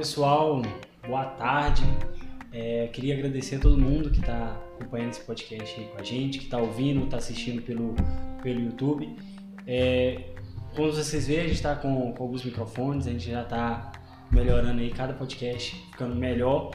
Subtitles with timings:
[0.00, 0.62] Pessoal,
[1.06, 1.82] boa tarde.
[2.54, 6.38] É, queria agradecer a todo mundo que está acompanhando esse podcast aí com a gente,
[6.38, 7.94] que está ouvindo, está assistindo pelo,
[8.42, 9.14] pelo YouTube.
[9.66, 10.22] É,
[10.74, 13.92] como vocês veem, a gente está com, com, alguns microfones, a gente já está
[14.30, 16.70] melhorando aí cada podcast, ficando melhor.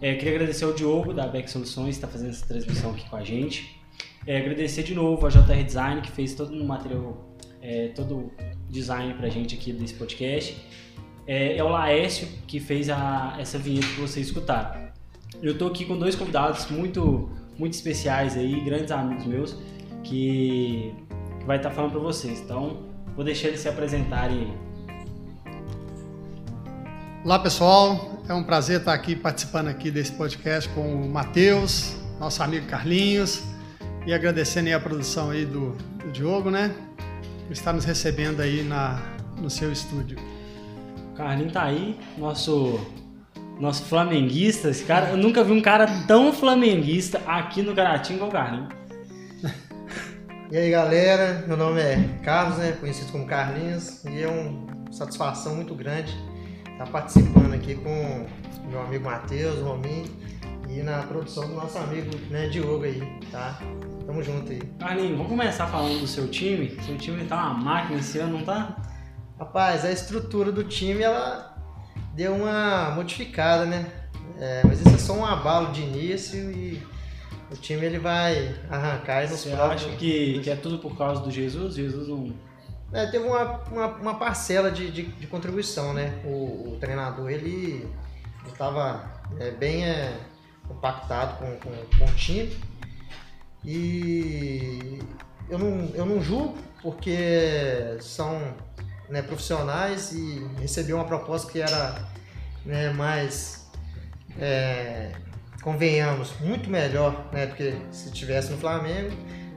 [0.00, 3.16] É, queria agradecer ao Diogo da Beck Soluções, que está fazendo essa transmissão aqui com
[3.16, 3.82] a gente.
[4.26, 8.32] É, agradecer de novo a JR Design, que fez todo o material, é, todo o
[8.70, 10.56] design para a gente aqui desse podcast
[11.26, 14.80] é, é o Laércio que fez a, essa vinheta que vocês escutaram.
[15.42, 19.56] Eu estou aqui com dois convidados muito, muito especiais aí, grandes amigos meus,
[20.04, 20.94] que,
[21.38, 22.40] que vai estar tá falando para vocês.
[22.40, 22.82] Então,
[23.14, 24.52] vou deixar eles se apresentarem.
[27.24, 32.42] Olá pessoal, é um prazer estar aqui participando aqui desse podcast com o Matheus, nosso
[32.42, 33.42] amigo Carlinhos,
[34.04, 35.70] e agradecendo aí a produção aí do,
[36.04, 36.74] do Diogo, né?
[37.46, 39.00] Por estar nos recebendo aí na,
[39.36, 40.18] no seu estúdio.
[41.14, 42.80] Carlinho tá aí, nosso
[43.58, 44.70] nosso flamenguista.
[44.70, 48.68] Esse cara, eu nunca vi um cara tão flamenguista aqui no Caratinho igual o Carlinho.
[50.50, 55.56] E aí galera, meu nome é Carlos, né, conhecido como Carlinhos, e é uma satisfação
[55.56, 56.14] muito grande
[56.70, 58.26] estar participando aqui com
[58.68, 60.04] meu amigo Matheus, Rominho,
[60.68, 63.58] e na produção do nosso amigo né, Diogo aí, tá?
[64.04, 64.60] Tamo junto aí.
[64.78, 66.76] Carlinhos, vamos começar falando do seu time.
[66.84, 68.76] Seu time tá uma máquina esse ano, não tá?
[69.38, 71.56] Rapaz, a estrutura do time ela
[72.14, 73.90] deu uma modificada, né?
[74.38, 76.82] É, mas isso é só um abalo de início e
[77.50, 79.84] o time ele vai arrancar Você próximos...
[79.84, 81.74] acha que, que é tudo por causa do Jesus?
[81.74, 82.34] Jesus não.
[82.92, 86.20] É, teve uma, uma, uma parcela de, de, de, contribuição, né?
[86.24, 87.88] O, o treinador ele
[88.46, 90.18] estava é, bem é,
[90.68, 92.54] compactado com, com, com o time
[93.64, 94.98] e
[95.48, 98.54] eu não, eu não julgo porque são
[99.08, 102.08] né, profissionais e recebi uma proposta que era
[102.64, 103.70] né, mais,
[104.38, 105.12] é,
[105.62, 109.16] convenhamos, muito melhor né, do que se tivesse no Flamengo,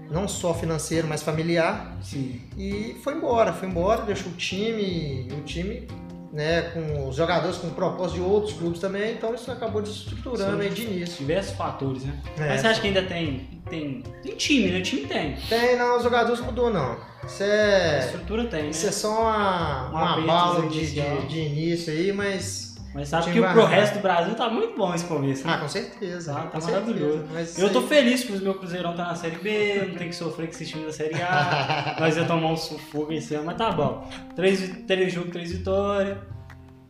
[0.10, 1.98] não só financeiro, mas familiar.
[2.02, 2.42] Sim.
[2.58, 5.88] E foi embora, foi embora, deixou o time, o time
[6.32, 10.70] né, com os jogadores com propósito de outros clubes também, então isso acabou desestruturando aí
[10.70, 11.18] de início.
[11.20, 12.20] Diversos fatores, né?
[12.38, 14.80] É, Mas você acha que ainda tem, tem, tem time, né?
[14.80, 15.36] O time tem.
[15.50, 16.98] Tem, não, os jogadores mudou não.
[17.26, 17.96] Isso é.
[17.96, 18.70] A estrutura tem, né?
[18.70, 22.75] Isso é só uma, uma, uma bala de, de, de, início aí, mas.
[22.96, 25.54] Mas sabe que pro resto do Brasil tá muito bom esse começo, né?
[25.54, 26.34] Ah, com certeza.
[26.34, 27.28] Tá, tá maravilhoso.
[27.28, 30.16] Certeza, eu tô feliz que o meu Cruzeirão tá na Série B, não tem que
[30.16, 31.98] sofrer com esse time da Série A.
[32.00, 34.10] nós ia tomar um sufoco em cima, mas tá bom.
[34.34, 36.18] Três, três jogos, três vitórias.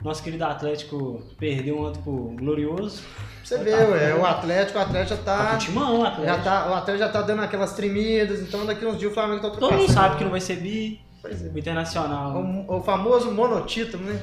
[0.03, 3.01] Nosso querido Atlético perdeu um outro pro Glorioso.
[3.43, 5.45] Você vê, tá, ué, o Atlético, o Atlético já tá.
[5.53, 6.37] tá timão, o Atlético.
[6.37, 9.41] Já tá, o Atlético já tá dando aquelas tremidas, então daqui uns dias o Flamengo
[9.41, 11.01] tá Todo mundo sabe que não vai ser bi.
[11.23, 11.29] É.
[11.51, 12.37] O Internacional.
[12.37, 14.21] O, o famoso monotítulo, né?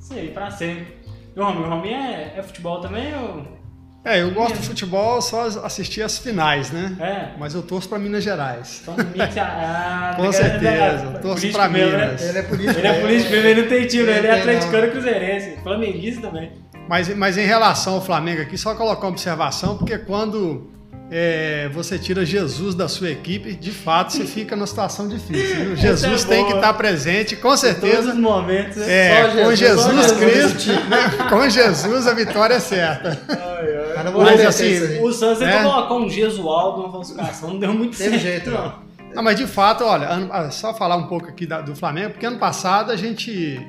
[0.00, 1.01] Sei, pra sempre.
[1.34, 3.62] E o Rominho, o Rominho é, é futebol também ou.
[4.04, 6.96] É, eu gosto de futebol, só assistir as finais, né?
[6.98, 7.38] É.
[7.38, 8.80] Mas eu torço para Minas Gerais.
[8.82, 8.96] Então,
[9.38, 11.86] ah, Com certeza, eu torço para né?
[11.86, 12.20] Minas.
[12.20, 12.78] Ele é político.
[12.80, 16.50] Ele é político, ele não tem tiro, ele, ele é atleticano e cruzeirense, flamenguista também.
[16.88, 20.68] Mas, mas em relação ao Flamengo aqui, só colocar uma observação, porque quando
[21.14, 25.56] é, você tira Jesus da sua equipe, de fato você fica numa situação difícil.
[25.56, 25.76] Viu?
[25.76, 27.86] Jesus é tem que estar presente, com certeza.
[27.86, 28.76] Em todos os momentos.
[28.78, 29.20] Né?
[29.20, 31.28] É, Jesus, com Jesus Cristo, né?
[31.28, 33.20] com Jesus a vitória é certa.
[33.28, 34.10] Ai, ai.
[34.10, 35.58] Mas, assim, o Santos né?
[35.58, 38.22] tentou colocar um Gesualdo na falsificação, não deu muito Teve certo.
[38.22, 38.72] jeito, não.
[39.14, 39.22] não.
[39.22, 42.90] mas de fato, olha, ah, só falar um pouco aqui do Flamengo, porque ano passado
[42.90, 43.60] a gente.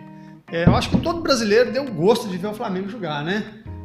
[0.50, 3.44] É, eu acho que todo brasileiro deu gosto de ver o Flamengo jogar, né?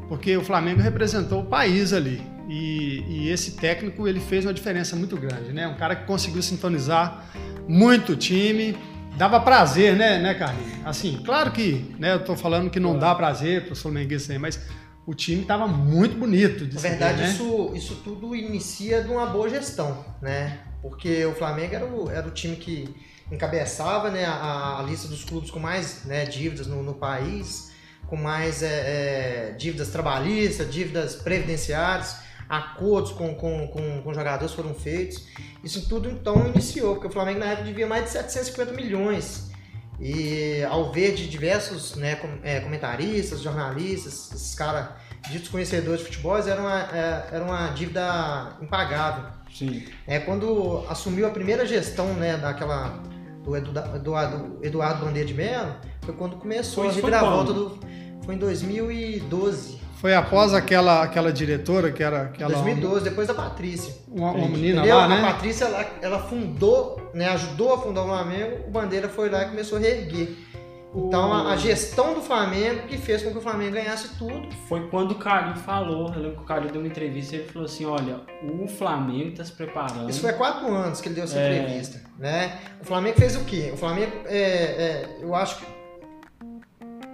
[0.08, 2.37] Porque o Flamengo representou o país ali.
[2.48, 5.68] E, e, esse técnico ele fez uma diferença muito grande, né?
[5.68, 7.26] Um cara que conseguiu sintonizar
[7.68, 8.74] muito o time,
[9.18, 10.86] dava prazer, né, né, Carlinhos?
[10.86, 14.38] Assim, claro que, né, eu tô falando que não dá prazer para os flamenguistas aí,
[14.38, 14.58] mas
[15.06, 16.72] o time estava muito bonito.
[16.72, 17.30] Na verdade, ver, né?
[17.30, 20.58] isso, isso tudo inicia de uma boa gestão, né?
[20.82, 22.94] Porque o Flamengo era o, era o time que
[23.30, 27.72] encabeçava né, a, a, lista dos clubes com mais né, dívidas no, no, país,
[28.06, 32.16] com mais é, é, dívidas trabalhistas, dívidas previdenciárias,
[32.48, 35.26] acordos com, com, com, com, jogadores foram feitos.
[35.62, 39.50] Isso tudo então iniciou, porque o Flamengo na época devia mais de 750 milhões.
[40.00, 44.90] E ao ver de diversos né, é, comentaristas, jornalistas, esses caras
[45.28, 49.24] ditos conhecedores de futebol, era uma, é, era uma dívida impagável.
[49.52, 49.84] Sim.
[50.06, 53.02] É, quando assumiu a primeira gestão né, daquela
[53.44, 57.78] do Eduardo, Eduardo Bandeira de Mello, foi quando começou foi, a reviravolta do.
[58.24, 59.78] Foi em 2012.
[59.98, 62.22] Foi após aquela, aquela diretora que era.
[62.22, 63.94] Aquela 2012, depois da Patrícia.
[64.06, 64.96] Uma, uma menina Entendeu?
[64.96, 65.18] lá, né?
[65.20, 69.42] A Patrícia, ela, ela fundou, né, ajudou a fundar o Flamengo, o Bandeira foi lá
[69.42, 70.36] e começou a reerguer.
[70.94, 74.48] Então a, a, gestão do Flamengo que fez com que o Flamengo ganhasse tudo.
[74.68, 77.48] Foi quando o Calil falou, eu lembro que o Calil deu uma entrevista e ele
[77.48, 80.08] falou assim, olha, o Flamengo está se preparando.
[80.08, 81.58] Isso foi há quatro anos que ele deu essa é...
[81.58, 82.00] entrevista.
[82.18, 82.58] Né?
[82.80, 83.70] O Flamengo fez o quê?
[83.72, 85.66] O Flamengo, é, é, eu acho que,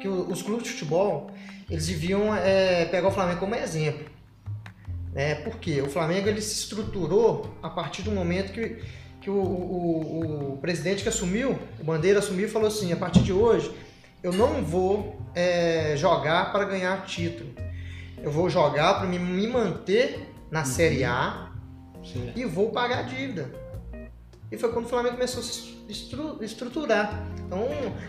[0.02, 1.30] que os clubes de futebol,
[1.68, 4.06] eles deviam é, pegar o Flamengo como exemplo.
[5.12, 5.36] Né?
[5.36, 5.80] Por quê?
[5.80, 8.82] O Flamengo ele se estruturou a partir do momento que
[9.24, 13.20] que o, o, o, presidente que assumiu, o Bandeira assumiu e falou assim: a partir
[13.20, 13.74] de hoje
[14.22, 17.48] eu não vou é, jogar para ganhar título.
[18.22, 20.66] Eu vou jogar para me, me manter na uhum.
[20.66, 21.50] Série A
[22.04, 22.32] Sim.
[22.36, 23.50] e vou pagar a dívida.
[24.52, 25.74] E foi quando o Flamengo começou a se
[26.42, 27.26] estruturar.
[27.46, 27.66] Então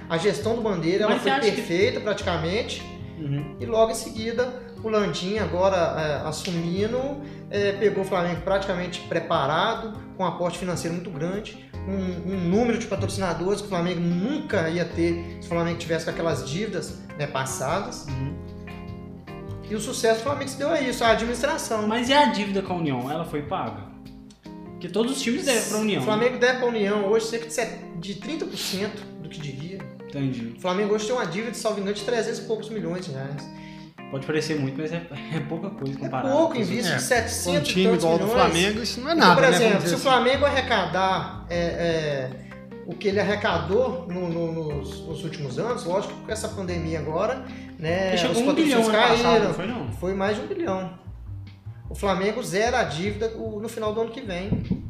[0.09, 2.03] a gestão do Bandeira ela foi perfeita que...
[2.03, 2.83] praticamente.
[3.17, 3.55] Uhum.
[3.59, 6.99] E logo em seguida o Landim agora é, assumindo,
[7.49, 12.77] é, pegou o Flamengo praticamente preparado, com um aporte financeiro muito grande, um, um, número
[12.77, 16.99] de patrocinadores que o Flamengo nunca ia ter se o Flamengo tivesse com aquelas dívidas
[17.17, 18.05] né, passadas.
[18.07, 18.35] Uhum.
[19.69, 21.87] E o sucesso do Flamengo se deu a isso, a administração.
[21.87, 23.11] Mas e a dívida com a União?
[23.11, 23.83] Ela foi paga?
[24.71, 26.01] Porque todos os times devem para a União.
[26.01, 28.89] O Flamengo deve para a União hoje cerca de 30%
[29.21, 29.94] do que devia.
[30.07, 30.53] Entendi.
[30.57, 33.11] O Flamengo hoje tem uma dívida de salvo engano de 300 e poucos milhões de
[33.11, 33.43] reais.
[34.11, 35.01] Pode parecer muito, mas é,
[35.35, 36.27] é pouca coisa comparado.
[36.27, 36.95] É pouco, em vista é.
[36.95, 39.81] de 700 um time igual do Flamengo, isso não é então, nada, Por né, exemplo,
[39.81, 39.87] né?
[39.87, 42.29] se o Flamengo arrecadar é, é,
[42.85, 46.99] o que ele arrecadou no, no, nos, nos, últimos anos, lógico que com essa pandemia
[46.99, 47.43] agora,
[47.79, 49.91] né, os um bilhão caíram, passado, não foi, não?
[49.93, 50.99] foi mais de um bilhão.
[51.89, 54.84] O Flamengo zera a dívida no final do ano que vem.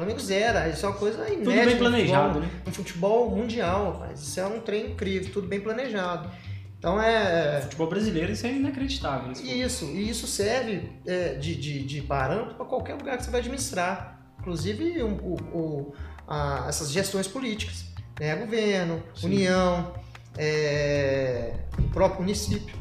[0.00, 1.44] Flamengo zera, isso é uma coisa inédita.
[1.44, 2.62] Tudo bem planejado, futebol, né?
[2.64, 6.30] No futebol mundial, mas isso é um trem incrível, tudo bem planejado.
[6.78, 7.58] Então é.
[7.58, 9.32] O futebol brasileiro isso é inacreditável.
[9.32, 13.40] Isso, e isso serve é, de, de, de parâmetro para qualquer lugar que você vai
[13.40, 14.18] administrar.
[14.38, 15.94] Inclusive um, o, o,
[16.26, 17.84] a, essas gestões políticas.
[18.18, 18.34] Né?
[18.36, 19.26] Governo, Sim.
[19.26, 19.92] União,
[20.38, 22.74] é, o próprio município.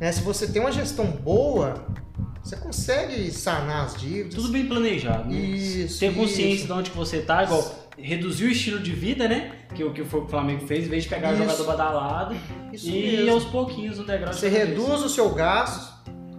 [0.00, 0.10] Né?
[0.10, 1.86] Se você tem uma gestão boa,
[2.44, 4.34] você consegue sanar as dívidas.
[4.34, 5.30] Tudo bem planejado.
[5.30, 5.34] Né?
[5.34, 5.98] Isso.
[5.98, 6.66] Ter consciência isso.
[6.66, 9.52] de onde que você está, igual reduzir o estilo de vida, né?
[9.74, 11.42] Que o que o Flamengo fez, em vez de pegar Isso.
[11.42, 12.36] jogador badalado
[12.72, 13.32] Isso e mesmo.
[13.32, 15.94] aos pouquinhos o degrau Você reduz o seu gasto,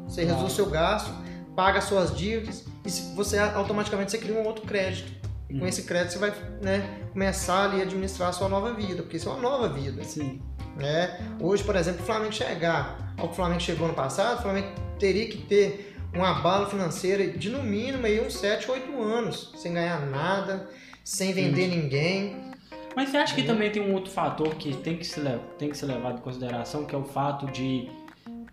[0.07, 0.37] você claro.
[0.37, 1.11] reduz o seu gasto,
[1.55, 5.11] paga as suas dívidas e você automaticamente você cria um outro crédito.
[5.49, 5.59] E hum.
[5.59, 9.17] com esse crédito você vai né, começar ali a administrar a sua nova vida, porque
[9.17, 10.03] isso é uma nova vida.
[10.03, 10.41] Sim.
[10.75, 11.19] Né?
[11.39, 14.67] Hoje, por exemplo, o Flamengo chegar ao que o Flamengo chegou no passado, o Flamengo
[14.99, 19.73] teria que ter um abalo financeiro de no mínimo aí uns 7, 8 anos, sem
[19.73, 20.69] ganhar nada
[21.05, 22.51] sem vender ninguém.
[22.95, 25.77] Mas você acha que também tem um outro fator que tem que, ser, tem que
[25.77, 27.89] ser levado em consideração, que é o fato de,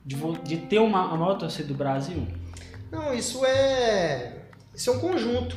[0.04, 2.26] de, de ter uma, a maior torcida do Brasil?
[2.90, 4.42] Não, isso é.
[4.74, 5.56] Isso é um conjunto.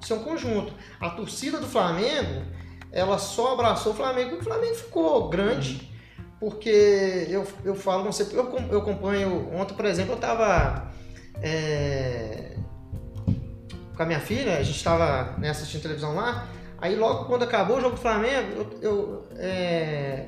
[0.00, 0.72] Isso é um conjunto.
[0.98, 2.42] A torcida do Flamengo,
[2.90, 5.92] ela só abraçou o Flamengo porque o Flamengo ficou grande.
[6.40, 9.50] Porque eu, eu falo, você, eu, eu acompanho.
[9.54, 10.90] Ontem, por exemplo, eu estava.
[11.42, 12.56] É,
[13.96, 16.48] com a minha filha, a gente estava né, assistindo televisão lá,
[16.78, 20.26] aí logo quando acabou o jogo do Flamengo, eu, eu é,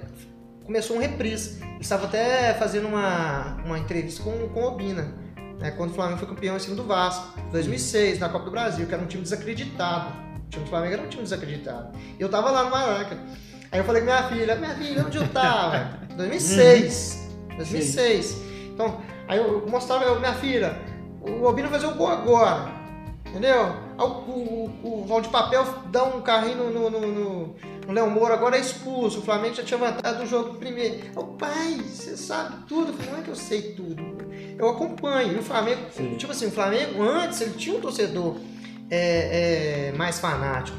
[0.65, 1.61] começou um reprise.
[1.63, 5.13] Eu estava até fazendo uma, uma entrevista com, com o Obina,
[5.59, 8.87] né, quando o Flamengo foi campeão em cima do Vasco, 2006, na Copa do Brasil,
[8.87, 10.15] que era um time desacreditado.
[10.47, 11.99] O time do Flamengo era um time desacreditado.
[12.19, 13.19] E eu tava lá no Maraca.
[13.73, 15.99] Aí eu falei com minha filha, minha filha, onde eu tava?
[16.17, 17.29] 2006.
[17.57, 18.37] 2006.
[18.73, 20.79] Então, aí eu mostrava, eu, minha filha,
[21.29, 22.77] o vai fazer o gol agora.
[23.27, 23.75] Entendeu?
[23.99, 27.57] O, o, o Valdir Papel dá um carrinho no, no, no,
[27.87, 29.19] no Léo Moura, agora é expulso.
[29.19, 30.99] O Flamengo já tinha vantagem do jogo primeiro.
[31.15, 32.93] O pai, você sabe tudo.
[33.05, 34.03] Não é que eu sei tudo.
[34.59, 35.35] Eu acompanho.
[35.35, 36.15] E o Flamengo, Sim.
[36.17, 38.37] tipo assim, o Flamengo antes ele tinha um torcedor
[38.91, 40.79] é, é, mais fanático.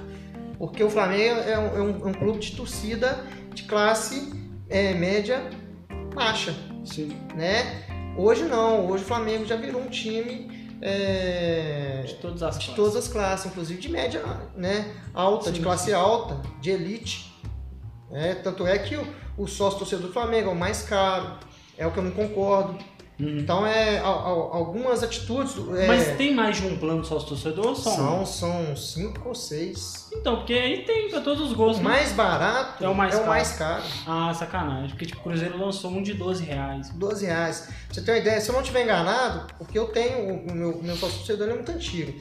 [0.57, 3.23] Porque o Flamengo é um, é um, é um clube de torcida
[3.53, 4.33] de classe
[4.69, 5.43] é, média
[6.13, 6.55] baixa.
[6.83, 7.15] Sim.
[7.35, 7.83] Né?
[8.17, 12.75] Hoje não, hoje o Flamengo já virou um time é, De todas as de classes.
[12.75, 14.23] todas as classes, inclusive de média
[14.55, 15.63] né, alta, de Sim.
[15.63, 17.31] classe alta, de elite.
[18.11, 19.07] É, tanto é que o,
[19.37, 21.37] o sócio torcedor do Flamengo é o mais caro,
[21.77, 22.77] é o que eu não concordo.
[23.19, 23.39] Uhum.
[23.39, 25.55] Então, é, al- al- algumas atitudes.
[25.75, 28.23] é, Mas tem mais de um plano sócio-torcedor ou só um?
[28.23, 30.07] são, são cinco ou seis.
[30.13, 31.79] Então, porque aí tem pra todos os O gostos.
[31.83, 31.83] né?
[31.89, 33.57] mais barato É o mais caro.
[33.57, 33.83] caro.
[34.05, 34.89] Ah, sacanagem.
[34.89, 36.89] Porque tipo, o Cruzeiro lançou um de 12 reais.
[36.91, 37.61] 12 reais.
[37.61, 40.69] Pra você ter uma ideia, se eu não estiver enganado, porque eu tenho, o meu,
[40.77, 42.13] o meu sócio torcedor é muito antigo,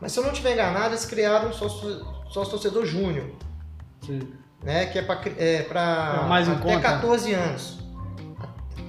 [0.00, 3.26] mas se eu não estiver enganado, eles criaram um sócio, sócio torcedor júnior,
[4.62, 4.86] né?
[4.86, 6.80] Que é para é pra É o mais até conta.
[6.80, 7.78] 14 anos.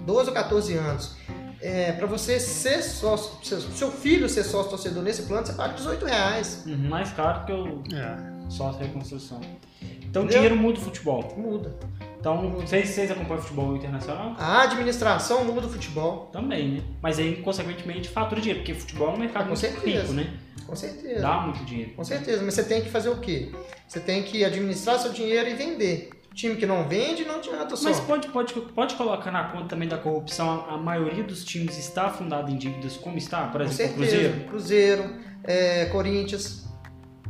[0.06, 1.16] 12 ou 14 anos.
[1.62, 5.74] É, para você ser sócio, seu, seu filho ser sócio torcedor nesse plano, você paga
[5.74, 6.64] 18 reais.
[6.66, 8.50] Uhum, mais caro que o É.
[8.50, 9.40] sócio reconstrução.
[9.82, 10.28] Então o Entendeu?
[10.44, 11.34] dinheiro muda o futebol.
[11.38, 11.76] Muda.
[12.20, 14.34] Então, vocês, vocês acompanham futebol internacional?
[14.40, 16.82] A administração muda o futebol, Também, né?
[17.02, 20.02] Mas aí, consequentemente, fatura dinheiro, porque futebol é um mercado Com muito certeza.
[20.02, 20.34] rico, né?
[20.66, 21.22] com certeza.
[21.22, 21.92] Dá muito dinheiro.
[21.92, 23.52] Com certeza, mas você tem que fazer o quê?
[23.88, 26.10] Você tem que administrar seu dinheiro e vender.
[26.36, 27.86] Time que não vende, não adianta só.
[27.86, 32.10] Mas pode, pode, pode colocar na conta também da corrupção, a maioria dos times está
[32.10, 33.48] fundada em dívidas como está?
[33.48, 34.34] Por exemplo, certeza.
[34.46, 35.16] Cruzeiro, Cruzeiro,
[35.46, 36.66] é, Corinthians,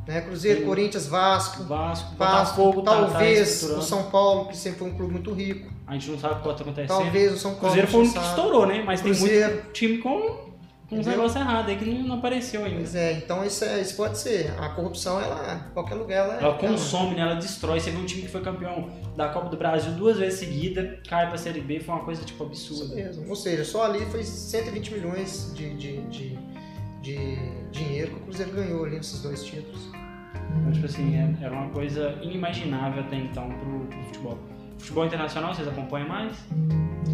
[0.07, 0.21] né?
[0.21, 0.65] Cruzeiro, Sim.
[0.65, 4.95] Corinthians, Vasco, Vasco, Vasco, Botafogo, tá- tá talvez o São Paulo, que sempre foi um
[4.95, 5.71] clube muito rico.
[5.85, 6.97] A gente não sabe o que pode estar acontecendo.
[7.03, 7.59] Talvez o São Paulo.
[7.67, 8.83] Cruzeiro foi um que estourou, né?
[8.83, 9.53] Mas tem Cruzeiro.
[9.53, 10.44] muito time com
[10.86, 11.12] uns Entendeu?
[11.13, 12.77] negócios errados aí que não, apareceu ainda.
[12.77, 14.54] Pois é, então isso, é, isso pode ser.
[14.60, 17.22] A corrupção, ela, em qualquer lugar, ela, Ela consome, né?
[17.22, 17.80] Ela destrói.
[17.80, 21.27] Você vê um time que foi campeão da Copa do Brasil duas vezes seguida, cai
[21.27, 22.96] pra Série B, foi uma coisa, tipo, Isso absurda.
[22.96, 23.27] mesmo.
[23.27, 26.39] Ou seja, só ali foi 120 milhões de, de, de,
[27.01, 27.36] de
[27.72, 29.82] dinheiro que o Cruzeiro ganhou ali nesses dois títulos.
[30.60, 34.39] Então, tipo assim, é- era uma coisa inimaginável até então pro, pro futebol.
[34.77, 36.32] Futebol internacional, vocês acompanham mais?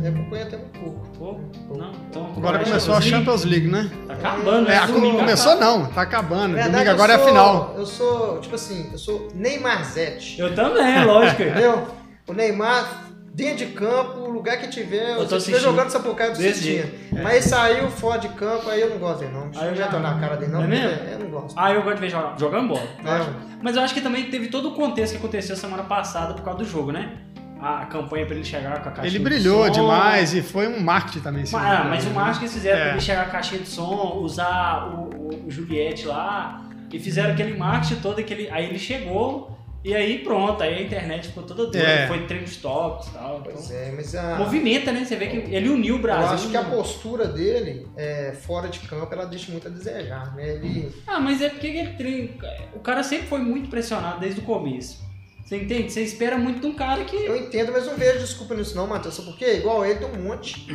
[0.04, 1.08] Eu acompanho até um pouco.
[1.18, 1.42] Pouco?
[1.78, 1.92] Não?
[2.10, 3.90] Então, Agora acompanha começou a Champions League, né?
[4.08, 4.78] Tá acabando, É, né?
[4.78, 6.54] a- Domingo começou não, tá acabando.
[6.56, 7.74] Verdade, Domingo agora é a sou- final.
[7.78, 10.40] Eu sou, tipo assim, eu sou Neymarzete.
[10.40, 11.44] Eu também, lógico.
[11.44, 11.88] Entendeu?
[12.28, 13.04] O Neymar,
[13.34, 15.60] dentro de campo, o lugar que tiver, Eu tô assistindo.
[15.62, 17.22] jogando Sapucaí, eu tô Desse assistindo.
[17.22, 19.52] Mas ele saiu fora de campo, aí eu não gosto dele, não.
[19.62, 20.64] Aí eu já- tô na cara dele, não.
[20.64, 21.04] É porque mesmo?
[21.12, 21.54] Eu não gosto.
[21.60, 22.88] Ah, eu gosto de ver jogar, jogando bola.
[23.04, 23.52] Não.
[23.62, 26.60] Mas eu acho que também teve todo o contexto que aconteceu semana passada por causa
[26.60, 27.18] do jogo, né?
[27.62, 29.72] A, campanha pra ele chegar com a caixinha Ele de brilhou som.
[29.72, 31.44] demais e foi um marketing também.
[31.44, 32.14] esse Mas, ah, mas o né?
[32.16, 32.84] marketing que eles fizeram É.
[32.84, 37.00] pra ele chegar com a caixinha de som, usar o, o, o Juliette lá, e
[37.00, 41.42] fizeram aquele marketing todo, aquele, aí ele chegou, e aí pronto, aí a internet ficou
[41.44, 42.08] toda doida, É.
[42.08, 43.40] foi trend tops e tal.
[43.40, 44.36] Então, Pois é, mas a...
[44.38, 45.04] Movimenta, né?
[45.06, 46.34] Você vê que ele uniu o Eu Brasil.
[46.34, 50.50] acho que a postura dele, é, fora de campo, ela deixa muito a desejar, né?
[50.56, 50.92] Ele...
[51.08, 52.36] Ah, mas é porque ele tem-
[52.76, 55.10] o cara sempre foi muito pressionado desde o começo.
[55.52, 55.92] Você entende?
[55.92, 57.14] Você espera muito de um cara que.
[57.14, 59.16] Eu entendo, mas não vejo desculpa nisso não, Matheus.
[59.16, 59.58] Sabe por quê?
[59.58, 60.66] Igual ele, tem um monte.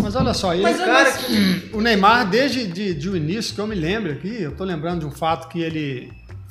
[0.00, 1.70] Mas olha só, ele, Mas O cara mas- que...
[1.72, 4.98] o Neymar, desde de, de o início, que eu me lembro aqui, eu tô lembrando
[5.00, 6.10] de um fato que ele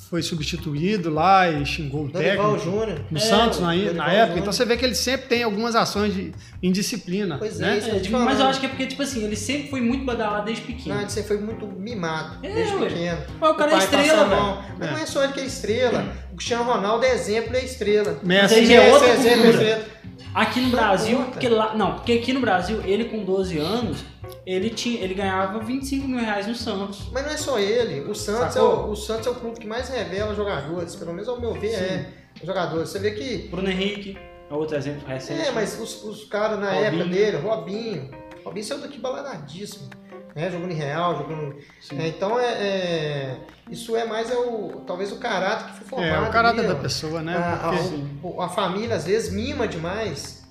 [0.10, 2.78] foi substituído lá e xingou o Dorival técnico.
[2.78, 3.02] Júnior.
[3.12, 4.20] No É, Santos, na, Dorival na época.
[4.26, 4.38] Júnior.
[4.40, 6.32] Então você vê que ele sempre tem algumas ações de
[6.64, 7.38] indisciplina.
[7.38, 7.78] Pois é, né?
[7.78, 9.70] isso que eu É, tipo, mas eu acho que é porque, tipo assim, ele sempre
[9.70, 11.00] foi muito badalado desde Não, pequeno.
[11.02, 12.88] ele sempre foi muito mimado, É, desde ué.
[12.90, 13.18] pequeno.
[13.40, 14.66] Mas o cara é pai estrela.
[14.80, 14.92] Mas É.
[14.92, 16.14] não é só ele que é estrela.
[16.34, 18.20] O Cristiano Ronaldo é exemplo, é estrela.
[18.24, 19.64] Messi, é outra Esse exemplo, cultura.
[19.64, 20.00] exemplo.
[20.34, 21.76] Aqui no Não Brasil, porque lá.
[21.76, 24.00] Não, porque aqui no Brasil, ele com 12 anos,
[24.46, 27.10] ele, tinha, ele ganhava 25 mil reais no Santos.
[27.12, 28.02] Mas não é só ele.
[28.10, 31.28] O Santos, é o, o Santos é o clube que mais revela jogadores, pelo menos
[31.30, 31.84] ao meu ver, Sim.
[31.84, 32.10] é.
[32.44, 32.90] Jogadores.
[32.90, 33.48] Você vê que.
[33.50, 34.18] Bruno Henrique
[34.50, 35.42] é outro exemplo recente.
[35.42, 36.86] É, mas os, os caras na Robinho.
[36.86, 38.10] época dele, Robinho.
[38.46, 39.90] Robinho saiu daqui baladadíssimo.
[40.36, 40.50] Né?
[40.52, 41.56] Jogando em Real, jogando.
[41.98, 43.38] É, então é, é-
[43.70, 44.84] Isso é mais é o.
[44.86, 46.26] Talvez o caráter que foi formado.
[46.26, 46.78] É, o caráter ali, da ó.
[46.80, 47.36] pessoa, né?
[47.36, 50.44] a, a- Porque- o- a família às vezes mima demais.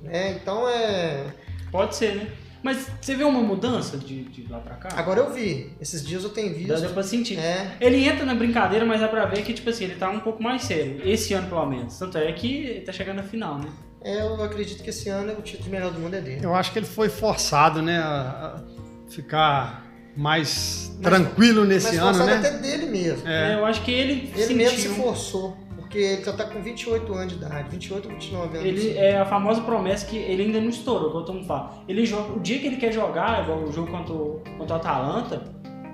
[0.00, 0.38] Né?
[0.40, 1.24] Então é.
[1.70, 2.28] Pode ser, né?
[2.64, 4.88] Mas você vê uma mudança de, de lá pra cá?
[4.96, 5.70] Agora eu vi.
[5.78, 6.80] Esses dias eu tenho visto.
[6.80, 7.38] dá pra sentir.
[7.38, 10.20] É, Ele entra na brincadeira, mas dá pra ver que, tipo assim, ele tá um
[10.20, 11.00] pouco mais sério.
[11.04, 11.98] Esse ano, pelo menos.
[11.98, 13.68] Tanto é que ele tá chegando na final, né?
[14.02, 16.40] é, eu acredito que esse ano o título de melhor do mundo é dele.
[16.44, 17.98] Eu acho que ele foi forçado, né?
[17.98, 19.84] A, a ficar
[20.16, 22.48] mais Mas- tranquilo nesse Mas ano, forçado né?
[22.48, 23.26] até dele mesmo.
[23.28, 23.54] É.
[23.54, 24.56] Eu acho que ele, Ele sentiu...
[24.56, 25.56] mesmo se forçou.
[25.94, 28.68] Porque ele já tá com 28 anos de idade, 28 ou 29 anos.
[28.68, 31.84] Ele é a famosa promessa que ele ainda não estourou, que todo mundo fala.
[31.88, 34.78] Ele joga, o dia que ele quer jogar, igual o jogo contra o, contra o
[34.80, 35.42] Atalanta,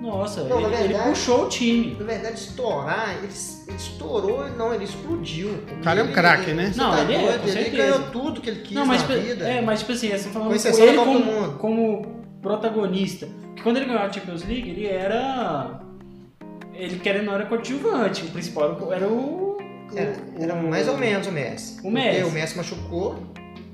[0.01, 1.95] nossa, Não, ele, na ele verdade- puxou o time.
[1.99, 3.27] Na verdade, estourar, ele,
[3.67, 5.49] ele estourou, não, ele explodiu.
[5.49, 6.73] O cara é um Ele- craque, né?
[6.75, 7.77] Não, tá ele é, doido, com ele certeza.
[7.77, 9.47] ganhou tudo que ele quis Não, mas, na vida.
[9.47, 11.57] é, mas tipo assim, vocês estão falando Com ele como, Mundo.
[11.59, 13.27] como protagonista.
[13.49, 15.79] Porque quando ele ganhou a Champions League, ele era.
[16.73, 19.50] Ele querendo não era coadjuvante, o principal era o.
[19.95, 21.79] Era, o- era mais ou menos o Messi.
[21.85, 22.23] O Messi.
[22.23, 23.15] O Messi machucou.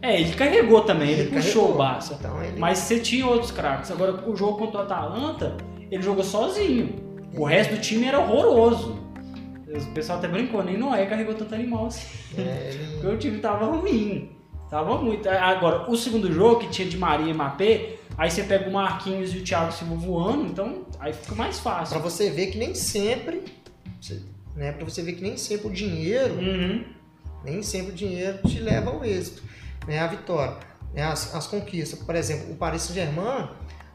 [0.02, 1.74] É, ele carregou também, ele, puxou carregou.
[1.74, 2.18] o Barça.
[2.20, 2.60] Então ele...
[2.60, 3.90] Mas você tinha outros craques.
[3.92, 5.58] Agora, o jogo contra o Atalanta,
[5.92, 6.96] ele jogou sozinho.
[7.36, 9.00] O resto do time era horroroso.
[9.68, 12.06] O pessoal até brincou, nem Noé carregou tanto animal assim.
[12.38, 14.32] É, ele- Porque o time tava ruim.
[14.70, 15.28] Tava muito.
[15.30, 19.34] Agora, o segundo jogo, que tinha de Maria e Mapê, aí você pega o Marquinhos
[19.34, 22.00] e o Thiago Silva voando, então aí fica mais Pra fácil.
[22.02, 23.44] você ver que nem sempre,
[24.58, 26.84] né, para você ver que nem sempre o dinheiro, Uhum.
[27.46, 29.44] nem sempre o dinheiro te leva ao êxito,
[29.88, 30.58] né, a vitória,
[30.94, 32.00] né, as, as conquistas.
[32.00, 33.50] Por exemplo, o Paris Saint-Germain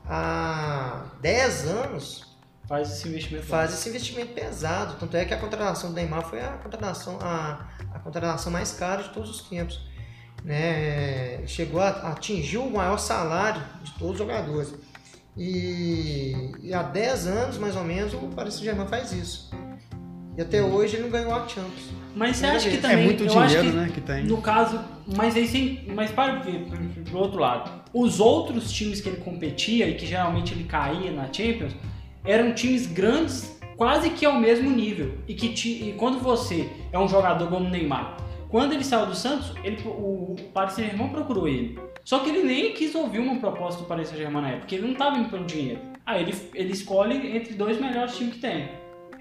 [0.07, 2.33] há 10 anos
[2.69, 3.45] Faz esse investimento.
[3.47, 7.69] faz esse investimento pesado, tanto é que a contratação do Neymar foi a contratação a,
[7.93, 9.81] a contratação mais cara de todos os tempos,
[10.45, 14.73] né, chegou a atingir o maior salário de todos os jogadores.
[15.37, 19.51] E, e há 10 anos, mais ou menos, o Paris Saint-Germain faz isso.
[20.37, 21.91] E até hoje ele não ganhou a Champions.
[22.15, 23.05] Mas você acha que É também.
[23.05, 24.25] muito eu acho dinheiro, que, né, que tem.
[24.25, 24.81] No caso,
[25.17, 25.85] mas aí sem.
[25.95, 26.67] Mas para ver
[27.05, 27.83] pro, outro lado.
[27.93, 31.75] Os outros times que ele competia e que geralmente ele caía na Champions
[32.25, 35.19] eram times grandes, quase que ao mesmo nível.
[35.29, 38.17] E que ti, e quando você é um jogador como o Neymar,
[38.49, 41.79] quando ele saiu do Santos, ele, o, o Paris Saint-Germain procurou ele.
[42.05, 44.85] Só que ele nem quis ouvir uma proposta do Paris Saint-Germain na época, porque ele
[44.87, 45.81] não estava indo pelo dinheiro.
[46.05, 48.69] Aí ele, ele escolhe entre dois melhores times que tem.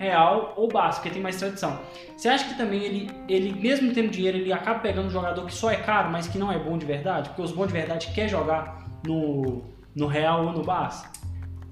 [0.01, 1.79] Real ou Barça, porque tem mais tradição.
[2.17, 5.53] Você acha que também ele, ele, mesmo tendo dinheiro, ele acaba pegando um jogador que
[5.53, 7.29] só é caro, mas que não é bom de verdade?
[7.29, 9.61] Porque os bons de verdade quer jogar no,
[9.95, 11.11] no Real ou no Barça?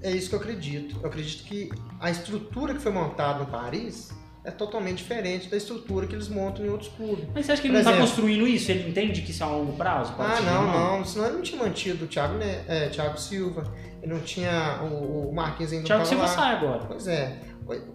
[0.00, 0.96] É isso que eu acredito.
[1.02, 4.12] Eu acredito que a estrutura que foi montada no Paris
[4.44, 7.26] é totalmente diferente da estrutura que eles montam em outros clubes.
[7.34, 8.70] Mas você acha que ele Por não está construindo isso?
[8.70, 10.14] Ele entende que isso é a longo prazo?
[10.18, 11.04] Ah, não, que não.
[11.04, 13.72] Senão ele não tinha mantido o Thiago, né, é, Thiago Silva.
[14.02, 16.28] Ele não tinha o, o Marquinhos ainda Thiago não Silva lá.
[16.28, 16.84] sai agora.
[16.86, 17.36] Pois é.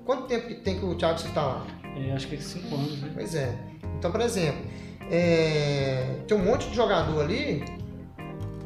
[0.06, 1.68] Quanto tempo que tem que o Thiago Silva tá lá?
[1.98, 3.10] É, acho que é 5 anos, né?
[3.14, 3.56] Pois é.
[3.98, 4.62] Então, por exemplo,
[5.10, 7.64] é, tem um monte de jogador ali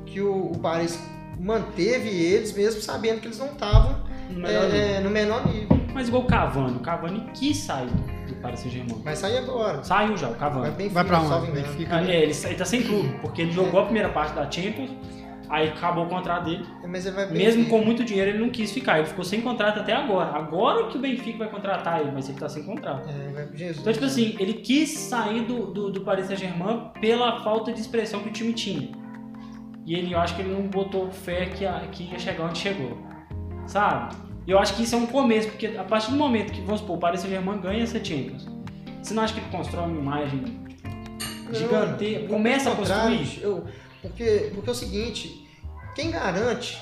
[0.05, 0.99] que o, o Paris
[1.39, 4.61] manteve eles mesmo sabendo que eles não estavam No nível.
[4.63, 5.78] é, no menor nível.
[5.93, 6.77] Mas igual o Cavani.
[6.77, 7.89] O Cavani quis sair
[8.27, 9.01] do Paris Saint-Germain.
[9.03, 9.83] Vai sair agora.
[9.83, 10.71] Saiu já, o Vai Cavani.
[10.75, 11.51] bem Vai pra onde?
[11.51, 12.15] Benfica, Ah, né?
[12.15, 14.91] É, ele, ele tá sem clube, porque ele jogou a primeira parte da Champions,
[15.49, 16.65] aí acabou o contrato dele.
[16.87, 18.99] Mas ele vai bem Mesmo com muito dinheiro, ele não quis ficar.
[18.99, 20.29] Ele ficou sem contrato até agora.
[20.35, 23.09] Agora que o Benfica vai contratar ele, mas ele tá sem contrato.
[23.09, 23.79] É, vai Jesus.
[23.79, 28.19] Então, tipo assim, ele quis sair do, do, do Paris Saint-Germain pela falta de expressão
[28.21, 28.89] que o time tinha.
[29.85, 32.59] E ele, eu acho que ele não botou fé que, a- que ia chegar onde
[32.59, 32.95] chegou.
[33.65, 34.15] Sabe?
[34.47, 36.81] E eu acho que isso é um começo, porque a partir do momento que, vamos
[36.81, 38.45] supor, o Paris Saint-Germain ganha essa Champions,
[39.01, 40.39] você não acha que ele constrói uma imagem
[41.49, 43.39] pelo Começa a construir?
[43.41, 43.65] Eu,
[44.01, 45.47] porque, porque é o seguinte,
[45.95, 46.81] quem garante,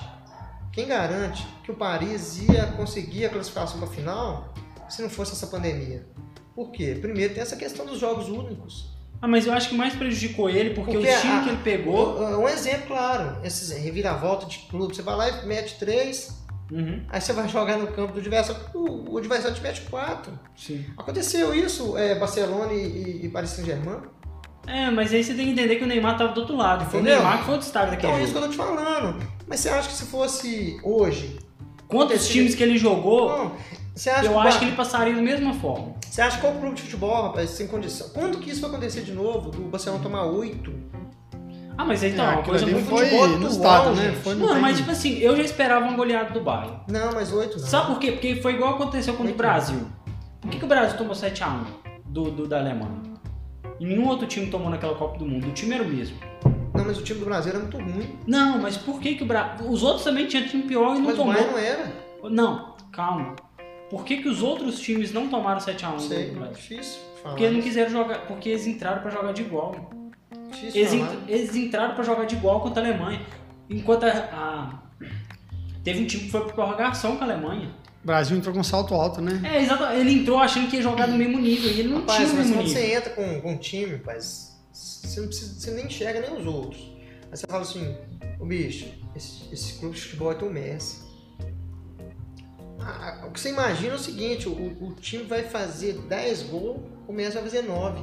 [0.71, 4.53] quem garante que o Paris ia conseguir a classificação para a final
[4.89, 6.05] se não fosse essa pandemia?
[6.55, 6.97] Por quê?
[6.99, 8.95] Primeiro tem essa questão dos jogos únicos.
[9.21, 11.57] Ah, mas eu acho que mais prejudicou ele, porque, Porque o time a- que ele
[11.63, 12.19] pegou.
[12.19, 17.01] Um um exemplo, claro, esses reviravolta de clube, você vai lá e mete três, Uhum,
[17.09, 20.37] aí você vai jogar no campo do adversário, o, o adversário te mete quatro.
[20.55, 20.85] sim.
[20.97, 24.01] Aconteceu isso, é, Barcelona e, e, Paris Saint-Germain.
[24.65, 26.83] É, mas aí você tem que entender que o Neymar tava do outro lado.
[26.85, 27.19] Foi Entendeu?
[27.19, 29.23] o Neymar que foi o destaque daquele Então é isso que eu tô te falando.
[29.47, 31.39] Mas você acha que se fosse hoje,
[31.87, 33.51] Quantos times que ele jogou, Não,
[33.95, 35.95] você acha eu que, acho que ele passaria da mesma forma.
[36.09, 38.09] Você acha que qual clube de futebol, rapaz, sem condição?
[38.09, 39.51] Quando que isso vai acontecer de novo?
[39.51, 40.73] Do Barcelona tomar oito?
[41.77, 42.89] Ah, mas aí tá É, uma coisa muito.
[42.89, 44.11] foi futebol no atual, estado, né?
[44.23, 46.79] Foi, Mano, mas tipo assim, eu já esperava uma goleada do Bayern.
[46.89, 47.67] Não, mas oito não.
[47.67, 48.11] Sabe por quê?
[48.13, 49.35] Porque foi igual aconteceu contra o.
[49.35, 49.87] Brasil.
[50.41, 51.65] Por que, que o Brasil tomou 7x1
[52.05, 53.01] do, do- da Alemanha?
[53.79, 55.47] E nenhum outro time tomou naquela Copa do Mundo.
[55.47, 56.17] O time era o mesmo.
[56.73, 58.17] Não, mas o time do Brasil era muito ruim.
[58.25, 59.69] Não, mas por que, que o Brasil.
[59.69, 61.33] Os outros também tinham time pior e não mas o tomou.
[61.33, 61.93] Bayern não era.
[62.29, 63.35] Não, calma.
[63.89, 66.55] Por que, que os outros times não tomaram 7x1 Não sei, do Brasil?
[66.55, 67.29] difícil falar.
[67.35, 68.17] Porque eles não quiseram jogar.
[68.27, 69.75] Porque eles entraram pra jogar de igual.
[70.73, 73.25] Eles, ent- eles entraram pra jogar de igual contra a Alemanha.
[73.69, 74.83] Enquanto a, a-
[75.83, 77.73] Teve um time que foi por prorrogação com a Alemanha.
[78.03, 79.41] O Brasil entrou com salto alto, né?
[79.43, 79.83] É, exato.
[79.93, 81.69] Ele entrou achando que ia jogar no mesmo nível.
[81.71, 82.81] E ele não Rapaz, tinha o mas mesmo quando nível.
[82.81, 86.45] você entra com, com um time, rapaz, você, não precisa, você nem enxerga nem os
[86.45, 86.81] outros.
[87.31, 87.95] Aí você fala assim,
[88.39, 91.05] ô bicho, esse, esse clube de futebol é teu Messi.
[92.79, 96.81] Ah, o que você imagina é o seguinte, o, o time vai fazer 10 gols,
[97.07, 97.99] o Messi vai fazer 9.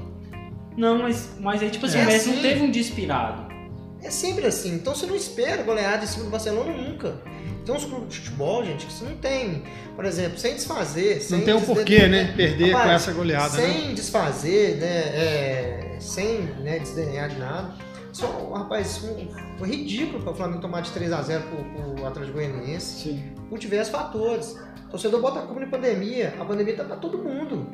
[0.76, 2.42] Não, mas, mas aí, tipo assim, É o Messi não assim.
[2.42, 3.54] teve um dia inspirado.
[4.02, 4.74] É sempre assim.
[4.74, 7.16] Então você não espera goleada em cima do Barcelona nunca.
[7.64, 9.62] Tem uns clubes de futebol, gente, que você não tem.
[9.96, 11.22] Por exemplo, sem desfazer.
[11.22, 12.34] sem Não tem um porquê, né?
[12.36, 13.62] Perder com Rapaz, essa goleada, né?
[13.72, 14.86] Sem desfazer, né?
[14.86, 17.74] é, sem né, desdenhar de nada.
[18.12, 19.02] Só, rapaz,
[19.58, 23.02] foi ridículo para o Flamengo tomar de 3x0 pro, pro Atlético Goianiense.
[23.02, 23.32] Sim.
[23.48, 24.56] Por diversos fatores.
[24.86, 26.34] O torcedor bota a culpa na pandemia.
[26.38, 27.66] A pandemia tá pra todo mundo.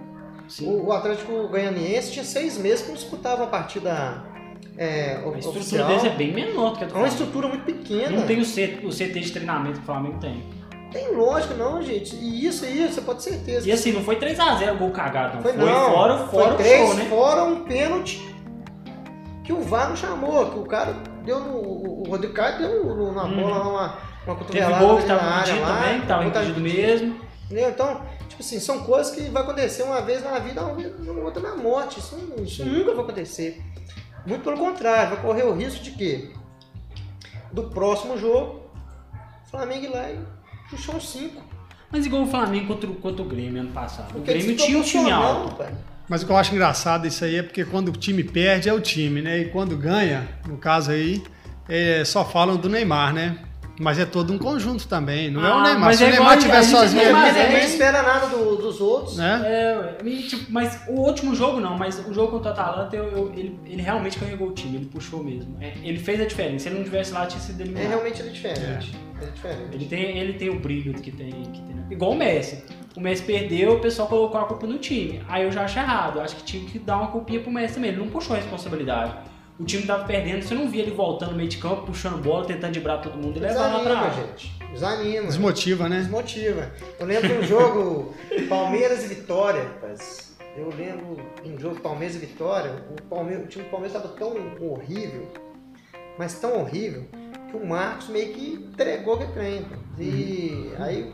[0.50, 0.66] Sim.
[0.68, 4.22] O, o Atlético Goianiense tinha seis meses que não disputava a partida
[4.76, 5.88] é, A estrutura oficial.
[5.88, 8.10] deles é bem menor do que a do É uma estrutura muito pequena.
[8.18, 10.42] Não tem o, C, o CT de treinamento que o Flamengo tem.
[10.92, 12.16] Tem lógica, não, gente.
[12.16, 13.68] E isso aí, você pode ter certeza.
[13.68, 15.42] E assim, não foi 3x0 gol cagado, não.
[15.42, 15.92] Foi, Foi, não.
[15.92, 17.04] fora, Foi fora o três, show, né?
[17.04, 18.20] fora um pênalti
[19.44, 21.54] que o VAR não chamou, que o cara deu no.
[21.56, 23.40] O o Rodrigo Caio deu no- na Hum.
[23.42, 23.70] bola uma,
[24.26, 26.60] uma Teve cotovelada gol que tava impedido também, que tava impedido.
[26.60, 27.20] mesmo.
[27.44, 27.68] Entendeu?
[27.70, 28.00] Então,
[28.40, 31.56] tipo assim, são coisas que vai acontecer uma vez na vida, uma vez outra na
[31.56, 31.98] morte.
[31.98, 33.62] Isso, isso nunca vai acontecer.
[34.26, 36.30] Muito pelo contrário, vai correr o risco de quê?
[37.52, 38.60] Do próximo jogo,
[39.46, 40.18] o Flamengo ir lá e
[40.70, 41.42] puxar um 5.
[41.90, 44.12] Mas igual o Flamengo contra, o- contra o Grêmio ano passado.
[44.12, 45.56] Porque o Grêmio tinha um time alto.
[45.56, 45.74] pai.
[46.08, 48.72] Mas o que eu acho engraçado isso aí é porque quando o time perde é
[48.72, 49.38] o time, né?
[49.40, 51.22] E quando ganha, no caso aí,
[51.68, 53.38] é, só falam do Neymar, né?
[53.80, 55.80] Mas é todo um conjunto também, não é o Ah, Neymar.
[55.80, 58.02] mas Se é o Neymar estiver gente- sozinho Neymar ali Mas a gente também, espera
[58.02, 59.16] nada do- dos outros.
[59.16, 59.42] né?
[59.42, 63.08] É, e, tipo, mas o último jogo não, mas o jogo contra o Atalanta, eu-
[63.08, 65.56] eu- ele, ele realmente carregou o time, ele puxou mesmo.
[65.62, 66.64] É, ele fez a diferença.
[66.64, 67.88] Se ele não tivesse lá, tinha sido É, eliminado.
[67.88, 68.92] realmente ele é diferente.
[69.18, 69.68] Ele é diferente.
[69.74, 71.76] Ele tem, ele tem o brilho que tem, que tem.
[71.90, 72.62] Igual o Messi.
[72.94, 75.22] O Messi perdeu, o pessoal colocou a culpa no time.
[75.28, 76.16] Aí eu já acho errado.
[76.18, 77.90] Eu acho que tinha que dar uma culpinha pro Messi também.
[77.92, 79.14] Ele não puxou a responsabilidade.
[79.60, 82.46] O time tava perdendo, você não via ele voltando no meio de campo, puxando bola,
[82.46, 84.26] tentando driblar todo mundo e levar lá pra área.
[84.26, 84.52] gente.
[84.72, 85.26] Desanima.
[85.26, 85.98] Desmotiva, né?
[85.98, 86.70] Desmotiva.
[86.98, 88.14] Eu lembro de um jogo
[88.48, 90.34] Palmeiras e Vitória, rapaz.
[90.56, 92.72] Eu lembro de um jogo Palmeiras e Vitória.
[92.90, 95.28] O, Palmeiras, o time do Palmeiras estava tão horrível,
[96.18, 97.04] mas tão horrível,
[97.50, 99.66] que o Marcos meio que entregou aquele trem.
[99.98, 101.12] E aí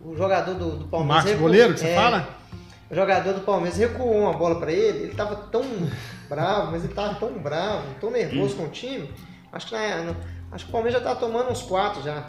[0.00, 1.06] o jogador do, do O Palmeiras.
[1.16, 2.28] Marcos recuou- Goleiro, que você é, fala?
[2.90, 5.62] O jogador do Palmeiras recuou uma bola pra ele, ele tava tão
[6.34, 9.08] bravo, mas ele tava tão bravo, tão nervoso com o time.
[9.52, 10.14] Acho que, na-
[10.52, 12.26] acho que o Palmeiras já tava tomando uns quatro já.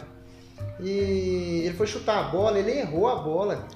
[0.80, 3.66] E ele foi chutar a bola, ele errou a bola.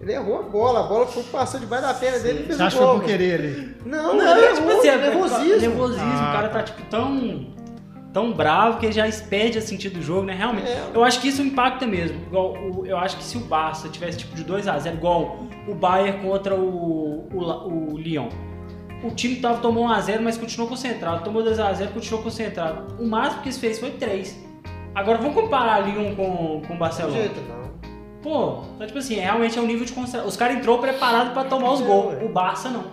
[0.00, 2.62] Ele errou a bola, a bola foi, passou debaixo da perna dele e fez Você
[2.62, 3.76] o acha que foi por querer ali?
[3.86, 5.60] Não, Não, ele é tipo assim, é nervosismo.
[5.60, 6.02] nervosismo.
[6.04, 6.58] Ah, o cara tá.
[6.58, 7.54] tá, tipo, tão,
[8.12, 10.34] tão bravo que ele já perde a sentido do jogo, né?
[10.34, 10.68] Realmente.
[10.68, 10.90] É.
[10.92, 12.20] Eu acho que isso impacta mesmo.
[12.26, 16.54] Igual eu acho que se o Barça tivesse tipo de 2x0, igual o Bayern contra
[16.56, 18.28] o, o, o Lyon.
[19.02, 21.24] O time tava, tomou 1x0, mas continuou concentrado.
[21.24, 22.94] Tomou 2x0, continuou concentrado.
[23.02, 24.38] O máximo que eles fez foi 3.
[24.94, 27.14] Agora vamos comparar Lyon com, com o Não Barcelona.
[27.14, 27.62] tem jeito, não.
[28.22, 30.28] Pô, então, tipo assim, realmente é um nível de concentração.
[30.28, 32.14] Os caras entrou preparado pra tomar os É, gols.
[32.14, 32.24] ué.
[32.24, 32.84] O Barça não.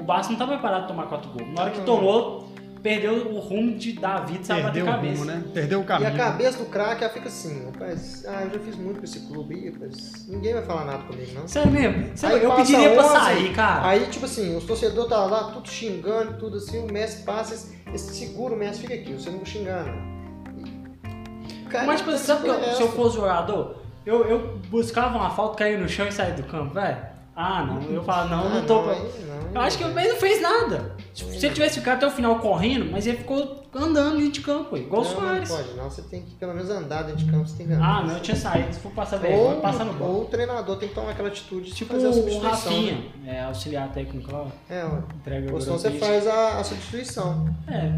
[0.00, 1.48] O Barça não tá preparado pra tomar quatro gols.
[1.54, 1.84] Na hora que Não.
[1.84, 2.48] tomou,
[2.82, 5.14] perdeu o rumo de dar vida e sabe bater Perdeu o cabeça.
[5.20, 5.44] rumo, né?
[5.54, 6.08] Perdeu o E caminho.
[6.10, 9.20] a cabeça do craque ela fica assim, rapaz, ah, eu já fiz muito com esse
[9.20, 10.26] clube aí, rapaz.
[10.28, 11.46] Ninguém vai falar nada comigo, não.
[11.46, 12.16] Sério mesmo?
[12.16, 13.88] Sério, Aí eu pediria pra 11, sair, cara.
[13.88, 17.78] Aí, tipo assim, os torcedores tá lá, tudo xingando, tudo assim, o Messi passa, esse,
[17.94, 20.12] esse segura o Messi, fica aqui, você não vai xingar, não.
[20.60, 25.16] E- Cara, Mas, tipo, sabe que eu- é se eu fosse jogador, eu, eu buscava
[25.16, 27.11] uma falta, caía no chão e saía do campo, velho.
[27.34, 27.82] Ah, não.
[27.90, 28.80] Eu falava, não, Ah, não tô.
[28.90, 30.94] aí não, Eu acho que ele não fez nada.
[31.14, 34.40] Se se ele tivesse ficado até o final correndo, mas ele ficou andando dentro de
[34.42, 35.48] campo, igual o Soares.
[35.48, 35.90] Não pode, não.
[35.90, 37.84] Você tem que pelo menos andar dentro de campo, você tem que andar.
[37.98, 38.72] Ah, não, eu tinha saído.
[38.74, 40.04] Se for passar vergonha, passar no banco.
[40.04, 42.50] ou o treinador tem que tomar aquela atitude de Tipo fazer a o substituição.
[42.50, 43.36] Rafinha, né?
[43.38, 45.02] é, auxiliar técnico lá, É, ué.
[45.16, 47.46] entrega Ou o senão você faz a, a substituição.
[47.68, 47.92] É,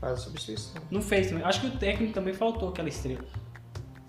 [0.00, 0.82] Faz a substituição.
[0.90, 1.44] não fez também.
[1.44, 3.20] Acho que o técnico também faltou aquela estrela.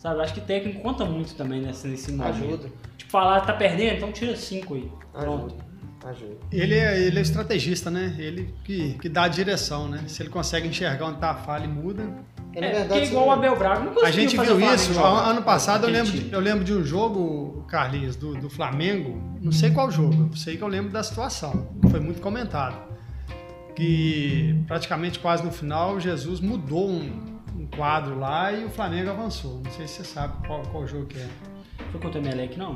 [0.03, 2.35] Sabe, acho que o técnico conta muito também nesse, nesse momento.
[2.35, 2.69] Ajuda.
[2.97, 4.91] Tipo, falar, tá perdendo, então tira cinco aí.
[5.13, 5.55] Pronto.
[6.03, 6.25] Ajuda.
[6.25, 6.37] Ajuda.
[6.51, 8.13] Ele é, ele é estrategista, né?
[8.19, 10.03] Ele que, que dá a direção, né?
[10.07, 12.03] Se ele consegue enxergar onde tá a falha e muda.
[12.53, 14.75] É, É, verdade, porque é igual o Abel Braga não A conseguiu gente fazer viu
[14.75, 14.93] isso.
[14.93, 19.23] jogar Ano passado eu lembro, de, eu lembro de um jogo, Carlinhos, do, do Flamengo.
[19.41, 21.69] Não sei qual jogo, eu sei que eu lembro da situação.
[21.89, 22.75] Foi muito comentado.
[23.73, 27.32] Que praticamente quase no final, Jesus mudou um
[27.75, 29.61] quadro lá e o Flamengo avançou.
[29.63, 31.27] Não sei se você sabe qual, qual jogo que é.
[31.91, 32.75] Foi contra o Emelec, não?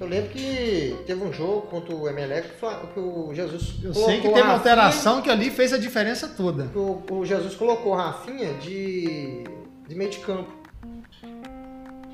[0.00, 2.48] Eu lembro que teve um jogo contra o Emelec
[2.94, 6.28] que o Jesus Eu colocou sei que teve uma alteração que ali fez a diferença
[6.28, 6.64] toda.
[6.74, 9.44] O, o Jesus colocou o Rafinha de,
[9.88, 10.50] de meio de campo.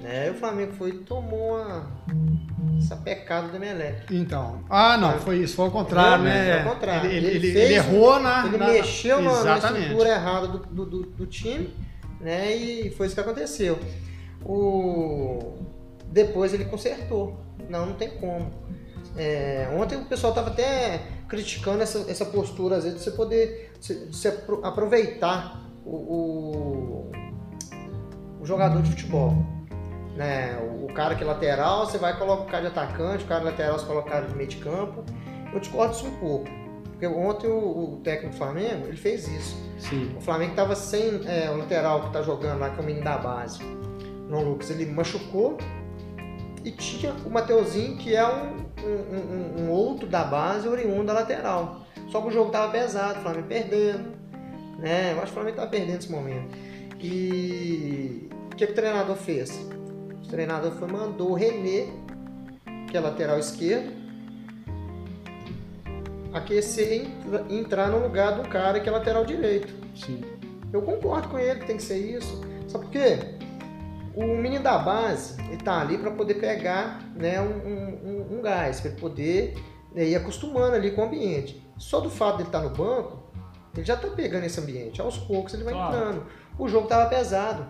[0.01, 1.87] E o Flamengo foi e tomou uma,
[2.79, 4.15] essa pecada do Emelec.
[4.15, 4.61] Então.
[4.71, 6.61] Ah, não, foi isso, foi ao contrário, Não, né?
[6.61, 7.11] foi ao contrário.
[7.11, 8.47] Ele, Ele ele- fez ele errou na.
[8.47, 9.83] Ele na- mexeu na, na Exatamente.
[9.83, 11.75] estrutura errada do, do, do- do time,
[12.21, 12.55] né?
[12.55, 13.79] E foi isso que aconteceu.
[14.45, 15.55] O...
[16.07, 17.39] Depois ele consertou.
[17.69, 18.51] Não, não tem como.
[19.17, 23.73] É, ontem o pessoal estava até criticando essa, essa postura, às vezes, de você poder
[23.81, 27.11] se, apro- aproveitar o, o,
[28.41, 29.35] o jogador de futebol.
[30.17, 30.57] Né?
[30.59, 33.87] O, o cara que é lateral, você vai colocar de atacante, o cara lateral você
[33.87, 35.05] coloca de meio de campo.
[35.53, 36.49] Eu discordo disso um pouco.
[36.99, 39.57] Porque ontem o, o técnico do Flamengo, ele fez isso.
[39.79, 40.17] Sim.
[40.17, 43.05] O Flamengo estava sem é, o lateral que tá jogando lá, que é o menino
[43.05, 43.61] da base.
[44.29, 45.57] Não, Lucas, ele machucou
[46.65, 51.13] e tinha o Mateuzinho, que é um, um- um- um outro da base, oriundo da
[51.13, 51.83] lateral.
[52.09, 54.19] Só que o jogo tava pesado, o Flamengo perdendo.
[54.81, 55.13] Né?
[55.13, 56.49] Eu acho que o Flamengo tava perdendo nesse momento.
[57.01, 59.51] E o que, que o treinador fez?
[60.25, 61.87] O treinador foi, mandou o René,
[62.91, 63.93] que é lateral esquerdo,
[66.33, 67.07] aquecer
[67.49, 69.73] e entrar no lugar do cara que é lateral direito.
[69.95, 70.23] Sim.
[70.73, 72.41] Eu concordo com ele que tem que ser isso.
[72.67, 73.19] Sabe por quê?
[74.15, 78.81] O menino da base, ele tá ali para poder pegar né, um, um, um gás,
[78.81, 79.55] para ele poder
[79.95, 81.65] né, ir acostumando ali com o ambiente.
[81.79, 83.23] Só do fato de ele estar tá no banco,
[83.75, 85.01] ele já tá pegando esse ambiente.
[85.01, 85.97] Aos poucos ele vai claro.
[85.97, 86.27] entrando.
[86.59, 87.67] O jogo tava pesado.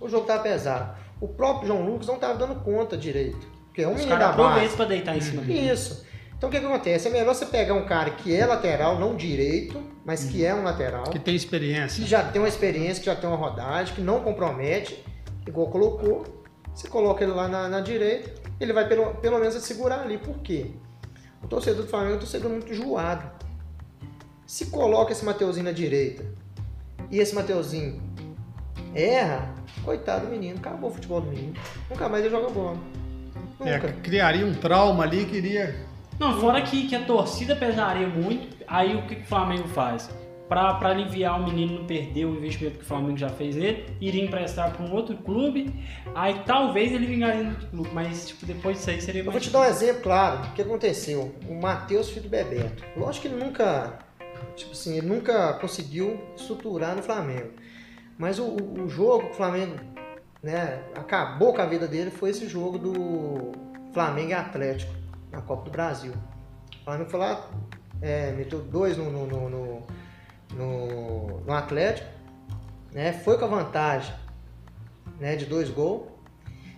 [0.00, 0.96] O jogo tava pesado.
[1.20, 3.46] O próprio João Lucas não tava dando conta direito.
[3.66, 4.76] Porque é um menino da base.
[4.76, 5.70] para deitar em cima dele.
[5.72, 6.04] Isso.
[6.36, 7.08] Então o que, que acontece?
[7.08, 10.62] É melhor você pegar um cara que é lateral, não direito, mas que é um
[10.62, 11.04] lateral.
[11.04, 12.02] Que tem experiência.
[12.02, 15.02] Que já tem uma experiência, que já tem uma rodagem, que não compromete,
[15.46, 16.24] igual colocou.
[16.74, 20.18] Você coloca ele lá na, na direita, ele vai pelo, pelo menos segurar ali.
[20.18, 20.72] Por quê?
[21.42, 23.30] O torcedor do Flamengo é um torcedor muito enjoado.
[24.46, 26.24] Se coloca esse Mateuzinho na direita
[27.10, 28.02] e esse Mateuzinho
[28.94, 31.54] erra, coitado do menino, acabou o futebol do menino.
[31.88, 32.76] Nunca mais ele joga bola.
[33.60, 35.74] É, criaria um trauma ali, queria
[36.18, 40.08] não, fora que, que a torcida pesaria muito, aí o que, que o Flamengo faz?
[40.48, 44.22] Para aliviar o menino não perder o investimento que o Flamengo já fez nele, iria
[44.22, 45.74] emprestar para um outro clube,
[46.14, 49.26] aí talvez ele vingaria no outro clube, mas tipo, depois disso aí seria mais.
[49.26, 50.46] Eu vou te dar um exemplo claro.
[50.46, 51.34] O que aconteceu?
[51.48, 52.84] O Matheus, filho do Bebeto.
[52.96, 53.98] Lógico que ele nunca,
[54.54, 57.50] tipo assim, ele nunca conseguiu estruturar no Flamengo.
[58.16, 59.76] Mas o, o jogo que o Flamengo
[60.40, 63.52] né, acabou com a vida dele foi esse jogo do
[63.92, 65.03] Flamengo e Atlético
[65.34, 66.12] na Copa do Brasil.
[66.80, 67.50] O Flamengo foi lá,
[68.00, 69.82] é, meteu dois no, no, no,
[70.54, 72.08] no, no Atlético,
[72.92, 73.12] né?
[73.12, 74.14] foi com a vantagem
[75.18, 76.08] né, de dois gols.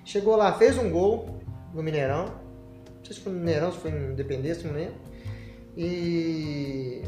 [0.05, 1.41] Chegou lá, fez um gol
[1.75, 2.27] no Mineirão.
[2.27, 4.95] Não sei se foi no Mineirão, se foi no Independência, não lembro.
[5.77, 7.03] E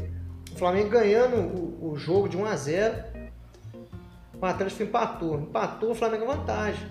[0.51, 3.03] o Flamengo ganhando o, o jogo de 1 a 0
[4.39, 5.39] O Atlético empatou.
[5.39, 6.87] Empatou, o Flamengo vantagem.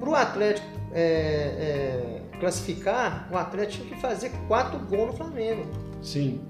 [0.00, 5.66] Para o Atlético é, é, classificar, o Atlético tinha que fazer quatro gols no Flamengo.
[6.02, 6.40] Sim.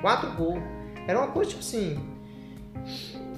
[0.00, 0.62] Quatro gols.
[1.06, 1.98] Era uma coisa tipo assim.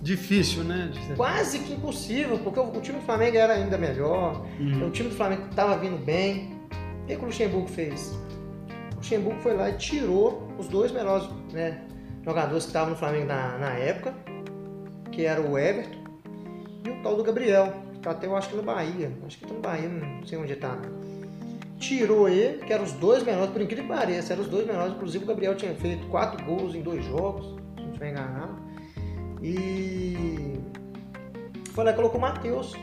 [0.03, 0.91] Difícil, né?
[1.17, 4.89] Quase que impossível, porque o, time do Flamengo era ainda melhor, uhum.
[4.89, 6.61] o time do Flamengo estava vindo bem.
[7.03, 8.13] O que, que o Luxemburgo fez?
[8.95, 11.83] O Luxemburgo foi lá e tirou os dois melhores né,
[12.25, 14.15] jogadores que estavam no Flamengo na, na época,
[15.13, 16.03] que era o Everton
[16.85, 19.13] e o tal do Gabriel, que tá até eu acho que no Bahia.
[19.25, 20.77] Acho que tá no Bahia, não sei onde está
[21.83, 24.95] tirou ele, que eram os dois melhores, por incrível que pareça, eram os dois melhores.
[24.95, 28.57] Inclusive o Gabriel tinha feito quatro gols em dois jogos, se não estiver enganado.
[29.43, 30.59] E
[31.73, 32.75] foi lá colocou o Matheus.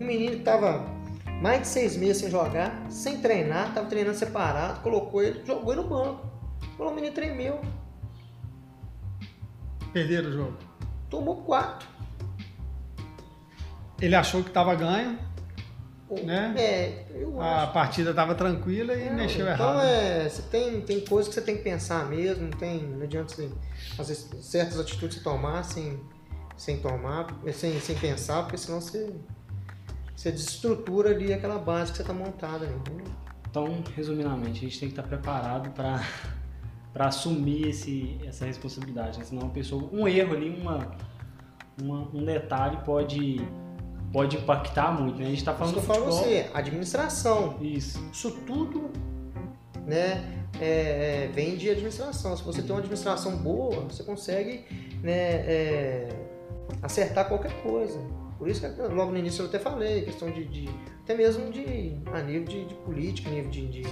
[0.00, 0.84] Um menino que estava
[1.40, 5.82] mais de seis meses sem jogar, sem treinar, estava treinando separado, colocou ele, jogou ele
[5.82, 6.26] no banco.
[6.78, 7.60] O menino tremeu.
[9.92, 10.56] Perderam o jogo.
[11.08, 11.88] Tomou quatro.
[14.00, 15.18] Ele achou que estava ganho,
[16.10, 16.54] né?
[16.56, 17.06] É,
[17.40, 17.72] a acho.
[17.72, 19.76] partida estava tranquila e mexeu então errado.
[19.76, 23.34] Então é, você tem, tem coisas que você tem que pensar mesmo, tem, não adianta
[23.34, 23.50] você
[23.96, 26.00] fazer certas atitudes que tomar sem,
[26.56, 29.12] sem tomar, sem, sem pensar, porque senão você,
[30.14, 32.74] você desestrutura ali aquela base que você está montada ali.
[33.50, 36.00] Então, resumidamente, a gente tem que estar preparado para
[36.92, 39.24] para assumir esse, essa responsabilidade, né?
[39.26, 40.96] senão uma pessoa, um erro ali, uma,
[41.78, 43.36] uma um detalhe pode
[44.12, 45.26] pode impactar muito, né?
[45.26, 47.56] A gente está falando Isso que eu falo você, administração.
[47.60, 48.02] Isso.
[48.12, 48.90] Isso tudo,
[49.86, 50.24] né,
[50.60, 52.36] é, é, vem de administração.
[52.36, 54.64] Se você tem uma administração boa, você consegue
[55.02, 55.12] né,
[55.46, 56.08] é,
[56.82, 57.98] acertar qualquer coisa.
[58.38, 60.68] Por isso que logo no início eu até falei, questão de, de
[61.02, 63.82] até mesmo de a nível de, de política, nível de, de,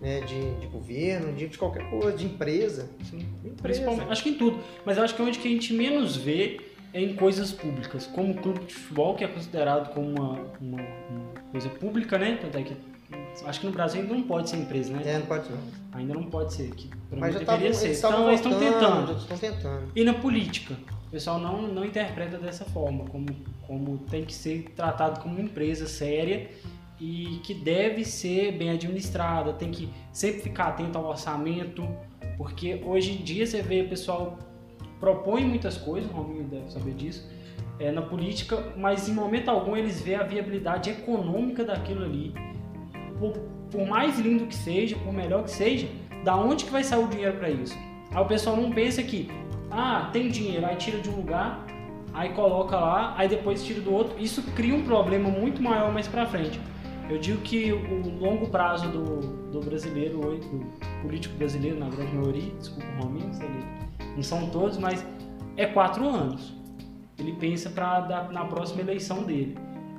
[0.00, 2.90] né, de, de governo, de, de qualquer coisa, de empresa.
[3.08, 3.24] Sim.
[3.44, 3.88] empresa.
[4.08, 4.58] Acho que em tudo.
[4.84, 6.60] Mas eu acho que é onde que a gente menos vê
[6.94, 10.30] em coisas públicas, como o clube de futebol, que é considerado como uma,
[10.60, 12.38] uma, uma coisa pública, né?
[12.40, 12.76] Tanto é que
[13.44, 15.02] acho que no Brasil ainda não pode ser empresa, né?
[15.04, 15.58] É, não pode não.
[15.92, 17.86] Ainda não pode ser, que Mas já deveria tavam, ser.
[17.86, 19.18] Eles então eles estão tentando.
[19.18, 19.92] Estão tentando.
[19.94, 20.76] E na política,
[21.08, 23.26] o pessoal não, não interpreta dessa forma, como,
[23.66, 26.48] como tem que ser tratado como uma empresa séria
[27.00, 31.86] e que deve ser bem administrada, tem que sempre ficar atento ao orçamento,
[32.36, 34.38] porque hoje em dia você vê o pessoal
[35.00, 37.28] propõe muitas coisas, o Rominho deve saber disso,
[37.78, 42.32] é, na política, mas em momento algum eles vê a viabilidade econômica daquilo ali.
[43.18, 43.32] Por,
[43.70, 45.88] por, mais lindo que seja, por melhor que seja,
[46.24, 47.76] da onde que vai sair o dinheiro para isso?
[48.10, 49.28] Aí o pessoal não pensa que,
[49.70, 51.66] ah, tem dinheiro, aí tira de um lugar,
[52.12, 54.18] aí coloca lá, aí depois tira do outro.
[54.18, 56.60] Isso cria um problema muito maior mais para frente.
[57.10, 62.50] Eu digo que o longo prazo do, do brasileiro, do político brasileiro, na grande maioria,
[62.58, 63.62] desculpa o Rominho, se ele
[64.14, 65.04] não são todos, mas
[65.56, 66.52] é quatro anos.
[67.18, 69.56] Ele pensa para na próxima eleição dele.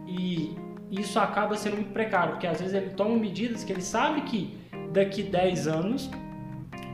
[0.08, 0.56] E
[0.92, 4.58] isso acaba sendo muito precário, porque às vezes ele toma medidas que ele sabe que
[4.92, 6.10] daqui 10 anos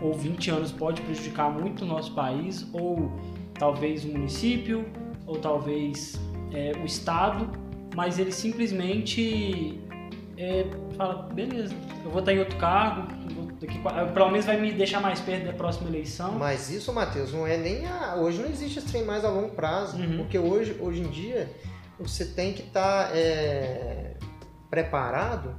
[0.02, 3.12] ou 20 anos pode prejudicar muito o nosso país, ou
[3.54, 4.86] talvez o município,
[5.28, 6.20] ou talvez
[6.52, 7.48] é, o estado,
[7.96, 9.80] mas ele simplesmente
[10.38, 10.66] é,
[10.98, 13.08] fala, beleza, eu vou estar em outro cargo,
[13.62, 13.80] daqui,
[14.14, 16.34] pelo menos vai me deixar mais perto da próxima eleição.
[16.34, 19.50] Mas isso, Matheus, não é nem a, hoje não existe esse trem mais a longo
[19.50, 20.18] prazo, uhum.
[20.18, 21.50] porque hoje, hoje em dia
[22.00, 24.16] você tem que estar tá, é,
[24.70, 25.56] preparado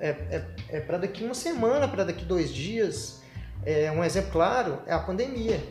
[0.00, 3.22] é, é, é para daqui uma semana, para daqui dois dias.
[3.64, 5.62] É, um exemplo claro é a pandemia.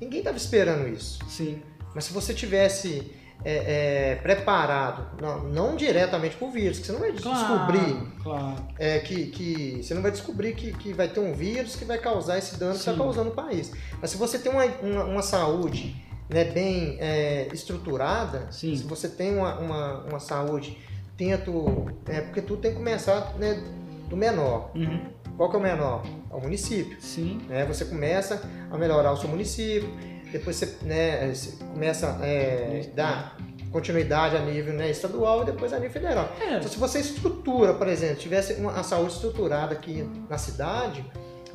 [0.00, 1.18] Ninguém estava esperando isso.
[1.28, 1.62] Sim.
[1.94, 3.12] Mas se você tivesse
[3.48, 7.96] é, é, preparado, não, não diretamente para o vírus, que você não vai claro, descobrir
[8.20, 8.56] claro.
[8.76, 11.96] É, que, que você não vai descobrir que, que vai ter um vírus que vai
[11.96, 12.82] causar esse dano Sim.
[12.82, 13.70] que está causando no país.
[14.00, 15.94] Mas se você tem uma, uma, uma saúde
[16.28, 18.76] né, bem é, estruturada, Sim.
[18.76, 20.76] se você tem uma, uma, uma saúde,
[21.16, 21.86] tento.
[22.06, 23.62] É, porque tudo tem que começar né,
[24.08, 24.72] do menor.
[24.74, 25.06] Uhum.
[25.36, 26.04] Qual que é o menor?
[26.32, 27.00] É o município.
[27.00, 27.40] Sim.
[27.48, 27.64] Né?
[27.66, 29.88] Você começa a melhorar o seu município,
[30.32, 33.36] depois você, né, você começa a é, dar
[33.70, 36.32] continuidade a nível né, estadual e depois a nível federal.
[36.40, 36.56] É.
[36.56, 41.04] Então, se você estrutura, por exemplo, tivesse uma, a saúde estruturada aqui na cidade,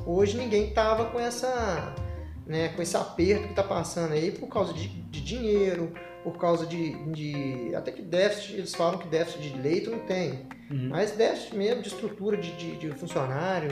[0.05, 1.95] hoje ninguém tava com essa
[2.45, 6.65] né, com esse aperto que está passando aí por causa de, de dinheiro, por causa
[6.65, 10.89] de, de, Até que déficit, eles falam que déficit de leito não tem, uhum.
[10.89, 13.71] mas déficit mesmo de estrutura de, de, de funcionário,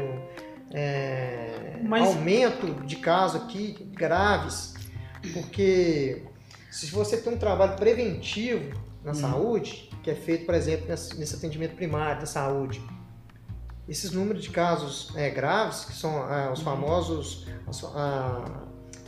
[0.71, 2.07] é, mas...
[2.07, 4.75] aumento de casos aqui graves,
[5.33, 6.23] porque
[6.71, 9.17] se você tem um trabalho preventivo na uhum.
[9.17, 12.81] saúde, que é feito, por exemplo, nesse, nesse atendimento primário da saúde,
[13.87, 16.65] esses números de casos é, graves, que são ah, os uhum.
[16.65, 18.63] famosos, as, ah,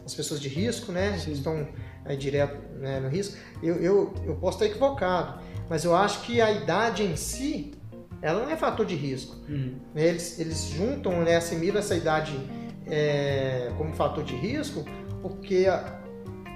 [0.06, 1.32] as, pessoas de risco, né, Sim.
[1.32, 1.68] estão
[2.06, 6.42] é, direto né, no risco, eu, eu, eu posso estar equivocado, mas eu acho que
[6.42, 7.74] a idade em si,
[8.22, 9.36] ela não é fator de risco.
[9.48, 9.80] Uhum.
[9.96, 12.34] Eles, eles juntam, né, assimilam essa idade
[12.88, 14.84] é, como fator de risco,
[15.22, 15.68] porque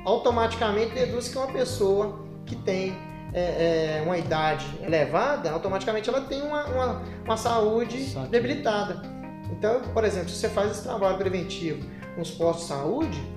[0.06, 2.96] automaticamente deduz que uma pessoa que tem
[3.34, 9.02] é, é, uma idade elevada, automaticamente ela tem uma, uma, uma saúde debilitada.
[9.52, 11.86] Então, por exemplo, se você faz esse trabalho preventivo
[12.18, 13.36] nos postos de saúde,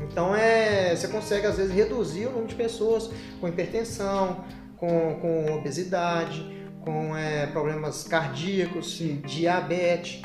[0.00, 4.44] então é, você consegue às vezes reduzir o número de pessoas com hipertensão,
[4.76, 9.20] com, com obesidade, com é, problemas cardíacos, Sim.
[9.26, 10.22] diabetes.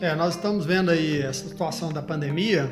[0.00, 2.70] É, nós estamos vendo aí essa situação da pandemia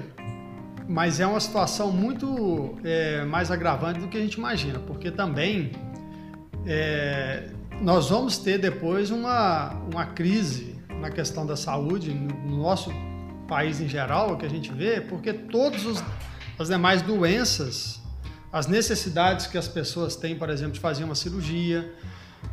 [0.93, 5.73] mas é uma situação muito é, mais agravante do que a gente imagina, porque também
[6.67, 7.49] é,
[7.81, 12.93] nós vamos ter depois uma, uma crise na questão da saúde no nosso
[13.49, 16.05] país em geral, que a gente vê, porque todas
[16.59, 17.99] as demais doenças,
[18.53, 21.91] as necessidades que as pessoas têm, por exemplo, de fazer uma cirurgia,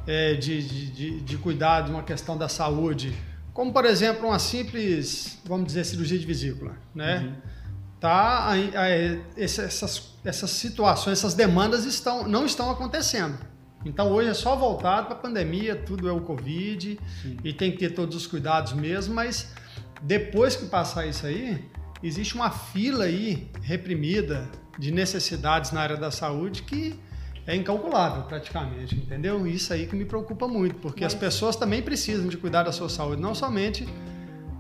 [0.08, 3.14] é, de, de, de cuidar de uma questão da saúde,
[3.54, 7.18] como por exemplo uma simples, vamos dizer, cirurgia de vesícula, né?
[7.18, 7.59] Uhum
[8.00, 8.52] tá,
[9.36, 13.38] essas, essas situações, essas demandas estão, não estão acontecendo.
[13.86, 17.38] Então hoje é só voltado para a pandemia, tudo é o Covid Sim.
[17.44, 19.54] e tem que ter todos os cuidados mesmo, mas
[20.02, 21.64] depois que passar isso aí,
[22.04, 27.00] existe uma fila aí reprimida de necessidades na área da saúde que
[27.48, 29.48] é incalculável praticamente, entendeu?
[29.48, 31.14] Isso aí que me preocupa muito, porque mas...
[31.14, 33.88] as pessoas também precisam de cuidar da sua saúde, não somente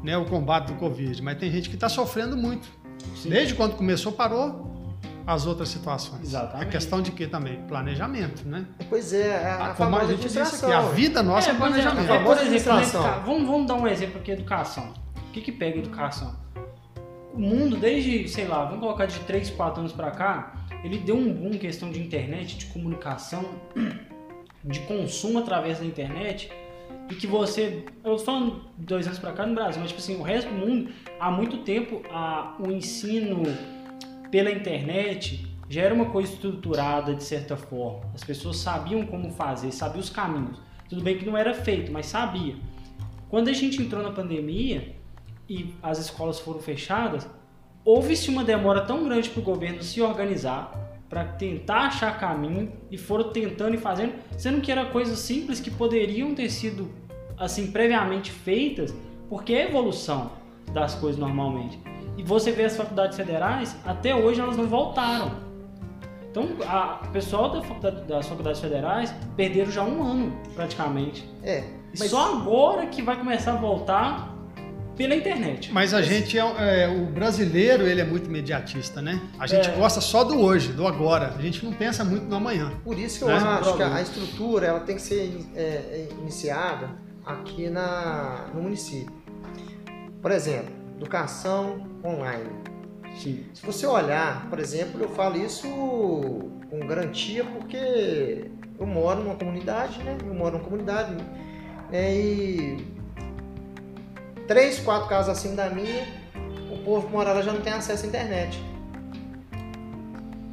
[0.01, 2.78] né, o combate do Covid, mas tem gente que está sofrendo muito
[3.15, 3.29] Sim.
[3.29, 4.69] Desde quando começou, parou
[5.29, 6.23] as outras situações.
[6.23, 6.67] Exatamente.
[6.67, 7.61] A questão de que também?
[7.67, 8.65] Planejamento, né?
[8.89, 12.11] Pois é, a, a, como a gente disse aqui, a vida nossa é, é planejamento.
[12.11, 14.93] É, por exemplo, vamos, vamos dar um exemplo aqui, educação.
[15.27, 16.35] O que, que pega educação?
[17.31, 21.15] O mundo, desde, sei lá, vamos colocar de 3, 4 anos para cá, ele deu
[21.15, 23.45] um boom em questão de internet, de comunicação,
[24.63, 26.51] de consumo através da internet,
[27.09, 27.83] e que você.
[28.03, 30.55] Eu tô falando dois anos pra cá no Brasil, mas tipo assim, o resto do
[30.55, 33.43] mundo, há muito tempo, a, o ensino
[34.29, 38.01] pela internet já era uma coisa estruturada de certa forma.
[38.13, 40.59] As pessoas sabiam como fazer, sabiam os caminhos.
[40.87, 42.55] Tudo bem que não era feito, mas sabia.
[43.29, 44.95] Quando a gente entrou na pandemia
[45.47, 47.27] e as escolas foram fechadas,
[47.85, 52.97] houve-se uma demora tão grande para o governo se organizar para tentar achar caminho e
[52.97, 56.89] foram tentando e fazendo, sendo que era coisas simples que poderiam ter sido
[57.37, 58.93] assim previamente feitas,
[59.27, 60.31] porque é evolução
[60.71, 61.79] das coisas normalmente.
[62.15, 65.31] E você vê as faculdades federais, até hoje elas não voltaram.
[66.29, 71.27] Então, o pessoal da faculdade, das faculdades federais perderam já um ano, praticamente.
[71.41, 71.63] É.
[71.97, 72.11] Mas...
[72.11, 74.35] Só agora que vai começar a voltar
[74.99, 75.71] pela internet.
[75.71, 76.41] Mas a gente é,
[76.83, 79.17] é, o brasileiro ele é muito imediatista, né?
[79.39, 79.71] A gente É.
[79.71, 81.33] gosta só do hoje, do agora.
[81.37, 82.69] A gente não pensa muito no amanhã.
[82.83, 83.35] Por isso que eu Né?
[83.37, 86.89] acho que a estrutura ela tem que ser é, é, iniciada
[87.25, 89.13] aqui na, no município.
[90.21, 92.49] Por exemplo, educação online.
[93.15, 93.45] Sim.
[93.53, 98.47] Se você olhar, por exemplo, eu falo isso com garantia porque
[98.77, 100.17] eu moro numa comunidade, né?
[100.27, 101.15] Eu moro numa comunidade
[101.89, 102.13] né?
[102.13, 102.98] e
[104.49, 106.05] três, quatro casas assim da minha,
[106.71, 108.59] o povo que mora lá já não tem acesso à internet.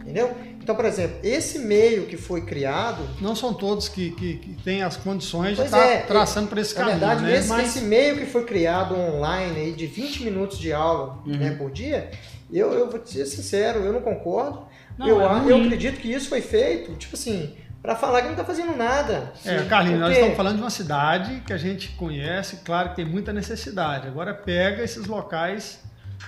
[0.03, 0.37] Entendeu?
[0.63, 4.83] Então, por exemplo, esse meio que foi criado, Não são todos que, que, que têm
[4.83, 7.37] as condições de estar é, traçando para esse na caminho, verdade, né?
[7.39, 11.37] esse, Mas- esse meio que foi criado online aí de 20 minutos de aula Uhum.
[11.37, 12.11] né, por dia,
[12.53, 14.67] eu, eu vou te ser sincero, eu não concordo.
[14.99, 17.55] Não, eu, é eu acredito que isso foi feito, tipo assim,
[17.87, 19.33] para falar que não tá fazendo nada.
[19.45, 22.97] É, Carlinhos, nós porque- estamos falando de uma cidade que a gente conhece, claro que
[22.97, 24.09] tem muita necessidade.
[24.09, 25.81] Agora pega esses locais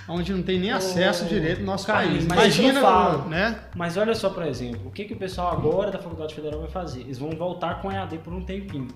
[0.07, 2.27] onde não tem nem acesso direito no nosso Carlinhos, país.
[2.47, 3.27] mas Imagina, falo.
[3.27, 3.59] né?
[3.75, 6.69] Mas olha só, por exemplo, o que, que o pessoal agora da Faculdade Federal vai
[6.69, 7.01] fazer?
[7.01, 8.87] Eles vão voltar com EAD por um tempinho.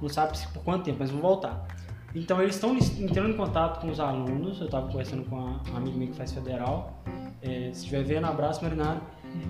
[0.00, 1.66] Não sabe por quanto tempo, mas vão voltar.
[2.14, 4.58] Então eles estão entrando em contato com os alunos.
[4.60, 5.40] Eu estava conversando com a
[5.70, 7.02] uma amiga minha que faz federal.
[7.40, 9.00] É, se estiver vendo, abraço, Marinara.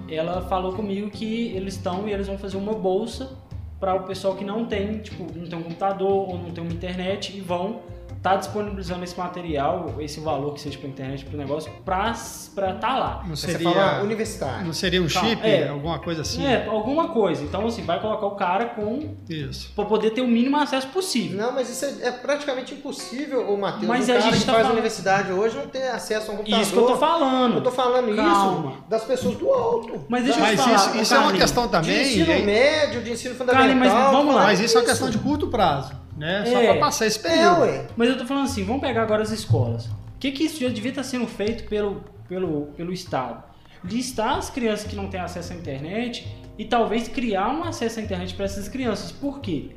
[0.09, 3.37] Ela falou comigo que eles estão e eles vão fazer uma bolsa
[3.79, 6.73] para o pessoal que não tem, tipo, não tem um computador ou não tem uma
[6.73, 7.81] internet e vão
[8.21, 12.99] estar disponibilizando esse material, esse valor que seja para internet, para o negócio, para estar
[12.99, 13.23] lá.
[13.27, 14.67] Não Você seria, fala universitário.
[14.67, 15.69] não seria um Calma, chip, é.
[15.69, 16.45] alguma coisa assim?
[16.45, 17.43] É, alguma coisa.
[17.43, 19.15] Então, assim, vai colocar o cara com.
[19.29, 19.73] Isso.
[19.75, 21.39] pra poder ter o mínimo acesso possível.
[21.41, 23.87] Não, mas isso é, é praticamente impossível, ô Matheus.
[23.87, 26.35] Mas um a cara gente que tá faz falando- universidade hoje não tem acesso a
[26.35, 26.63] um computador.
[26.63, 27.55] Isso que eu tô falando.
[27.55, 28.71] Eu tô falando Calma.
[28.73, 30.05] isso das pessoas do alto.
[30.11, 32.03] Mas deixa da- eu Mas falar, isso, isso é uma questão de também.
[32.03, 32.45] ensino hein?
[32.45, 33.67] médio, de ensino fundamental.
[33.67, 34.43] Carlinhos, mas vamos lá.
[34.43, 36.45] Mas isso é uma questão de curto prazo, né?
[36.47, 36.67] Só É.
[36.73, 37.61] para passar esse É, período.
[37.63, 37.87] ué.
[37.97, 39.87] Mas eu tô falando assim, vamos pegar agora as escolas.
[39.87, 43.43] O que, que isso já devia estar sendo feito pelo, pelo, pelo Estado?
[43.83, 48.03] Listar as crianças que não têm acesso à internet e talvez criar um acesso à
[48.03, 49.11] internet para essas crianças.
[49.11, 49.71] Por quê?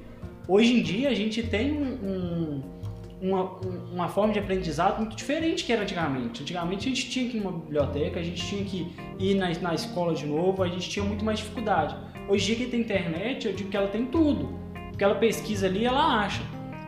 [0.47, 2.63] Hoje em dia a gente tem um- um-
[3.21, 6.41] uma, um- uma forma de aprendizado muito diferente que era antigamente.
[6.41, 9.73] Antigamente a gente tinha que ir numa biblioteca, a gente tinha que ir na, na
[9.73, 11.95] escola de novo, a gente tinha muito mais dificuldade.
[12.27, 14.61] Hoje em dia que tem internet, eu digo que ela tem tudo.
[15.03, 16.41] Porque ela pesquisa ali ela acha.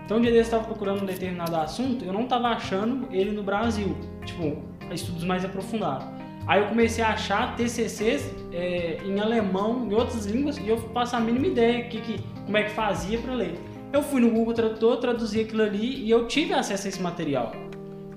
[0.05, 3.31] Então, um dia desse eu estava procurando um determinado assunto, eu não estava achando ele
[3.31, 3.93] no Brasil,
[4.23, 6.07] tipo, estudos mais aprofundados.
[6.47, 11.15] Aí eu comecei a achar TCCs é, em alemão, em outras línguas, e eu faço
[11.17, 13.55] a mínima ideia que, que, como é que fazia para ler.
[13.91, 17.51] Eu fui no Google Tradutor, traduzi aquilo ali e eu tive acesso a esse material.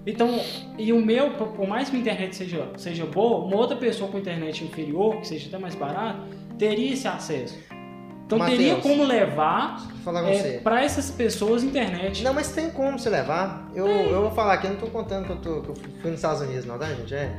[0.06, 0.38] Então,
[0.78, 4.18] e o meu, por mais que a internet seja, seja boa, uma outra pessoa com
[4.18, 6.20] internet inferior, que seja até mais barato,
[6.56, 7.58] teria esse acesso.
[8.28, 9.88] Então teria Mateus, como levar
[10.28, 12.22] é, para essas pessoas internet.
[12.22, 13.70] Não, mas tem como você levar.
[13.74, 16.10] Eu, eu vou falar aqui, eu não tô contando que eu, tô, que eu fui
[16.10, 17.14] nos Estados Unidos, não, tá, gente?
[17.14, 17.34] É.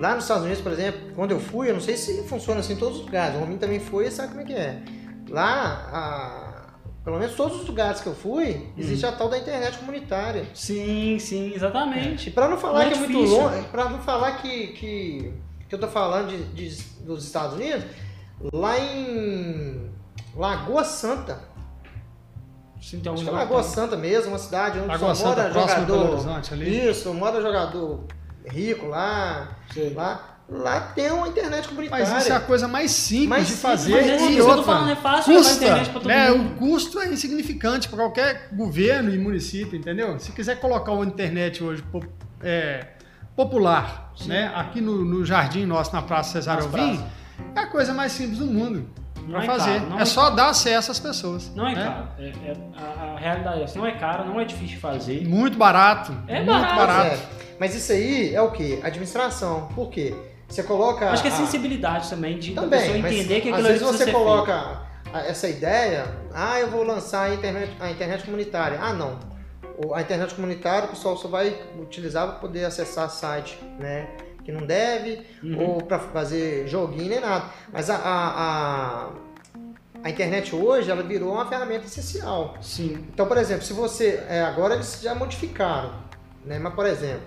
[0.00, 2.72] Lá nos Estados Unidos, por exemplo, quando eu fui, eu não sei se funciona assim
[2.72, 3.36] em todos os lugares.
[3.36, 4.82] O Rominho também foi e sabe como é que é.
[5.28, 6.74] Lá, a-
[7.04, 10.46] pelo menos todos os lugares que eu fui, existe a tal da internet comunitária.
[10.52, 12.32] Sim, sim, exatamente.
[12.32, 15.32] pra não falar Não é que é muito longe, pra não falar que, que,
[15.68, 17.84] que eu tô falando de, de- dos Estados Unidos,
[18.52, 19.83] lá em
[20.36, 21.54] Lagoa Santa,
[22.80, 25.52] Sim, tem acho que é Lagoa Santa mesmo, uma cidade onde Lagoa só mora Santa,
[25.52, 26.12] próximo a Belo jogador.
[26.12, 26.88] Horizonte ali.
[26.90, 28.04] Isso, mora jogador
[28.44, 29.94] rico lá, Sei.
[29.94, 30.30] lá.
[30.46, 32.06] Lá tem uma internet comunitária.
[32.06, 33.92] Mas isso é a coisa mais simples Mais de simples, fazer.
[33.92, 36.08] Mas é e isso que eu tô outra, falando, é fácil custa, internet pra todo
[36.08, 36.30] né?
[36.30, 36.52] mundo.
[36.52, 40.18] O custo é insignificante para qualquer governo e município, entendeu?
[40.20, 41.82] Se quiser colocar uma internet hoje
[42.42, 42.88] é,
[43.34, 44.52] popular, né?
[44.54, 47.02] Aqui no, no jardim nosso, na Praça Cesário Alvim,
[47.56, 48.86] é a coisa mais simples do mundo
[49.26, 49.72] Não para é fazer.
[49.78, 51.54] caro, não é, é só dar acesso às pessoas.
[51.54, 51.84] Não é né?
[51.84, 52.08] caro.
[52.18, 53.78] É, é- a, a realidade é essa.
[53.78, 55.26] Não é caro, não é difícil de fazer.
[55.26, 56.12] Muito barato.
[56.28, 57.06] É muito barato, barato.
[57.16, 57.18] É.
[57.58, 58.80] Mas isso aí é o quê?
[58.82, 59.68] Administração.
[59.74, 60.14] Por quê?
[60.48, 61.10] Você coloca.
[61.10, 63.78] Acho que é a- sensibilidade também de Também, pessoa mas entender que às aquilo ali
[63.78, 64.52] vezes você coloca
[65.12, 66.04] a- essa ideia,
[66.34, 68.78] ah, eu vou lançar a internet, a internet comunitária.
[68.80, 69.18] Ah, não.
[69.92, 74.06] A internet comunitária o pessoal só vai utilizar para poder acessar site, né?
[74.44, 75.58] Que não deve, Uhum.
[75.58, 77.46] ou para fazer joguinho nem nada.
[77.72, 79.08] Mas a, a, a,
[80.02, 82.54] a internet hoje, ela virou uma ferramenta essencial.
[82.60, 83.06] Sim.
[83.12, 84.22] Então, por exemplo, se você.
[84.28, 85.92] é, agora eles já modificaram,
[86.44, 86.58] né?
[86.58, 87.22] Mas, por exemplo,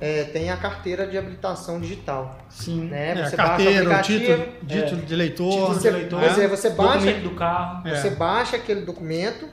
[0.00, 2.38] é, tem a carteira de habilitação digital.
[2.48, 2.84] Sim.
[2.84, 3.12] Né?
[3.20, 5.50] É, Você carteira, o o título, título de leitor.
[5.50, 7.88] Título de você, eleitor, pois é, você baixa, Documento do carro.
[7.88, 7.94] É.
[7.96, 9.48] você baixa aquele documento,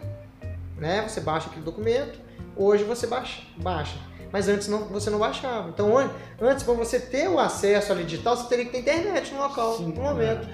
[0.77, 1.03] né?
[1.07, 2.19] Você baixa aquele documento.
[2.55, 3.95] Hoje você baixa, baixa.
[4.31, 5.69] Mas antes não, você não baixava.
[5.69, 6.09] Então, an-
[6.39, 9.73] antes, para você ter o acesso ali digital, você teria que ter internet no local,
[9.77, 10.47] Sim, no momento.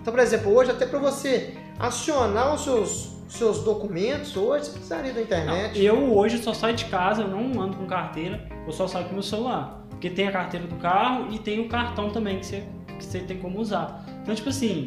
[0.00, 5.12] Então, por exemplo, hoje, até para você acionar os seus, seus documentos hoje, você precisaria
[5.12, 5.76] da internet.
[5.76, 9.06] Não, eu hoje só saio de casa, eu não ando com carteira, eu só saio
[9.06, 9.82] com meu celular.
[9.90, 12.62] Porque tem a carteira do carro e tem o cartão também que você,
[12.98, 14.04] que você tem como usar.
[14.22, 14.86] Então, tipo assim,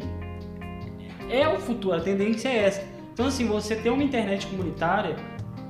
[1.30, 2.82] é o futuro, a tendência é essa.
[3.12, 5.16] Então, assim, você ter uma internet comunitária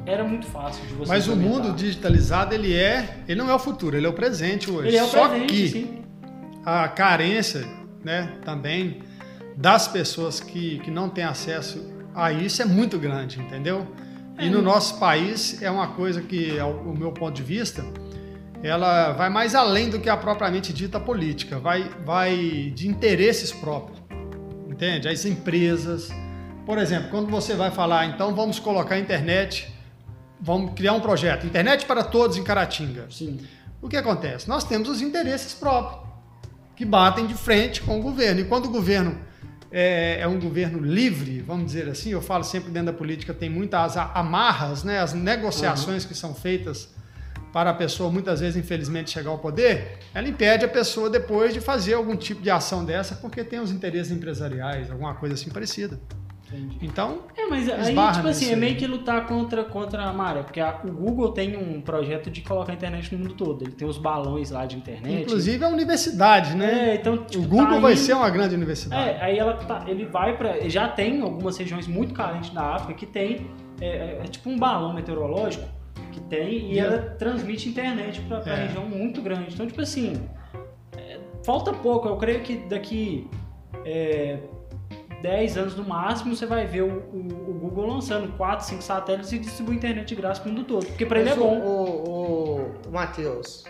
[0.08, 3.58] era muito fácil de você Mas o mundo digitalizado, ele é, ele não é o
[3.58, 4.88] futuro, ele é o presente hoje.
[4.88, 6.02] Ele é o Só presente, que sim.
[6.64, 7.66] a carência,
[8.02, 9.02] né, também
[9.56, 11.84] das pessoas que, que não têm acesso
[12.14, 13.86] a isso é muito grande, entendeu?
[14.38, 14.50] E É.
[14.50, 17.84] no nosso país é uma coisa que, ao o meu ponto de vista,
[18.62, 24.00] ela vai mais além do que a propriamente dita política, vai, vai de interesses próprios,
[24.68, 25.08] entende?
[25.08, 26.08] As empresas,
[26.64, 29.72] por exemplo, quando você vai falar, então vamos colocar a internet,
[30.40, 33.06] vamos criar um projeto, internet para todos em Caratinga.
[33.10, 33.40] Sim.
[33.80, 34.48] O que acontece?
[34.48, 36.08] Nós temos os interesses próprios
[36.74, 38.40] que batem de frente com o governo.
[38.40, 39.18] E quando o governo
[39.70, 43.50] é, é um governo livre, vamos dizer assim, eu falo sempre dentro da política, tem
[43.50, 46.88] muitas amarras, né, as negociações que são feitas
[47.52, 51.60] para a pessoa, muitas vezes, infelizmente, chegar ao poder, ela impede a pessoa depois de
[51.60, 55.98] fazer algum tipo de ação dessa, porque tem os interesses empresariais, alguma coisa assim parecida.
[56.50, 56.78] Entendi.
[56.82, 60.60] Então, É, mas aí, tipo assim, é meio que lutar contra, contra a maré, porque
[60.60, 63.62] a- o Google tem um projeto de colocar a internet no mundo todo.
[63.64, 65.22] Ele tem os balões lá de internet.
[65.22, 66.90] inclusive a universidade, né?
[66.90, 69.08] É, então, tipo, o Google tá vai indo- ser uma grande universidade.
[69.10, 70.68] É, aí ela tá, ele vai pra.
[70.68, 73.46] Já tem algumas regiões muito carentes da África que tem.
[73.80, 75.64] É, é- é tipo um balão meteorológico
[76.12, 78.66] que tem e E ela transmite internet pra, pra É.
[78.66, 79.52] região muito grande.
[79.54, 80.14] Então, tipo assim,
[80.96, 82.08] é, falta pouco.
[82.08, 83.28] Eu creio que daqui
[83.84, 84.38] é,
[85.22, 89.32] 10 anos no máximo você vai ver o, o- o Google lançando 4, 5 satélites
[89.32, 90.86] e distribuir internet de graça pro mundo todo.
[90.86, 91.58] Porque pra ele é Mas o- bom.
[91.60, 92.10] O,
[92.84, 93.64] o, o Matheus,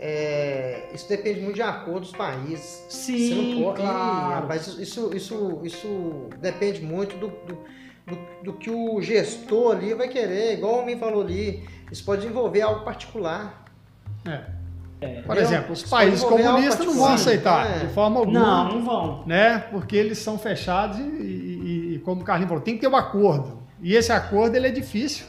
[0.00, 2.86] é, isso depende muito de acordo dos países.
[2.88, 3.80] Você Sim, não pode.
[3.82, 4.34] Claro.
[4.42, 7.58] rapaz, isso, isso, isso depende muito do, do,
[8.06, 11.68] do, do que o gestor ali vai querer, igual o me falou ali.
[11.90, 13.64] Isso pode envolver algo particular.
[14.26, 14.57] É.
[15.00, 15.36] Por Entendeu?
[15.42, 17.14] exemplo, os países algo comunistas não vão particular.
[17.14, 17.86] aceitar É.
[17.86, 18.40] de forma alguma.
[18.40, 19.22] Não, não vão.
[19.26, 19.58] né?
[19.70, 22.96] Porque eles são fechados e, e- e, como o Carlinhos falou, tem que ter um
[22.96, 23.58] acordo.
[23.80, 25.26] E esse acordo ele é difícil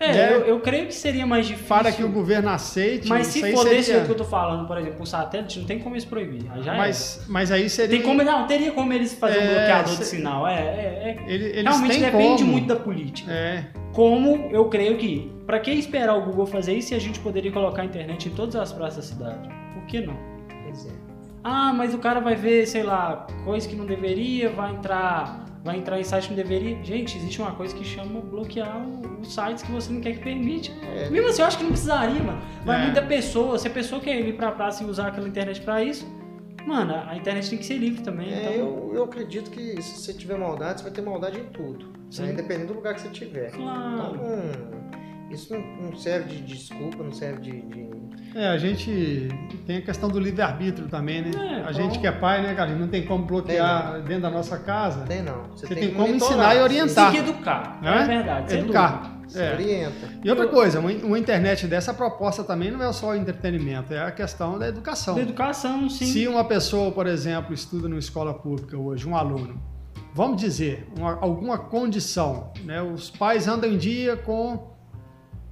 [0.00, 0.32] É, Né?
[0.34, 1.68] eu, eu creio que seria mais difícil.
[1.68, 3.08] para que o governo aceite.
[3.08, 5.66] Mas se for desse seria- jeito que eu tô falando, por exemplo, o satélite, não
[5.66, 6.42] tem como eles proibir.
[6.66, 7.68] Mas, mas aí é.
[7.68, 7.96] seria.
[7.96, 10.46] Tem como, não, teria como eles fazer um É, bloqueador de se- sinal.
[10.48, 11.24] É, é, é.
[11.32, 12.52] Ele- eles Realmente têm depende como.
[12.52, 13.30] muito da política.
[13.32, 17.20] É, Como eu creio que, pra que esperar o Google fazer isso se a gente
[17.20, 19.48] poderia colocar a internet em todas as praças da cidade?
[19.74, 20.16] Por que não?
[20.64, 20.90] Pois é.
[21.44, 25.78] Ah, mas o cara vai ver, sei lá, coisa que não deveria, vai entrar, vai
[25.78, 26.82] entrar em site que não deveria.
[26.84, 28.86] Gente, existe uma coisa que chama bloquear
[29.20, 30.70] os sites que você não quer que permite.
[30.82, 31.08] É.
[31.08, 32.40] Mesmo assim, eu acho que não precisaria, mano.
[32.64, 32.82] Vai É.
[32.82, 33.58] muito da pessoa.
[33.58, 36.06] Se a pessoa quer ir pra praça e usar aquela internet pra isso,
[36.66, 38.32] mano, a internet tem que ser livre também.
[38.32, 38.52] É, então...
[38.54, 41.86] eu, eu acredito que se você tiver maldade, você vai ter maldade em tudo.
[42.18, 42.30] Né?
[42.32, 43.50] Independente do lugar que você tiver.
[43.50, 44.14] Claro.
[44.14, 44.94] Então, hum,
[45.34, 45.60] isso não,
[45.90, 47.62] não serve de desculpa, não serve de.
[47.62, 47.94] de-
[48.34, 49.28] é, a gente
[49.64, 51.30] tem a questão do livre-arbítrio também, né?
[51.36, 51.72] É, a bom.
[51.72, 52.80] gente que é pai, né, Carlinhos?
[52.80, 55.04] Não tem como bloquear dentro da nossa casa.
[55.04, 55.44] Tem não.
[55.52, 57.12] Você tem tem que como ensinar e você orientar.
[57.12, 57.78] Tem que educar.
[57.80, 58.04] Não é?
[58.06, 58.56] Verdade.
[58.56, 59.20] Educar.
[59.36, 59.52] É.
[59.54, 60.08] orienta.
[60.24, 63.94] E outra coisa, uma, uma internet dessa, a proposta também não é só o entretenimento,
[63.94, 65.14] é a questão da educação.
[65.14, 66.04] Da educação, sim.
[66.06, 69.60] Se uma pessoa, por exemplo, estuda numa escola pública hoje, um aluno,
[70.12, 72.82] vamos dizer, uma- alguma condição, né?
[72.82, 74.73] os pais andam em dia com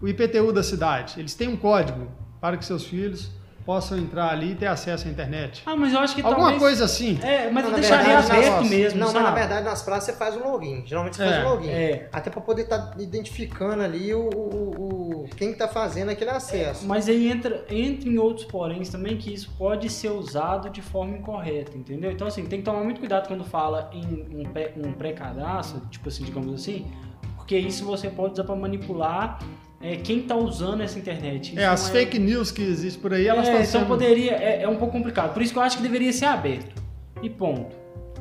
[0.03, 2.09] o IPTU da cidade, eles têm um código
[2.41, 3.31] para que seus filhos
[3.65, 5.63] possam entrar ali e ter acesso à internet.
[5.65, 6.61] Ah, mas eu acho que Alguma talvez...
[6.61, 7.17] coisa assim.
[7.23, 9.19] É, mas Não, eu na deixaria verdade, aberto mesmo, Não, sabe?
[9.21, 10.83] mas na verdade nas praças você faz um login.
[10.85, 11.69] Geralmente você É, faz um login.
[11.69, 12.09] é.
[12.13, 16.85] Até para poder estar identificando ali o, o, o- quem está fazendo aquele acesso.
[16.89, 21.17] Mas aí entra, entra em outros poréns também que isso pode ser usado de forma
[21.17, 22.11] incorreta, entendeu?
[22.11, 26.25] Então, assim, tem que tomar muito cuidado quando fala em um, um pré-cadastro, tipo assim,
[26.25, 26.91] digamos assim,
[27.37, 29.39] porque isso você pode usar para manipular
[29.83, 31.51] é, quem está usando essa internet.
[31.51, 33.89] Isso É, as não fake news que existem por aí, elas é, estão então sendo...
[33.89, 35.35] poderia, é, é um pouco complicado.
[35.35, 36.81] Por isso que eu acho que deveria ser aberto.
[37.23, 37.75] E ponto.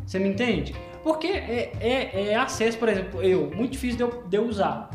[0.06, 0.74] Você me entende?
[1.04, 4.90] Porque é, é, é acesso, por exemplo, eu, muito difícil de eu, de eu usar.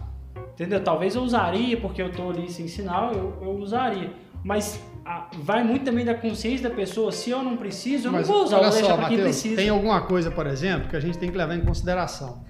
[0.55, 0.83] Entendeu?
[0.83, 4.11] Talvez eu usaria, porque eu tô ali sem sinal, eu, eu usaria.
[4.43, 7.13] Mas ah, vai muito também da consciência da pessoa.
[7.13, 9.19] Se eu não preciso, eu Mas não vou usar, olha vou deixar só, pra quem
[9.19, 9.57] precisa.
[9.57, 12.45] tem alguma coisa, por exemplo, que a gente tem que levar em consideração.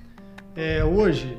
[0.54, 1.38] É, hoje,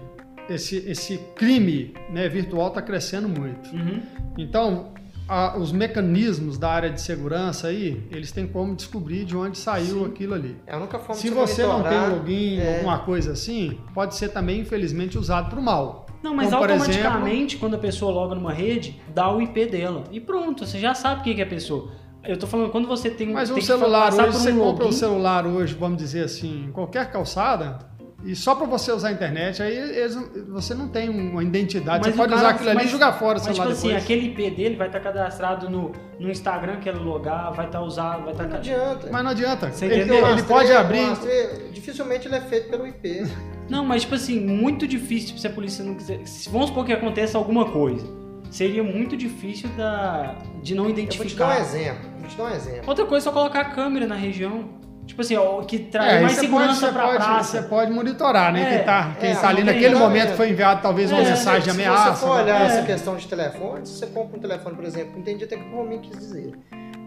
[0.49, 3.69] esse, esse crime né, virtual está crescendo muito.
[3.75, 4.01] Uhum.
[4.37, 4.93] Então,
[5.27, 9.99] a- os mecanismos da área de segurança aí, eles têm como descobrir de onde saiu
[9.99, 10.05] Sim.
[10.05, 10.55] aquilo ali.
[10.65, 12.75] É a única forma Se você não tem um login, é.
[12.77, 16.05] alguma coisa assim, pode ser também, infelizmente, usado para o mal.
[16.23, 20.03] Não, mas Como, por automaticamente, quando a pessoa loga numa rede, dá o IP dela.
[20.11, 21.91] E pronto, você já sabe quem que é a pessoa.
[22.23, 24.83] Eu tô falando, quando você tem, Mas tem um celular hoje, por você um compra
[24.83, 27.77] um login, celular hoje, vamos dizer assim, em qualquer calçada,
[28.25, 30.15] e só para você usar a internet, aí eles,
[30.49, 31.99] você não tem uma identidade.
[32.05, 33.71] Mas você pode cara- usar aquilo ali mas- e jogar fora o Mas, tipo celular
[33.73, 37.81] assim, aquele IP dele vai estar cadastrado no, no Instagram que ele logar, vai estar
[37.81, 38.57] usado, vai Não estar.
[38.57, 39.09] adianta.
[39.11, 39.71] Mas não adianta.
[39.71, 40.15] Você Ele, entendeu?
[40.15, 41.05] ele Rastreio, pode abrir.
[41.05, 43.23] rastreio, dificilmente ele é feito pelo IP.
[43.69, 46.25] Não, mas tipo assim, muito difícil tipo, se a polícia não quiser.
[46.25, 48.07] se- Vamos supor que aconteça alguma coisa.
[48.49, 51.59] Seria muito difícil da, de não Eu vou te dar um identificar.
[51.59, 52.09] exemplo.
[52.17, 52.83] Vou te dar um exemplo.
[52.87, 54.69] Outra coisa é só colocar a câmera na região.
[55.07, 57.61] Tipo assim, ó, que É, traz aí mais segurança pra pode, praça.
[57.61, 58.61] Você pode monitorar, né?
[58.61, 61.29] É, quem tá, quem é, tá ali naquele tem- momento foi enviado talvez uma É,
[61.29, 62.13] mensagem de se ameaça.
[62.13, 62.65] você for olhar É.
[62.65, 65.65] essa questão de telefone, se você compra um telefone, por exemplo, entendi até o que
[65.73, 66.51] o Rominho quis dizer.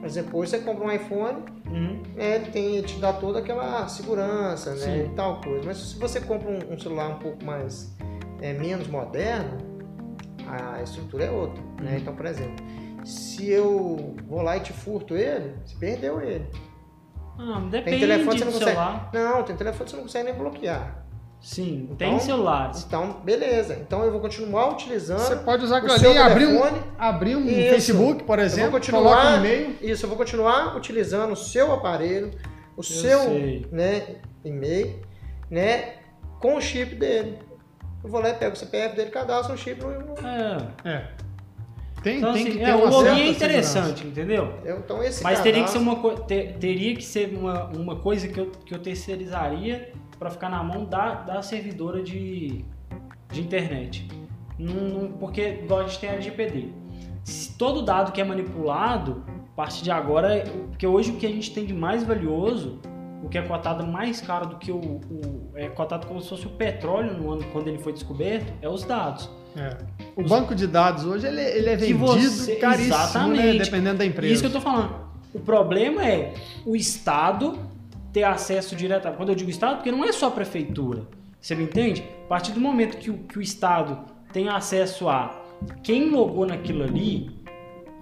[0.00, 2.02] Por exemplo, hoje você compra um iPhone, Uhum.
[2.16, 5.04] né, ele tem, ele te dá toda aquela segurança, né, Sim.
[5.04, 5.62] e tal coisa.
[5.66, 7.94] Mas se você compra um, um celular um pouco mais,
[8.40, 9.58] é, menos moderno,
[10.48, 11.90] a estrutura é outra, né?
[11.92, 11.96] Uhum.
[11.98, 12.64] Então, por exemplo,
[13.04, 16.46] se eu vou lá e te furto ele, você perdeu ele.
[17.42, 19.10] Ah, depende telefone, você do não consegue- celular.
[19.14, 21.04] Não, tem telefone que você não consegue nem bloquear.
[21.40, 22.84] Sim, Então- tem celulares.
[22.86, 23.74] Então, beleza.
[23.80, 25.20] Então eu vou continuar utilizando.
[25.20, 26.82] Você pode usar o seu ali e abrir um, telefone.
[26.98, 27.70] abrir um Isso.
[27.70, 29.76] Facebook, por Eu vou exemplo, continuar- coloca um e-mail.
[29.80, 32.30] Isso, eu vou continuar utilizando o seu aparelho,
[32.76, 33.66] o seu sei.
[33.72, 35.00] né, e-mail,
[35.50, 35.94] né,
[36.38, 37.38] com o chip dele.
[38.04, 39.90] Eu vou lá e pego o CPF dele, cadastro um chip no.
[39.92, 40.58] no- É.
[40.84, 41.04] É.
[42.02, 44.06] Tem, Então, tem assim, que ter é, o login é interessante, segurança.
[44.08, 44.54] entendeu?
[44.64, 47.64] eu- Então esse Mas teria que ser cadastro- uma, co- te- teria que ser uma,
[47.66, 52.64] uma coisa que eu, que eu terceirizaria para ficar na mão da, da servidora de,
[53.30, 54.08] de internet.
[54.58, 56.68] Não- porque igual a gente tem a LGPD.
[57.24, 59.22] Se todo dado que é manipulado,
[59.52, 62.78] a partir de agora, é- porque hoje o que a gente tem de mais valioso,
[63.22, 66.46] o que é cotado mais caro do que o, o- é cotado como se fosse
[66.46, 69.28] o petróleo no ano quando ele foi descoberto, é os dados.
[69.56, 69.76] É.
[70.16, 73.52] O banco de dados hoje ele, ele é vendido você- caríssimo, né?
[73.54, 74.32] Dependendo da empresa.
[74.32, 74.94] Isso que eu tô falando.
[75.32, 76.34] O problema é
[76.66, 77.58] o Estado
[78.12, 79.08] ter acesso direto.
[79.16, 81.02] Quando eu digo Estado, porque não é só a prefeitura.
[81.40, 82.04] Você me entende?
[82.24, 83.98] A partir do momento que o, que o Estado
[84.32, 85.40] tem acesso a
[85.82, 87.30] quem logou naquilo ali,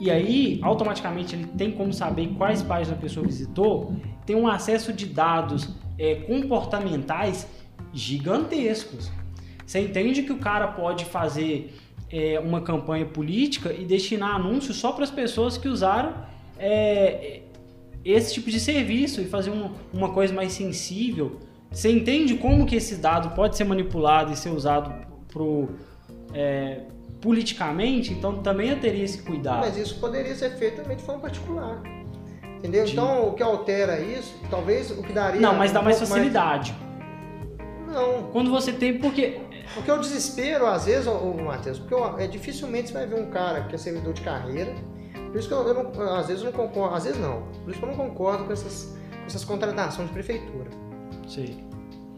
[0.01, 3.95] e aí automaticamente ele tem como saber quais páginas a pessoa visitou,
[4.25, 5.69] tem um acesso de dados
[5.99, 7.47] é, comportamentais
[7.93, 9.11] gigantescos.
[9.69, 11.75] Você entende que o cara pode fazer
[12.11, 16.15] é, uma campanha política e destinar anúncios só para as pessoas que usaram
[16.59, 17.43] é,
[18.03, 21.39] esse tipo de serviço e fazer um- uma coisa mais sensível.
[21.71, 24.91] Você entende como que esse dado pode ser manipulado e ser usado
[25.31, 25.69] pro,
[26.33, 26.81] é,
[27.21, 28.11] politicamente?
[28.15, 29.61] Então também eu teria esse cuidado.
[29.61, 31.83] Mas isso poderia ser feito também de forma particular.
[32.57, 32.87] Entendeu?
[32.87, 35.43] De- Então o que altera isso, talvez o que daria.
[35.43, 36.75] Não, mas dá um mais facilidade.
[37.87, 39.39] Não, Quando você tem, porque
[39.75, 43.21] Porque o desespero, às vezes, ô, ô, Matheus, porque ó, é, dificilmente você vai ver
[43.21, 44.75] um cara que é servidor de carreira.
[45.31, 47.43] Por isso que eu, eu não, às vezes eu não concordo, às vezes não.
[47.65, 50.71] Por isso que eu não concordo com essas, com essas contratações de prefeitura.
[51.27, 51.63] sei,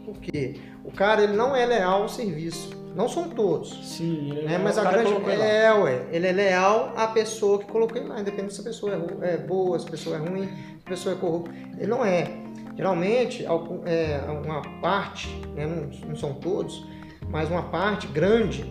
[0.05, 2.79] Porque o cara ele não é leal ao serviço.
[2.95, 3.79] Não são todos.
[3.87, 4.55] sim, ele Né?
[4.55, 8.09] é Mas o a grande é, ué, ele é leal à pessoa que colocou ele
[8.09, 8.91] lá, independente se a pessoa
[9.21, 11.51] é, é boa, se a pessoa é ruim, se a pessoa é corrupta.
[11.77, 12.29] Ele não é.
[12.75, 16.85] Geralmente, é, uma parte, né, não, não são todos,
[17.31, 18.63] mas uma parte grande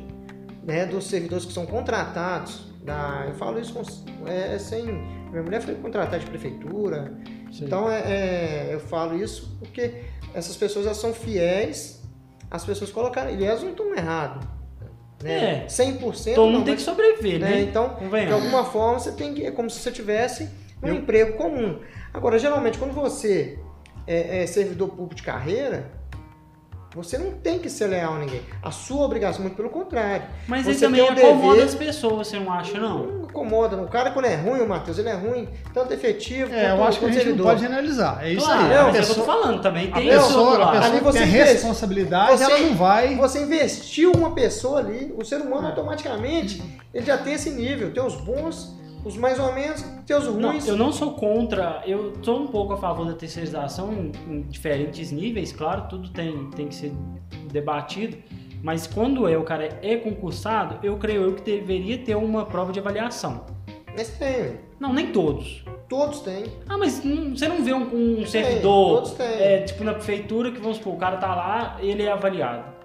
[0.63, 4.85] né, dos servidores que são contratados, da, eu falo isso com, é, sem.
[5.31, 7.13] Minha mulher foi contratada de prefeitura,
[7.53, 7.67] Sei.
[7.67, 10.03] então é, é, eu falo isso porque
[10.35, 12.03] essas pessoas elas são fiéis
[12.51, 13.31] às pessoas colocaram.
[13.31, 14.45] E elas não estão erradas.
[15.23, 15.65] Né?
[15.65, 15.67] É.
[15.67, 17.51] 100% Todo não, mundo tem que sobreviver, né?
[17.51, 17.61] né?
[17.63, 19.45] Então, de alguma forma, você tem que.
[19.45, 20.49] É como se você tivesse
[20.83, 21.79] um Eu- emprego comum.
[22.13, 23.59] Agora, geralmente, quando você
[24.07, 25.91] é, é servidor público de carreira,
[26.95, 28.43] você não tem que ser leal a ninguém.
[28.63, 30.25] A sua obrigação, muito pelo contrário.
[30.49, 33.07] Mas você ele também o acomoda dever- as pessoas, você não acha, não?
[33.07, 33.77] Não incomoda.
[33.77, 33.85] não.
[33.85, 36.89] O cara, quando é ruim, o Matheus, ele é ruim, tanto efetivo É, eu quanto,
[36.89, 38.19] acho que a gente não pode generalizar.
[38.25, 38.69] É isso claro, aí.
[38.69, 39.89] não, A é o que eu tô falando também.
[39.91, 41.53] a Tem esse pessoa, a pessoa Ali que você tem investe.
[41.55, 43.15] responsabilidade, Você- ela não vai.
[43.17, 45.71] Você investiu uma pessoa ali, o ser humano É.
[45.71, 46.61] automaticamente,
[46.93, 47.93] ele já tem esse nível.
[47.93, 48.75] Tem os bons,
[49.05, 50.67] os mais ou menos, tem os Não, ruins.
[50.69, 55.11] eu não sou contra, eu sou um pouco a favor da terceirização em, em diferentes
[55.11, 56.93] níveis, claro, tudo tem, tem que ser
[57.51, 58.17] debatido,
[58.63, 62.73] mas quando é o cara é concursado, eu creio eu que deveria ter uma prova
[62.73, 63.45] de avaliação.
[63.97, 65.65] Mas tem, Não, nem todos.
[65.89, 66.45] todos têm.
[66.69, 69.27] Ah, mas não- você não vê um, um Tem, servidor, todos têm.
[69.27, 72.80] é, tipo na prefeitura, que vamos supor, o cara tá lá, ele é avaliado.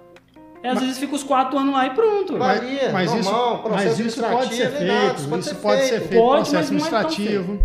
[0.66, 2.34] E às vezes fica os quatro anos lá e pronto.
[2.38, 4.86] Mas- Varia, mas isso, normal, processo mas isso pode ser feito.
[4.88, 6.08] nada, isso pode isso ser pode ser feito.
[6.08, 7.64] feito Pode, processo mas não é tão administrativo.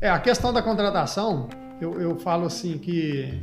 [0.00, 1.48] É, a questão da contratação,
[1.80, 3.42] eu, eu falo assim que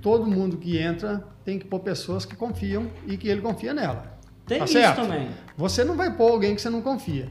[0.00, 4.18] todo mundo que entra tem que pôr pessoas que confiam e que ele confia nela.
[4.46, 5.02] Tem Tá isso certo?
[5.02, 5.28] também.
[5.56, 7.28] Você não vai pôr alguém que você não confia.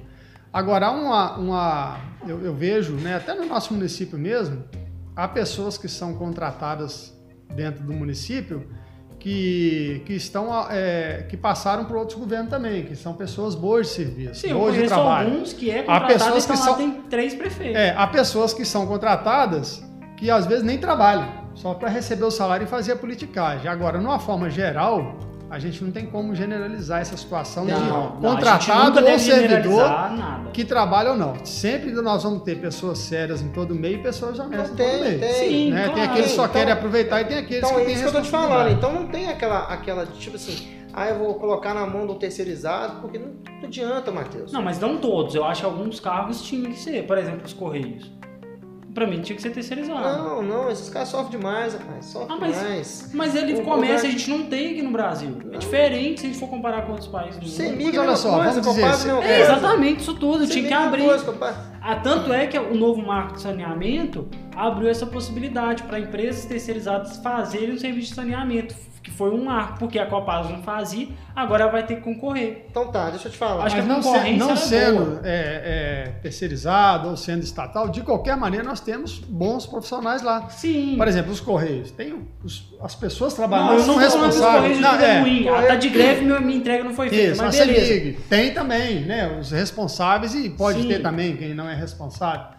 [0.53, 1.97] Agora, há uma, uma
[2.27, 4.63] eu, eu vejo, né, até no nosso município mesmo,
[5.15, 7.13] há pessoas que são contratadas
[7.55, 8.67] dentro do município
[9.19, 13.93] que, que estão é, que passaram por outros governos também, que são pessoas boas de
[13.93, 15.29] serviço, Sim, boas de trabalho.
[15.31, 17.75] alguns que é Há contratado pessoas então que lá são- tem três prefeitos.
[17.75, 19.83] É, há pessoas que são contratadas
[20.17, 23.67] que às vezes nem trabalham, só para receber o salário e fazer a politicagem.
[23.69, 25.17] Agora, numa forma geral,
[25.49, 29.19] a gente não tem como generalizar essa situação de Não, não, a gente contratado ou
[29.19, 29.89] servidor
[30.53, 31.33] que trabalha ou não.
[31.45, 34.87] Sempre nós vamos ter pessoas sérias em todo meio e pessoas honestas Não em todo
[34.89, 35.19] tem, meio.
[35.19, 35.33] tem.
[35.49, 35.83] Sim, né?
[35.85, 36.11] Tem claro.
[36.11, 38.09] aqueles que só Então- querem aproveitar e tem aqueles Então que é têm isso que
[38.09, 38.71] eu tô te falando.
[38.71, 42.99] Então não tem aquela, aquela tipo assim, ah, eu vou colocar na mão do terceirizado,
[43.01, 43.27] porque não,
[43.61, 44.51] não adianta, Matheus.
[44.51, 45.33] Não, mas não todos.
[45.35, 47.05] Eu acho que alguns cargos tinham que ser.
[47.05, 48.11] Por exemplo, os Correios.
[48.97, 50.01] Pra mim tinha que ser terceirizado.
[50.23, 52.03] Não, não, esses caras sofrem demais, rapaz.
[52.05, 53.09] Sofrem Ah, mas- demais.
[53.13, 55.37] Mas ele O começa, Congresso- a gente não tem aqui no Brasil.
[55.53, 57.77] É diferente se a gente for comparar com outros países do Você mundo.
[57.77, 59.51] migra olha é a só, coisa, vamos dizer, compadre, É, coisa.
[59.53, 60.47] exatamente, isso tudo.
[60.47, 61.03] Você tinha que abrir.
[61.05, 61.35] coisa.
[61.79, 67.17] Ah, tanto é que o novo marco de saneamento abriu essa possibilidade para empresas terceirizadas
[67.17, 68.73] fazerem o serviço de saneamento,
[69.17, 72.65] foi um marco, porque a Copasa não fazia, agora vai ter que concorrer.
[72.69, 73.65] Então tá, deixa eu te falar.
[73.65, 77.89] Acho que Mas a não, se- concorrência não sendo é, é, terceirizado ou sendo estatal,
[77.89, 80.47] de qualquer maneira nós temos bons profissionais lá.
[80.49, 80.95] Sim.
[80.97, 81.89] Por exemplo, os Correios.
[81.91, 82.13] Tem
[82.43, 84.53] os- as pessoas trabalhando Não, eu são não que os responsáveis.
[84.55, 85.47] Correios Não, não, é ruim.
[85.49, 87.85] Ah, tá de greve, minha, minha entrega não foi feita, Isso, mas beleza.
[87.87, 88.17] CEMIG.
[88.29, 89.37] Tem também, né?
[89.39, 90.87] Os responsáveis e pode Sim.
[90.87, 92.55] ter também quem não é responsável.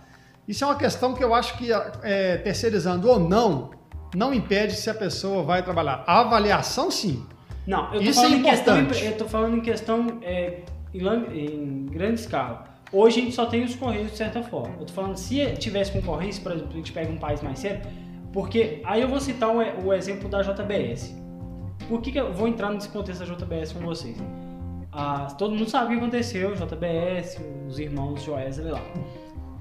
[0.49, 1.69] Isso é uma questão que eu acho que
[2.03, 3.71] é, terceirizando ou não,
[4.15, 6.05] não impede se a pessoa vai trabalhar.
[6.07, 7.25] A avaliação, sim.
[7.67, 9.05] Não, eu tô Isso falando é em questão, importante.
[9.05, 10.61] eu tô falando em questão é,
[10.95, 12.65] em, em grande escala.
[12.91, 14.75] Hoje a gente só tem os correios de certa forma.
[14.81, 17.83] Eu tô falando se tivesse concorrência, por exemplo, a gente pega um país mais sério,
[18.33, 21.15] porque aí eu vou citar o, o exemplo da JBS.
[21.89, 24.17] Por que, que eu vou entrar nesse contexto da JBS com vocês?
[24.91, 27.39] Ah, todo mundo sabe o que aconteceu, JBS,
[27.69, 28.83] os irmãos Joesley lá.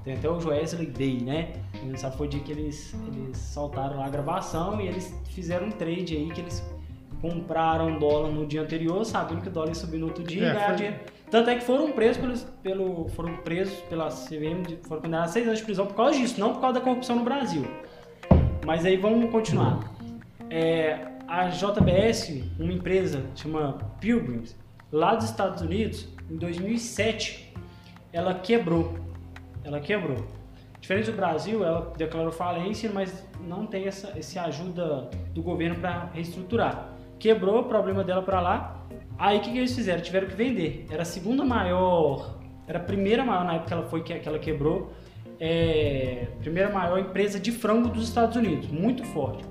[0.02, 1.52] Tem até o Joesley Day, né?
[1.96, 5.70] Sabe foi o dia que eles, eles soltaram lá a gravação e eles fizeram um
[5.70, 6.62] trade aí que eles
[7.20, 10.50] compraram dólar no dia anterior, sabendo que o dólar ia subir no outro dia É,
[10.50, 10.96] e ganhar dinheiro.
[11.30, 15.46] Tanto é que foram presos pelos, pelo, foram presos pela CVM, foram condenados a seis
[15.46, 17.64] anos de prisão por causa disso, não por causa da corrupção no Brasil.
[18.64, 19.80] Mas aí vamos continuar.
[20.48, 24.56] É, a JBS, uma empresa chama Pilgrims,
[24.90, 27.52] lá dos Estados Unidos, em 2007,
[28.12, 28.94] ela quebrou.
[29.64, 30.26] Ela quebrou.
[30.88, 36.08] Diferente do Brasil, ela declarou falência, mas não tem essa, essa ajuda do governo para
[36.14, 36.94] reestruturar.
[37.18, 38.86] Quebrou, problema dela para lá.
[39.18, 40.00] Aí o que, que eles fizeram?
[40.00, 40.86] Tiveram que vender.
[40.90, 44.26] Era a segunda maior, era a primeira maior na época que ela foi que, que
[44.26, 44.90] ela quebrou.
[45.38, 49.44] É, primeira maior empresa de frango dos Estados Unidos, muito forte.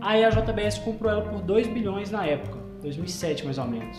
[0.00, 3.96] Aí a JBS comprou ela por 2 bilhões na época, 2007 mais ou menos.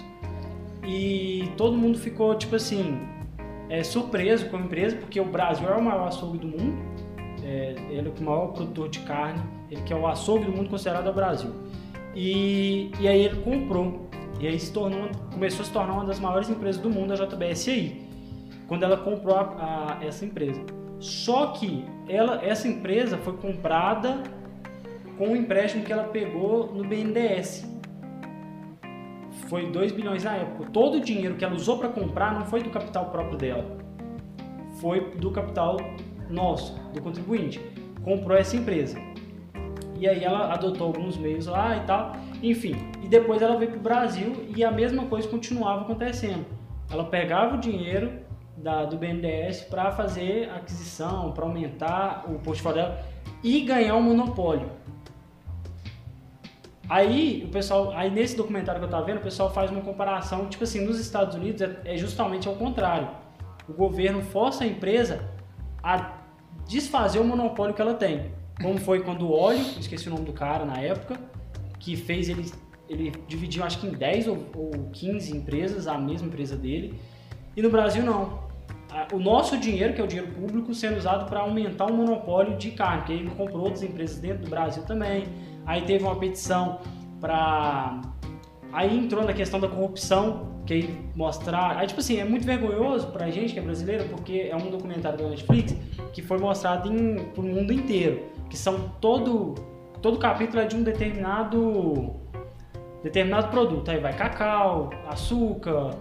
[0.85, 2.99] E todo mundo ficou tipo assim,
[3.71, 6.77] é, surpreso com a empresa, porque o Brasil é o maior açougue do mundo.
[7.43, 10.69] É, ele é o maior produtor de carne, ele que é o açougue do mundo
[10.69, 11.51] considerado o Brasil.
[12.15, 14.09] E, e aí ele comprou.
[14.39, 17.15] E aí se tornou, começou a se tornar uma das maiores empresas do mundo, a
[17.15, 18.01] JBS aí.
[18.67, 20.61] Quando ela comprou a- a- essa empresa.
[20.99, 24.21] Só que ela, essa empresa foi comprada
[25.17, 27.67] com o empréstimo que ela pegou no BNDES.
[29.51, 30.69] Foi 2 bilhões na época.
[30.71, 33.65] Todo o dinheiro que ela usou para comprar não foi do capital próprio dela.
[34.79, 35.75] Foi do capital
[36.29, 37.59] nosso, do contribuinte.
[38.01, 38.97] Comprou essa empresa.
[39.99, 42.13] E aí ela adotou alguns meios lá e tal.
[42.41, 46.45] Enfim, e depois ela veio para o Brasil e a mesma coisa continuava acontecendo.
[46.89, 48.21] Ela pegava o dinheiro
[48.55, 53.03] da, do BNDES para fazer aquisição, para aumentar o portfólio dela
[53.43, 54.69] e ganhar um monopólio.
[56.91, 60.49] Aí o pessoal, aí nesse documentário que eu tava vendo, o pessoal faz uma comparação,
[60.49, 63.07] tipo assim, nos Estados Unidos é, é justamente ao contrário.
[63.65, 65.23] O governo força a empresa
[65.81, 66.17] a
[66.67, 68.33] desfazer o monopólio que ela tem.
[68.61, 71.17] Como foi quando o óleo, esqueci o nome do cara na época,
[71.79, 72.51] que fez ele,
[72.89, 76.99] ele dividiu acho que em 10 ou, ou 15 empresas, a mesma empresa dele.
[77.55, 78.51] E no Brasil não.
[79.13, 82.71] O nosso dinheiro, que é o dinheiro público, sendo usado para aumentar o monopólio de
[82.71, 85.23] carne, que ele comprou outras empresas dentro do Brasil também.
[85.65, 86.79] Aí teve uma petição
[87.19, 88.01] para.
[88.73, 91.77] Aí entrou na questão da corrupção, que aí mostrar.
[91.77, 95.17] Aí, tipo assim, é muito vergonhoso pra gente que é brasileiro, porque é um documentário
[95.17, 95.75] da Netflix
[96.13, 98.23] que foi mostrado em, pro mundo inteiro.
[98.49, 99.55] Que são todo.
[100.01, 102.15] Todo capítulo é de um determinado.
[103.03, 103.89] Determinado produto.
[103.89, 105.95] Aí vai cacau, açúcar,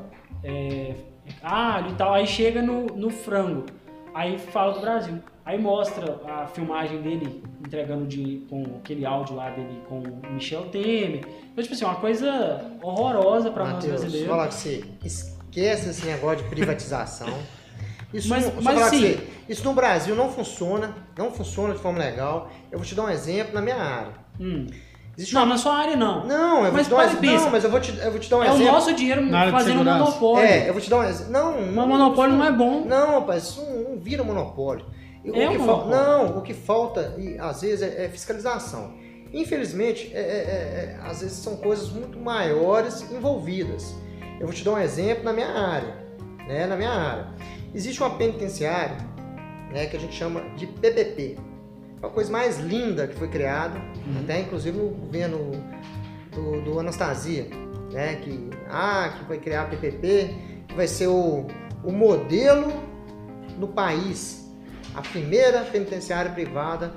[0.44, 0.94] é,
[1.42, 2.14] alho e tal.
[2.14, 3.66] Aí chega no, no frango.
[4.14, 5.20] Aí fala do Brasil.
[5.44, 10.62] Aí mostra a filmagem dele entregando de, com aquele áudio lá dele com o Michel
[10.66, 11.24] Temer.
[11.52, 14.28] Então, tipo assim, uma coisa horrorosa pra nós brasileiros.
[14.28, 17.28] falar com você, esquece esse negócio de privatização.
[18.12, 18.98] Isso, Mas- não- mas sim.
[18.98, 22.50] você, isso no Brasil não funciona, não funciona de forma legal.
[22.68, 24.12] Eu vou te dar um exemplo na minha área.
[24.40, 24.66] Hum,
[25.16, 26.26] Existe Não, uma- na sua área não.
[26.26, 27.30] Não, eu vou Mas te dar um para exemplo.
[27.44, 28.72] Não, mas eu vou te, eu vou te dar um é o exemplo.
[28.72, 30.44] nosso dinheiro Na área de fazendo um monopólio.
[30.44, 31.32] É, eu vou te dar um exemplo.
[31.32, 32.84] Não, Mas monopólio não é bom.
[32.84, 34.86] Não, rapaz, isso não, não vira monopólio.
[35.24, 35.86] E o É que fal-.
[35.88, 38.94] Não, o que falta, e, às vezes, é, é fiscalização.
[39.32, 43.94] Infelizmente, é- é- é- é, às vezes são coisas muito maiores envolvidas.
[44.40, 45.94] Eu vou te dar um exemplo na minha área.
[46.48, 47.28] Né, na minha área.
[47.72, 48.96] Existe uma penitenciária
[49.72, 51.36] né, que a gente chama de PPP.
[52.02, 54.20] É uma coisa mais linda que foi criada, Uhum.
[54.24, 55.52] até inclusive no governo
[56.34, 57.46] do, do Anastasia,
[57.92, 60.34] né, que, ah, que vai criar a PPP,
[60.66, 61.46] que vai ser o,
[61.84, 62.72] o modelo
[63.58, 64.39] no país,
[64.94, 66.92] a primeira penitenciária privada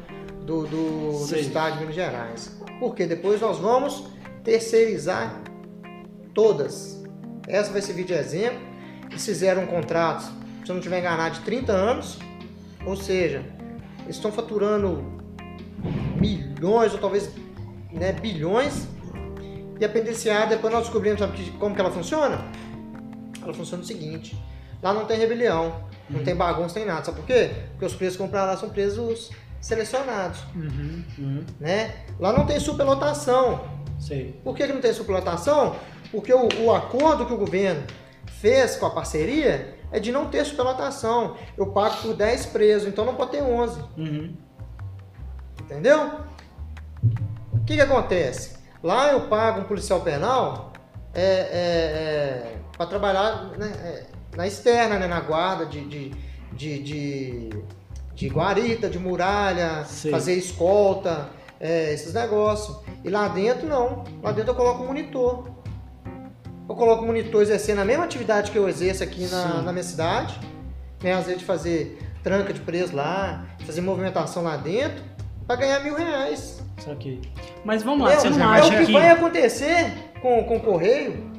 [0.45, 2.57] do, do, do estado de Minas Gerais.
[2.79, 4.07] Porque depois nós vamos
[4.43, 5.41] terceirizar
[6.33, 7.01] todas.
[7.47, 8.59] Essa vai servir de exemplo.
[9.09, 12.19] Eles fizeram um contrato, se eu não estiver enganado, de 30 anos,
[12.85, 13.45] ou seja,
[14.03, 15.21] eles estão faturando
[16.19, 17.29] milhões ou talvez
[17.91, 18.87] né, bilhões.
[19.79, 22.43] E a penitenciária, depois nós descobrimos sabe, como que ela funciona?
[23.41, 24.37] Ela funciona o seguinte:
[24.81, 25.75] lá não tem rebelião,
[26.09, 27.03] não tem bagunça, nem nada.
[27.03, 27.51] Sabe por quê?
[27.71, 29.31] Porque os presos que compram lá são presos
[29.61, 31.03] selecionados, Uhum.
[31.17, 31.45] Uhum.
[31.59, 31.95] né?
[32.19, 33.65] Lá não tem superlotação.
[33.99, 34.39] Sei.
[34.43, 35.75] Por que, que não tem superlotação?
[36.11, 37.83] Porque o, o acordo que o governo
[38.27, 41.37] fez com a parceria é de não ter superlotação.
[41.57, 43.79] Eu pago por 10 presos, então não pode ter 11.
[43.97, 44.35] Uhum.
[45.61, 46.11] Entendeu?
[47.53, 48.57] O que, que acontece?
[48.83, 50.73] Lá eu pago um policial penal
[51.13, 56.11] é, para trabalhar né, é, na externa, né, na guarda de, de,
[56.51, 57.49] de, de,
[58.13, 60.11] de guarita, de muralha, Sei.
[60.11, 61.29] fazer escolta,
[61.59, 62.77] é, esses negócios.
[63.03, 64.03] E lá dentro não.
[64.21, 65.49] Lá dentro eu coloco um monitor.
[66.67, 69.61] Eu coloco um monitor exercendo a mesma atividade que eu exerço aqui na, Sim.
[69.63, 70.39] na minha cidade.
[71.01, 75.03] Né, às vezes de fazer tranca de preso lá, fazer movimentação lá dentro,
[75.45, 76.63] para ganhar mil reais.
[76.79, 77.21] Saquei.
[77.65, 78.93] Mas vamos lá, Meu, você não é acha o que, que.
[78.93, 81.32] vai acontecer com, com o Correio.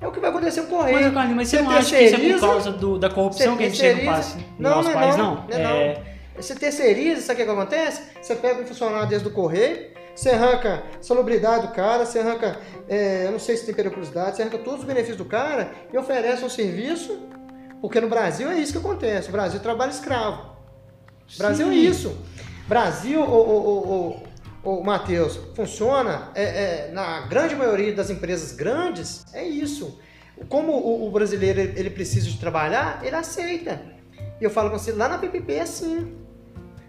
[0.00, 0.96] É o que vai acontecer com o Correio.
[1.02, 3.56] Mas, Carlinhos, mas você Você não acha que isso é por causa do- da corrupção
[3.56, 4.06] que a gente chega no,
[4.58, 5.46] Não, nosso não é país, não, não?
[5.46, 6.02] não é É,
[6.42, 8.02] Você terceiriza, sabe o que, acontece?
[8.22, 12.58] Você pega um funcionário desde do Correio, você arranca a salubridade do cara, você arranca,
[12.88, 15.98] é, eu não sei se tem periculosidade, você arranca todos os benefícios do cara e
[15.98, 17.18] oferece um serviço,
[17.82, 19.28] porque no Brasil é isso que acontece.
[19.28, 20.50] O Brasil trabalha escravo.
[21.36, 21.86] Brasil é Sim.
[21.86, 22.16] isso.
[22.66, 24.22] Brasil, o, o, o,
[24.62, 29.98] o, Matheus, funciona é, é, na grande maioria das empresas grandes, é isso.
[30.48, 33.82] Como o, o brasileiro ele precisa de trabalhar, ele aceita.
[34.40, 36.16] E eu falo com você, lá na PPP é assim.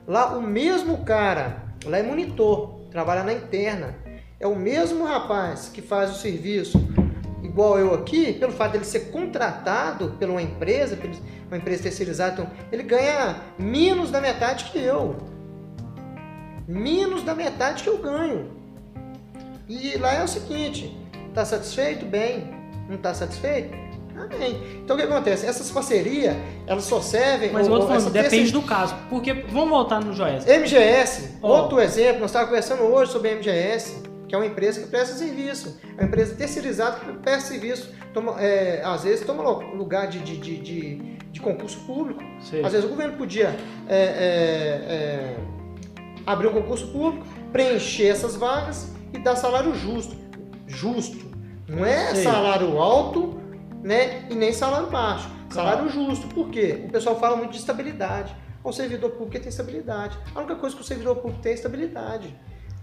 [0.08, 3.96] Lá o mesmo cara, lá é monitor, trabalha na interna.
[4.40, 6.80] É o mesmo rapaz que faz o serviço
[7.44, 10.98] igual eu aqui, pelo fato dele ser contratado por uma empresa,
[11.48, 15.31] uma empresa terceirizada, então, ele ganha menos da metade que eu.
[16.72, 18.50] Menos da metade que eu ganho.
[19.68, 20.98] E lá é o seguinte,
[21.34, 22.06] tá satisfeito?
[22.06, 22.50] Bem.
[22.90, 23.70] Não tá satisfeito?
[24.38, 24.62] Bem.
[24.84, 25.46] Então o que acontece?
[25.46, 26.36] Essas parcerias,
[26.68, 27.52] elas só servem...
[27.52, 28.96] mas ou- outro ou falando, depende do caso.
[29.10, 30.46] Porque, vamos voltar no Joés.
[30.46, 31.62] MGS, Ó.
[31.62, 35.80] outro exemplo, nós estávamos conversando hoje sobre MGS, que é uma empresa que presta serviço,
[35.98, 39.44] é uma empresa terceirizada que presta serviço, toma, é, às vezes toma
[39.74, 40.96] lugar de, de, de, de,
[41.32, 42.22] de concurso público.
[42.42, 42.64] Sei.
[42.64, 43.48] Às vezes o governo podia
[43.90, 43.98] é, é,
[44.88, 45.36] é,
[46.26, 50.16] abrir um concurso público, preencher essas vagas e dar salário justo.
[50.68, 51.32] Justo.
[51.68, 52.24] Não é Sei.
[52.24, 53.40] salário alto
[53.84, 55.30] né, e nem salário baixo.
[55.50, 56.28] Salário justo.
[56.28, 56.82] Por quê?
[56.86, 58.36] O pessoal fala muito de estabilidade.
[58.64, 60.18] O servidor público tem estabilidade.
[60.36, 62.36] A única coisa que o servidor público tem é estabilidade.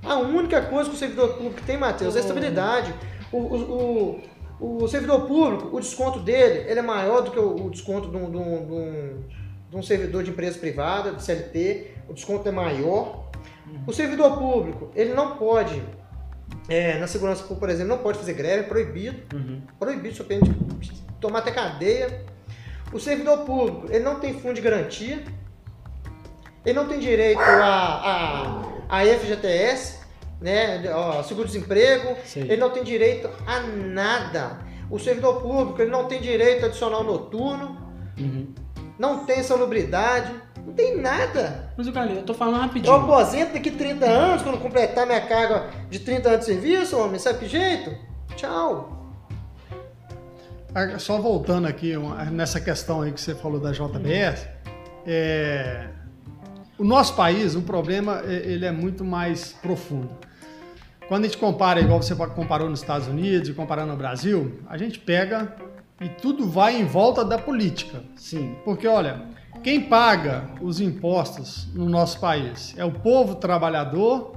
[0.02, 2.92] A única coisa que o servidor público tem, Matheus, é estabilidade.
[3.32, 4.20] O, o,
[4.60, 8.16] o, o servidor público, o desconto dele, ele é maior do que o, desconto de
[8.16, 9.24] um, de, um, de um-
[9.70, 11.88] de um servidor de empresa privada, de CLT.
[12.08, 13.28] O desconto é maior.
[13.86, 15.82] O servidor público, ele não pode,
[16.68, 19.60] é, na segurança pública, por exemplo, não pode fazer greve, é proibido Uhum.
[19.78, 20.40] proibido, só pena
[20.80, 22.24] de tomar até cadeia.
[22.92, 25.22] O servidor público, ele não tem fundo de garantia,
[26.64, 29.98] ele não tem direito a, a, a FGTS,
[30.40, 30.82] né,
[31.26, 34.58] seguro-desemprego, ele não tem direito a nada.
[34.90, 37.86] O servidor público, ele não tem direito adicional noturno,
[38.18, 38.52] Uhum.
[38.98, 40.32] não tem salubridade,
[40.68, 41.72] não tem nada.
[41.76, 42.94] Mas o Carlinhos, eu tô falando Eu rapidinho.
[42.94, 47.38] aposento daqui 30 anos, quando completar minha carga de 30 anos de serviço, homem, sabe
[47.40, 47.90] que jeito?
[48.36, 48.94] Tchau.
[50.74, 51.94] Ah, Só voltando aqui
[52.30, 54.46] nessa questão aí que você falou da JBS,
[55.06, 55.88] é,
[56.78, 60.10] o nosso país, o problema é- ele é muito mais profundo.
[61.08, 64.76] Quando a gente compara, igual você comparou nos Estados Unidos e comparando no Brasil, a
[64.76, 65.56] gente pega
[66.00, 68.02] e tudo vai em volta da política.
[68.14, 68.54] Sim.
[68.62, 69.22] Porque, olha,
[69.62, 74.32] quem paga os impostos no nosso país é o povo trabalhador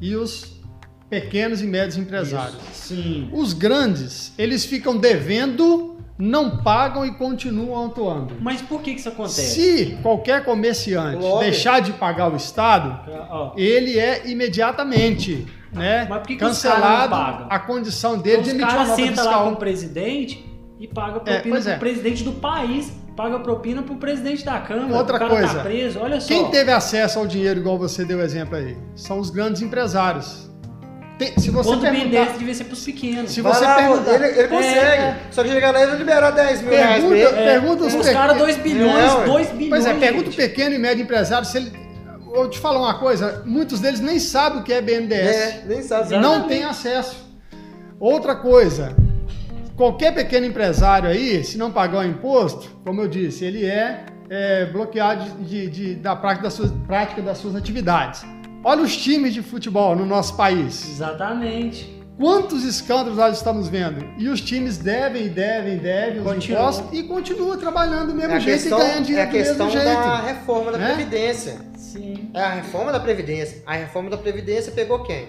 [0.00, 0.58] e os
[1.10, 2.56] pequenos e médios empresários.
[2.72, 2.94] Isso.
[2.94, 3.28] Sim.
[3.32, 8.34] Os grandes, eles ficam devendo, não pagam e continuam atuando.
[8.40, 9.54] Mas por que que isso acontece?
[9.54, 13.00] Se qualquer comerciante deixar de pagar o Estado,
[13.30, 17.46] Ó, ele é imediatamente né, Mas por que que cancelado pagam?
[17.50, 19.46] a condição dele de os emitir uma nota sentam lá fiscal.
[19.48, 20.46] com o presidente
[20.80, 21.76] e paga É, propina pois pro é.
[21.78, 24.94] presidente do país, paga propina pro presidente da Câmara.
[24.96, 25.54] Outra o cara coisa.
[25.54, 26.28] tá preso, olha só.
[26.28, 30.48] Quem teve acesso ao dinheiro, igual você deu exemplo aí, são os grandes empresários.
[31.18, 33.32] Tem- se você Quando bem perguntar, desse, devia ser pros pequenos.
[33.32, 35.02] Se Vai você lá, perguntar- ele, ele consegue.
[35.02, 35.16] É.
[35.32, 37.50] Só que chegar lá ele liberar 10 mil reais pra pergunta, ele.
[37.50, 39.24] pergunta os, Os caras 2 bilhões, É, ué.
[39.24, 39.68] 2 bilhões.
[39.68, 41.72] Pois é, pergunta o pequeno e médio empresário se ele.
[42.32, 45.36] Eu te falar uma coisa, muitos deles nem sabem o que é BNDES.
[45.36, 46.02] É, nem sabe.
[46.06, 46.22] Exato.
[46.22, 47.16] não tem acesso.
[47.98, 48.94] Outra coisa,
[49.78, 54.66] qualquer pequeno empresário aí, se não pagar o imposto, como eu disse, ele é, é,
[54.66, 58.22] bloqueado de, de- de- da prática das, suas, prática das suas atividades.
[58.64, 60.86] Olha os times de futebol no nosso país.
[60.90, 61.96] Exatamente.
[62.18, 64.04] Quantos escândalos nós estamos vendo?
[64.18, 68.32] E os times devem, e devem, e devem os impostos e continuam trabalhando do mesmo
[68.32, 69.84] É a jeito questão, e ganhando é dinheiro a do mesmo questão jeito.
[70.00, 70.94] da reforma da Né?
[70.94, 71.56] Previdência.
[71.76, 72.30] Sim.
[72.34, 73.62] É a reforma da Previdência.
[73.64, 75.28] A reforma da Previdência pegou quem?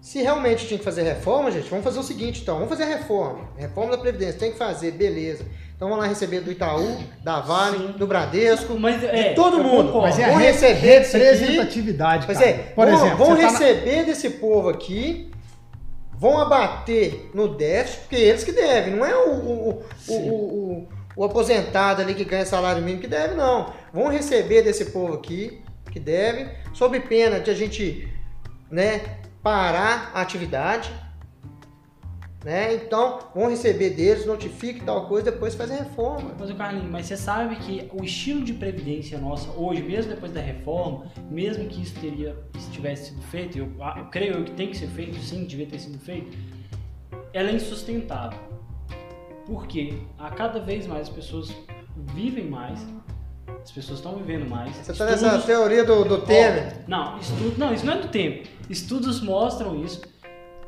[0.00, 2.54] Se realmente tinha que fazer reforma, gente, vamos fazer o seguinte, então.
[2.54, 3.48] Vamos fazer a reforma.
[3.56, 4.38] Reforma da Previdência.
[4.38, 5.44] Tem que fazer, beleza.
[5.76, 7.92] Então vamos lá receber do Itaú, da Vale, Sim.
[7.98, 9.92] do Bradesco, Mas, é, de todo mundo.
[9.92, 10.00] concordo.
[10.08, 11.24] Mas é a receber disso aqui.
[11.26, 12.50] representatividade, Pois cara.
[12.50, 15.30] é, Por vão, exemplo, vão você tá na- receber desse povo aqui,
[16.18, 20.88] vão abater no déficit, porque eles que devem, não é o, o, o, o, o-
[21.16, 23.72] o aposentado ali que ganha salário mínimo que deve, não.
[23.92, 28.06] Vão receber desse povo aqui, que deve, sob pena de a gente
[28.70, 29.00] né,
[29.42, 30.90] parar a atividade.
[32.44, 32.74] Né?
[32.74, 36.34] Então, vão receber deles, notifique tal coisa, depois faz a reforma.
[36.38, 40.40] Mas, Carlinhos, mas você sabe que o estilo de previdência nossa hoje, mesmo depois da
[40.40, 44.76] reforma, mesmo que isso teria, isso tivesse sido feito, eu, eu creio que tem que
[44.76, 46.34] ser feito, sim, devia ter sido feito,
[47.34, 48.40] ela é insustentável.
[49.44, 49.98] Por quê?
[50.18, 51.54] A cada vez mais as pessoas
[52.14, 52.80] vivem mais,
[53.62, 54.74] as pessoas estão vivendo mais.
[54.76, 56.84] Você está nessa teoria do, do Temer?
[56.86, 58.48] Não, estudo, não, isso não é do tempo.
[58.68, 60.02] Estudos mostram isso.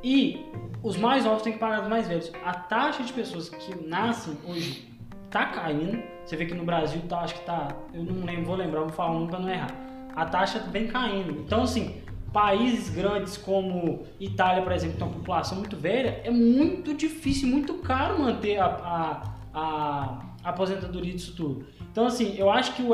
[0.02, 0.46] E
[0.82, 2.30] os mais novos têm que pagar os mais velhos.
[2.44, 4.88] A taxa de pessoas que nascem hoje
[5.30, 6.02] tá caindo.
[6.24, 7.68] Você vê que no Brasil tá, acho que tá.
[7.94, 9.74] Eu não lembro, vou lembrar, vou falar um pra não errar.
[10.14, 11.32] A taxa vem caindo.
[11.40, 12.02] Então, assim,
[12.32, 17.48] países grandes como Itália, por exemplo, que tem uma população muito velha, é muito difícil,
[17.48, 21.66] muito caro manter a, a, a aposentadoria disso tudo.
[21.92, 22.90] Então, assim, eu acho que o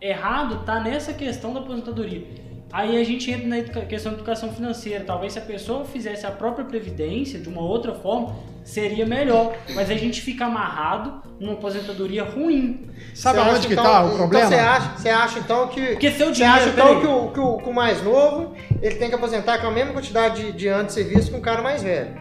[0.00, 2.26] errado tá nessa questão da aposentadoria.
[2.72, 5.04] Aí a gente entra na questão da educação financeira.
[5.04, 9.54] Talvez se a pessoa fizesse a própria previdência de uma outra forma, seria melhor.
[9.76, 12.88] Mas a gente fica amarrado numa aposentadoria ruim.
[13.14, 14.46] Sabe Você aonde que então- tá o problema?
[14.46, 15.86] Então você acha, você acha então que.
[15.88, 16.56] Porque seu Você dinheiro.
[16.56, 19.68] acha então que o, que, o, que o mais novo ele tem que aposentar com
[19.68, 22.16] a mesma quantidade de, de anos de serviço que um cara mais velho?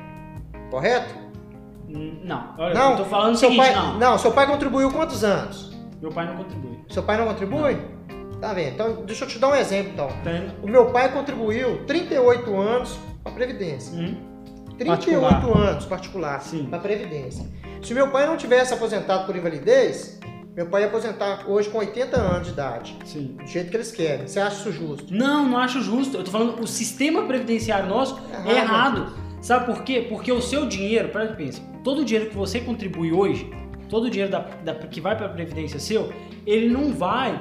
[0.69, 1.15] Correto?
[1.87, 4.17] Não, olha, Não, eu tô falando o seu seguinte, pai, não.
[4.19, 5.72] seu pai contribuiu quantos anos?
[6.03, 6.77] Meu pai não contribui.
[6.89, 7.77] Seu pai não contribui?
[8.41, 8.73] Tá vendo?
[8.73, 10.07] Então deixa eu te dar um exemplo então.
[10.07, 10.53] Tá?
[10.61, 13.97] O meu pai contribuiu 38 anos para a Previdência.
[13.97, 14.17] Hum,
[14.77, 15.69] 38 Particular.
[15.69, 17.45] anos particular para Previdência.
[17.81, 20.19] Se meu pai não tivesse aposentado por invalidez,
[20.53, 22.97] meu pai ia aposentar hoje com 80 anos de idade.
[23.05, 23.37] sim.
[23.39, 24.27] Do jeito que eles querem.
[24.27, 25.13] Você acha isso justo?
[25.13, 26.17] Não, não acho justo.
[26.17, 28.49] Eu tô falando o sistema previdenciário nosso Errado.
[28.49, 29.13] é errado.
[29.41, 30.05] Sabe por quê?
[30.09, 33.49] Porque o seu dinheiro, para pensa, todo o dinheiro que você contribui hoje,
[33.93, 36.11] todo o dinheiro da, da- que vai para a previdência seu,
[36.47, 37.39] ele não vai.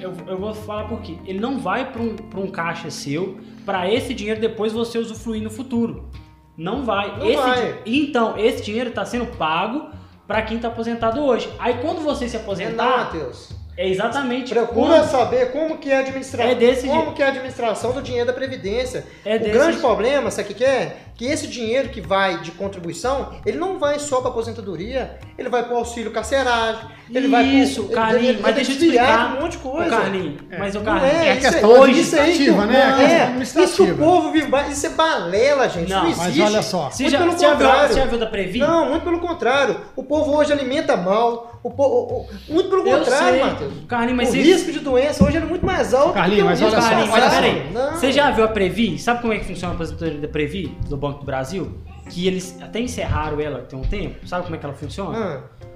[0.00, 1.16] Eu, eu vou falar por quê.
[1.24, 5.40] Ele não vai para um, pra um caixa seu, para esse dinheiro depois você usufruir
[5.42, 6.10] no futuro.
[6.56, 7.16] Não vai.
[7.18, 7.78] Não esse vai.
[7.86, 9.90] Então, esse dinheiro está sendo pago
[10.26, 11.48] para quem está aposentado hoje.
[11.58, 13.50] Aí quando você se aposentar, Matheus.
[13.76, 16.50] é exatamente Procura quando- saber como que é a administração.
[16.50, 17.14] É desse como jeito.
[17.14, 19.06] que é a administração do dinheiro da Previdência.
[19.24, 19.80] É o desse grande jeito.
[19.86, 20.96] problema, sabe o que é?
[21.14, 25.62] Que esse dinheiro que vai de contribuição, ele não vai só para aposentadoria, ele vai
[25.62, 26.80] para o auxílio carceragem,
[27.14, 29.36] ele vai pro- Isso, Carlinhos, ele- mas deixa eu te explicar.
[29.36, 29.90] um monte de O coisa.
[29.90, 31.14] Carlinhos, mas o Carlinhos.
[31.14, 32.76] é, É isso questão hoje que- administrativa, né?
[32.76, 33.72] É É, administrativa.
[33.72, 36.40] isso o povo vive, isso é balela, gente, Não, não, mas existe.
[36.42, 36.90] olha só.
[36.98, 37.88] Muito já, pelo contrário.
[37.94, 38.58] você já viu da Previ?
[38.58, 39.80] Não, muito pelo contrário.
[39.94, 41.50] O povo hoje alimenta mal.
[41.62, 43.46] O po- o- o- muito pelo Eu contrário.
[43.46, 43.72] Matheus.
[43.86, 46.80] Carlinhos, mas o risco de doença hoje é muito mais alto Carlinhos, mas o olha
[46.80, 47.40] só, Carlinhos, olha mas só.
[47.40, 47.72] peraí.
[48.00, 48.98] Você já viu a Previ?
[48.98, 51.72] Sabe como é que funciona a aposentadoria da Previ, do Banco do Brasil?
[52.08, 54.26] Que eles até encerraram ela tem um tempo.
[54.26, 55.18] Sabe como é que ela funciona?
[55.18, 55.66] Ah,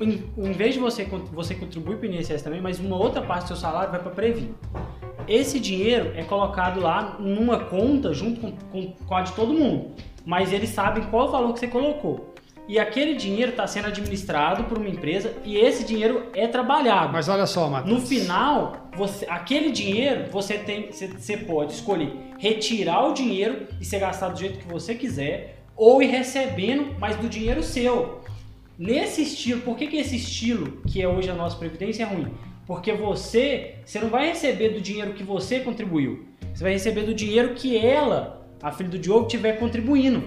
[0.00, 3.44] Em, em vez de você, você contribuir para o INSS também, mas uma outra parte
[3.44, 4.54] do seu salário vai para Previ.
[5.26, 9.90] Esse dinheiro é colocado lá numa conta junto com, com, com a de todo mundo.
[10.24, 12.34] Mas eles sabem qual o valor que você colocou.
[12.68, 17.12] E aquele dinheiro está sendo administrado por uma empresa e esse dinheiro é trabalhado.
[17.12, 17.94] Mas olha só, Matheus.
[17.94, 23.84] No final, você, aquele dinheiro você tem, você, você pode escolher retirar o dinheiro e
[23.84, 28.20] ser gastado do jeito que você quiser, ou ir recebendo, mas do dinheiro seu.
[28.78, 32.28] Nesse estilo, por que, que esse estilo, que é hoje a nossa previdência, é ruim?
[32.66, 36.26] Porque você, você não vai receber do dinheiro que você contribuiu.
[36.52, 40.24] Você vai receber do dinheiro que ela, a filha do Diogo, tiver contribuindo.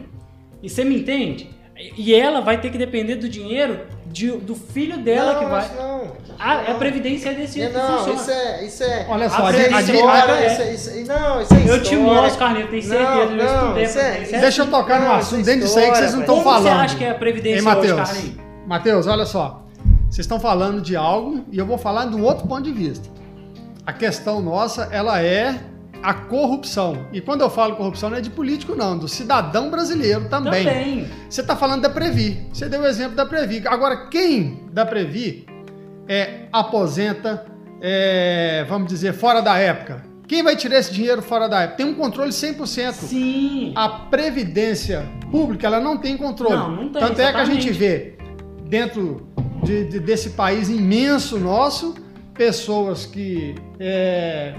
[0.62, 1.50] E você me entende?
[1.98, 5.70] E ela vai ter que depender do dinheiro de, do filho dela não, que vai.
[5.78, 6.72] Não, A, não.
[6.72, 8.20] a previdência é desse jeito Não, funciona.
[8.22, 9.06] isso é, isso é.
[9.08, 11.70] Olha só, A a isso é a a- isso é- isso é- não, isso é
[11.70, 14.40] Eu te mostro, Carlinhos, eu tenho certeza, Não, eu não, estudei a isso é- previdência.
[14.40, 16.50] Deixa eu tocar no assunto isso é dentro disso aí que vocês não estão Como
[16.50, 16.64] falando.
[16.64, 17.96] você acha que é a previdência Ei, hoje?
[17.96, 18.36] Carlinhos?
[18.68, 19.66] Matheus, olha só.
[20.10, 23.08] Vocês estão falando de algo e eu vou falar de um outro ponto de vista.
[23.86, 25.56] A questão nossa, ela é
[26.02, 27.08] a corrupção.
[27.12, 30.64] E quando eu falo corrupção, não é de político, não, do cidadão brasileiro também.
[30.66, 31.08] Também.
[31.30, 32.40] Você está falando da Previ.
[32.54, 33.62] Você deu o exemplo da Previ.
[33.68, 35.46] Agora, quem da Previ
[36.08, 37.46] é, aposenta,
[37.82, 40.08] é, vamos dizer, fora da época?
[40.28, 41.78] Quem vai tirar esse dinheiro fora da época?
[41.78, 42.92] Tem um controle 100%.
[42.94, 43.74] Sim.
[43.76, 46.56] A Previdência Pública, ela não tem controle.
[46.56, 47.62] Não, não tem, Tanto é que a exatamente.
[47.64, 48.16] gente vê,
[48.68, 49.28] dentro
[49.64, 51.96] de- de- desse país imenso nosso,
[52.36, 54.54] pessoas que é,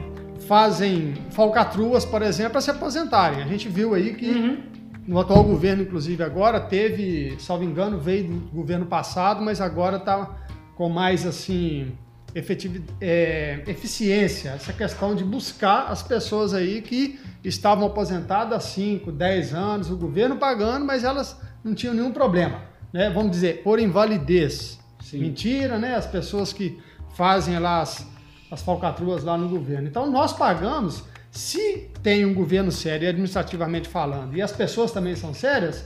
[0.54, 3.40] fazem falcatruas, por exemplo, para se aposentarem.
[3.40, 4.58] A gente viu aí que Uhum.
[5.06, 10.28] no atual governo, inclusive agora, teve, salvo engano, veio do governo passado, mas agora está
[10.74, 11.92] com mais assim
[12.34, 19.12] efetiv- é, eficiência, essa questão de buscar as pessoas aí que estavam aposentadas há 5,
[19.12, 22.60] 10 anos, o governo pagando, mas elas não tinham nenhum problema,
[22.92, 23.08] né?
[23.10, 24.80] Vamos dizer, por invalidez.
[25.00, 25.20] Sim.
[25.20, 25.94] Mentira, né?
[25.94, 26.76] As pessoas que
[27.14, 28.04] fazem lá as,
[28.50, 29.86] as falcatruas lá no governo.
[29.88, 35.32] Então nós pagamos, se tem um governo sério, administrativamente falando, e as pessoas também são
[35.32, 35.84] sérias,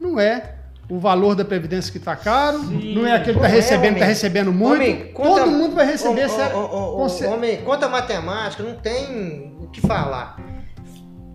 [0.00, 0.56] não é
[0.90, 2.94] o valor da previdência que está caro, Sim.
[2.94, 4.08] não é aquele que está é, recebendo, está homem.
[4.08, 4.74] recebendo muito.
[4.74, 6.26] Homem, Todo conta- mundo vai receber.
[6.54, 10.36] Ô, ô, ô, Homem, quanto a matemática, não tem o que falar.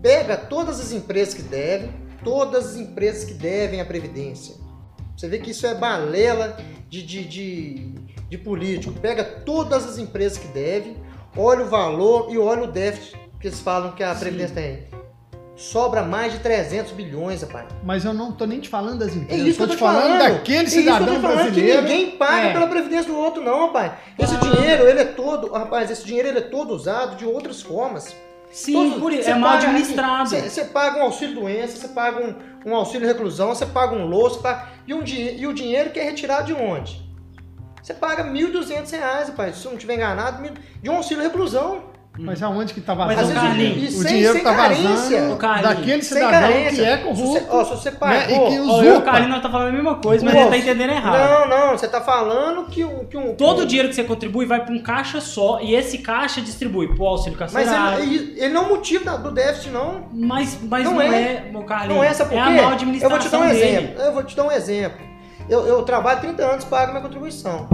[0.02, 1.90] Pega todas as empresas que devem,
[2.22, 4.54] todas as empresas que devem a Previdência.
[5.18, 6.56] Você vê que isso é balela
[6.88, 7.92] de, de, de,
[8.30, 8.92] de político.
[9.00, 10.96] Pega todas as empresas que devem,
[11.36, 14.20] olha o valor e olha o déficit que eles falam que a Sim.
[14.20, 14.88] Previdência tem.
[15.56, 17.66] Sobra mais de 300 bilhões, rapaz.
[17.82, 19.72] Mas eu não estou nem te falando das É empresas, isso que eu eu tô
[19.72, 20.34] tô te falando falando.
[20.34, 21.82] daquele É isso que eu tô cidadão falando, brasileiro.
[21.82, 22.52] Que ninguém paga É.
[22.52, 23.92] pela previdência do outro, não, rapaz.
[24.16, 24.38] Esse Ah.
[24.38, 28.14] dinheiro, ele é todo, rapaz, esse dinheiro ele é todo usado de outras formas.
[28.50, 29.28] Sim, Todo- por isso.
[29.28, 30.28] É mal administrado.
[30.30, 32.34] Você, você paga um auxílio doença, você paga um,
[32.70, 36.04] um auxílio reclusão, você paga um louço, paga- e, um, e o dinheiro que é
[36.04, 37.06] retirado de onde?
[37.82, 40.42] Você paga 1.200 reais, rapaz, se não estiver enganado,
[40.82, 41.84] de um auxílio reclusão.
[42.20, 43.56] Mas aonde que Mas, vazando?
[43.62, 45.28] e o sem- dinheiro sem carência.
[45.28, 47.24] vazando daquele cidadão que é Se corrupto.
[47.24, 48.22] você, ó, se você né, pagou...
[48.22, 49.00] e que Ó, eu e o usurpa.
[49.02, 51.48] Carlinhos tá falando a mesma coisa, mas Pô, ele tá entendendo errado.
[51.48, 53.04] Não, não, você tá falando que um...
[53.06, 55.74] Que um Todo o um- dinheiro que você contribui vai para um caixa só e
[55.74, 58.02] esse caixa distribui pro auxílio Mas carcerário.
[58.02, 60.08] ele, ele não é o motivo do déficit, não.
[60.12, 61.22] Mas, mas Não não, é.
[61.22, 61.96] é, meu Carlinhos.
[61.96, 63.60] Não é, sabe por é a mal Eu administração vou te dar um dele.
[63.76, 64.02] exemplo.
[64.02, 65.06] Eu vou te dar um exemplo.
[65.48, 67.68] Eu, eu trabalho 30 anos, pago minha contribuição.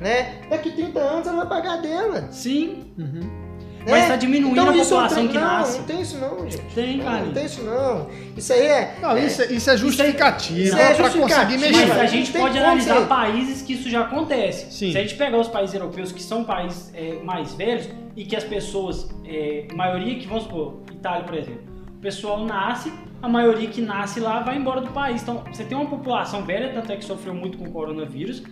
[0.00, 0.40] Né?
[0.50, 2.26] Daqui 30 anos ela vai pagar dela.
[2.30, 3.43] Sim, Uhum.
[3.84, 3.90] Né?
[3.90, 5.78] mas tá diminuindo Então, a isso é população tre- que não, nasce.
[5.78, 6.74] Não tem isso não, gente.
[6.74, 7.26] Tem, não, Carlinhos.
[7.26, 8.08] não tem isso não.
[8.36, 8.94] Isso aí é...
[9.02, 11.86] Não, isso, é- isso é justificativa Isso é para conseguir mexer.
[11.86, 14.72] Mas a Não gente tem pode analisar você- países que isso já acontece.
[14.72, 14.92] Sim.
[14.92, 18.34] Se a gente pegar os países europeus, que são países é, mais velhos, e que
[18.36, 21.60] as pessoas, é, maioria que, vamos supor, Itália, por exemplo,
[21.96, 25.20] o pessoal nasce, a maioria que nasce lá vai embora do país.
[25.22, 28.42] Então, você tem uma população velha, tanto é que sofreu muito com o coronavírus,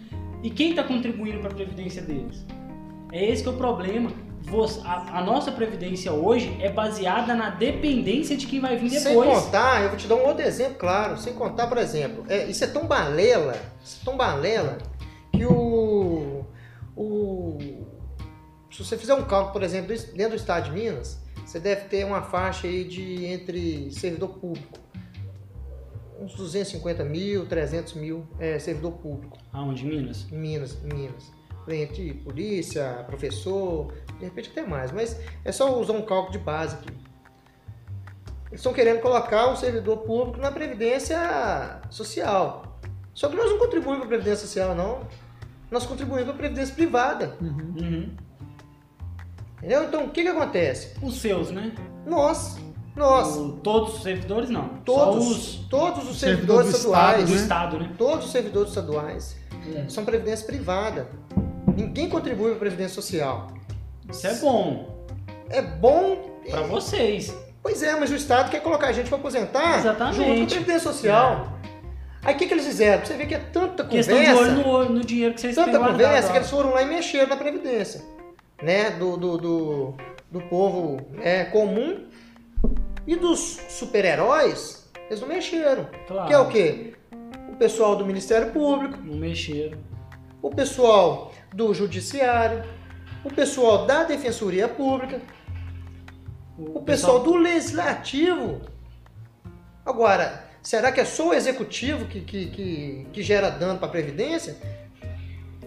[0.43, 2.45] e quem está contribuindo para a previdência deles?
[3.13, 4.11] É esse que é o problema.
[4.85, 9.45] A, a nossa previdência hoje é baseada na dependência de quem vai vir Sem depois.
[9.45, 11.17] contar, eu vou te dar um outro exemplo, claro.
[11.19, 14.79] Sem contar, por exemplo, é, isso é tão balela, isso é tão balela,
[15.33, 16.45] que o,
[16.97, 17.59] o.
[18.71, 22.05] Se você fizer um cálculo, por exemplo, dentro do estado de Minas, você deve ter
[22.05, 24.79] uma faixa aí de entre servidor público.
[26.21, 30.27] Uns 250 mil, 300 mil é, servidor público Aonde, em Minas?
[30.31, 31.33] em Minas, em Minas.
[31.69, 36.77] Entre polícia, professor, de repente até mais, mas é só usar um cálculo de base
[36.77, 36.91] aqui.
[38.49, 42.79] Eles estão querendo colocar o servidor público na previdência social.
[43.15, 45.01] Só que nós não contribuímos para a previdência social, não.
[45.71, 47.37] Nós contribuímos para a previdência privada.
[47.41, 47.75] Uhum.
[47.81, 48.11] Uhum.
[49.59, 49.85] Entendeu?
[49.85, 50.95] Então, o que, que acontece?
[51.03, 51.73] Os seus, né?
[52.07, 52.59] Nós,
[52.95, 54.69] nós, O- todos os servidores, não.
[54.85, 57.41] todos, Só os todos os servidor servidores do estaduais, do né?
[57.41, 57.93] Estado, né?
[57.99, 59.37] todos os servidores estaduais
[59.89, 61.09] são previdência privada.
[61.75, 63.47] Ninguém contribui para a previdência social.
[64.11, 65.07] Isso é bom
[65.51, 66.17] É bom
[66.51, 67.35] pra vocês.
[67.63, 70.17] Pois é, mas o Estado quer colocar a gente para aposentar Exatamente.
[70.17, 71.53] junto com a Previdência Social.
[72.25, 73.05] Aí o que, que eles fizeram?
[73.05, 74.43] Você ver que é tanta Questão de conversa.
[74.53, 76.87] olho no, olho- no dinheiro que vocês têm Tanta conversa que eles foram lá e
[76.87, 78.01] mexeram na Previdência.
[78.63, 78.91] Né?
[78.91, 79.95] Do, do, do,
[80.31, 82.05] do povo é, comum
[83.07, 85.87] e dos super-heróis, eles não mexeram.
[86.07, 86.29] Claro.
[86.29, 86.95] Que é o quê?
[87.49, 89.79] O pessoal do Ministério Público, Não mexeram.
[90.41, 92.63] o pessoal do Judiciário,
[93.25, 95.21] o pessoal da Defensoria Pública,
[96.59, 98.61] o pessoal do Legislativo.
[99.85, 103.91] Agora, será que é só o Executivo que, que, que, que gera dano para a
[103.91, 104.57] Previdência?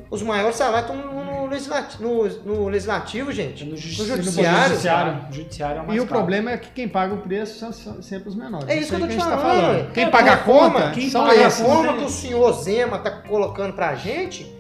[0.10, 2.28] Os maiores salários estão no, no legislativo, no,
[2.64, 3.66] no legislativo, gente.
[3.66, 4.68] No No, justi- judiciário.
[4.70, 5.26] judiciário.
[5.34, 6.16] Judiciário é o mais E o caro.
[6.20, 8.70] problema é que quem paga o preço são, sempre os menores.
[8.70, 9.62] É isso que eu tô aí te a gente tá falando.
[9.62, 9.92] falando.
[9.94, 11.60] Quem É, paga a conta quem são A paga a esses.
[11.60, 14.55] reforma que o senhor Zema está colocando para a gente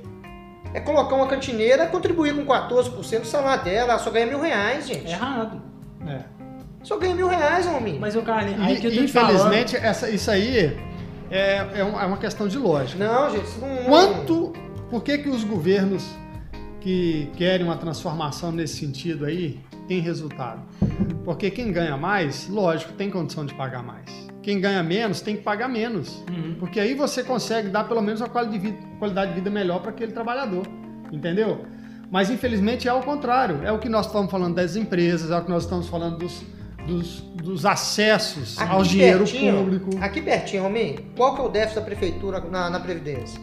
[0.76, 3.92] é colocar uma cantineira e contribuir com 14% do salário dela.
[3.94, 5.08] Ela só ganha mil reais, gente.
[5.08, 5.62] É errado.
[6.08, 6.20] É.
[6.84, 7.98] Só ganha mil reais, homem.
[8.00, 9.34] Mas o Carlinhos, aí que eu tô falando.
[9.36, 10.78] infelizmente, essa, isso aí
[11.32, 13.04] é, é, um- é uma questão de lógica.
[13.04, 13.86] Não, gente, isso não.
[13.86, 14.54] Quanto.
[14.90, 16.06] Por que, que os governos
[16.82, 20.62] que querem uma transformação nesse sentido aí têm resultado?
[21.24, 24.06] Porque quem ganha mais, lógico, tem condição de pagar mais.
[24.46, 26.24] Quem ganha menos tem que pagar menos.
[26.30, 26.56] Uhum.
[26.60, 30.68] Porque aí você consegue dar pelo menos uma qualidade de vida melhor para aquele trabalhador.
[31.12, 31.66] Entendeu?
[32.12, 33.64] Mas infelizmente é ao contrário.
[33.64, 36.46] É o que nós estamos falando das empresas, é o que nós estamos falando dos,
[36.86, 39.90] dos, dos acessos Aqui ao dinheiro pertinho, público.
[40.00, 43.42] Aqui pertinho, Rominho, qual que é o déficit da prefeitura na, na Previdência?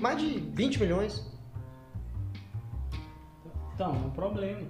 [0.00, 1.26] Mais de 20 milhões.
[3.74, 4.60] Então, é um problema.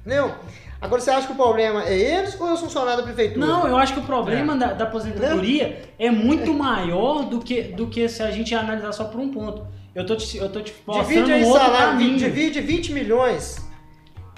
[0.00, 0.34] Entendeu?
[0.80, 3.46] Agora você acha que o problema é eles ou é os funcionários da prefeitura?
[3.46, 7.86] Não, eu acho que o problema da, da aposentadoria é muito maior do que, do
[7.88, 9.66] que se a gente analisar só por um ponto.
[9.94, 12.16] Eu tô te, eu tô te mostrando Divide aí um outro salário, caminho.
[12.16, 13.68] divide 20 milhões.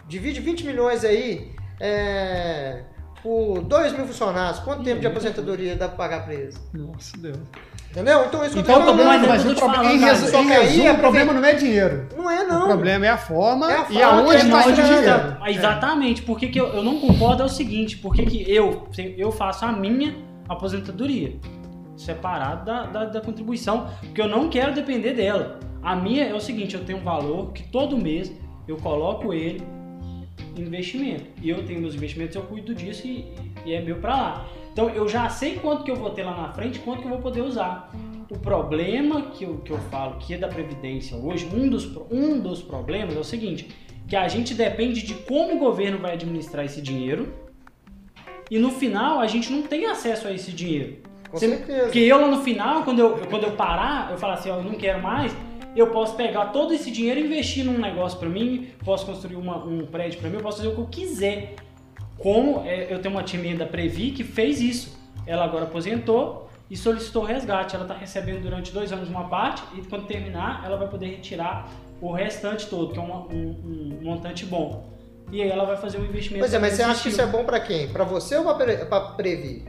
[0.09, 2.83] Divide 20 milhões aí é,
[3.23, 4.59] por 2 mil funcionários.
[4.61, 6.61] Quanto tempo de aposentadoria dá pra pagar pra eles?
[6.73, 7.39] Nossa Deus.
[7.93, 8.25] Entendeu?
[8.25, 9.29] Então isso que Então, eu o tô problema, falando.
[9.29, 10.13] mas é mas o que eu o tô te problema, falando, em, cara.
[10.15, 12.09] resu- Só em que aí resumo, a o problema não é dinheiro.
[12.17, 12.67] Não é O não.
[12.69, 15.37] problema é a forma É a e forma aonde que está temos- dinheiro.
[15.47, 18.89] Exatamente, porque que eu, eu não concordo é o seguinte, porque que eu,
[19.19, 20.15] eu faço a minha
[20.49, 21.35] aposentadoria
[21.97, 25.61] separado da, da, da contribuição, porque eu não quero depender dela.
[25.83, 28.33] A minha é o seguinte, eu tenho um valor que todo mês
[28.67, 29.63] eu coloco ele
[30.57, 31.25] em investimento.
[31.43, 33.27] E eu tenho meus investimentos, eu cuido disso e,
[33.67, 34.47] e é meu pra lá.
[34.73, 37.11] Então eu já sei quanto que eu vou ter lá na frente, quanto que eu
[37.11, 37.93] vou poder usar.
[38.31, 42.41] O problema que eu, que eu falo que é da Previdência hoje, um dos, um
[42.41, 43.69] dos problemas é o seguinte,
[44.09, 47.35] que a gente depende de como o governo vai administrar esse dinheiro
[48.51, 50.99] e no final a gente não tem acesso a esse dinheiro.
[51.31, 51.83] Com Você- certeza.
[51.85, 54.63] Porque eu lá no final, quando eu, quando eu parar, eu falar assim, ó, eu
[54.65, 55.35] não quero mais,
[55.77, 59.63] eu posso pegar todo esse dinheiro e investir num negócio pra mim, posso construir uma-
[59.65, 61.55] um prédio pra mim, eu posso fazer o que eu quiser.
[62.19, 64.99] Como é, eu tenho uma minha da Previ que fez isso.
[65.27, 67.75] Ela agora aposentou e solicitou resgate.
[67.75, 71.69] Ela está recebendo durante dois anos uma parte e quando terminar ela vai poder retirar
[72.01, 74.91] o restante todo, que é uma- um, um montante bom.
[75.31, 76.41] E aí ela vai fazer um investimento.
[76.41, 77.89] Pois é, mas você acha que isso é bom pra quem?
[77.89, 78.45] Pra você ou
[78.87, 79.65] pra Previ?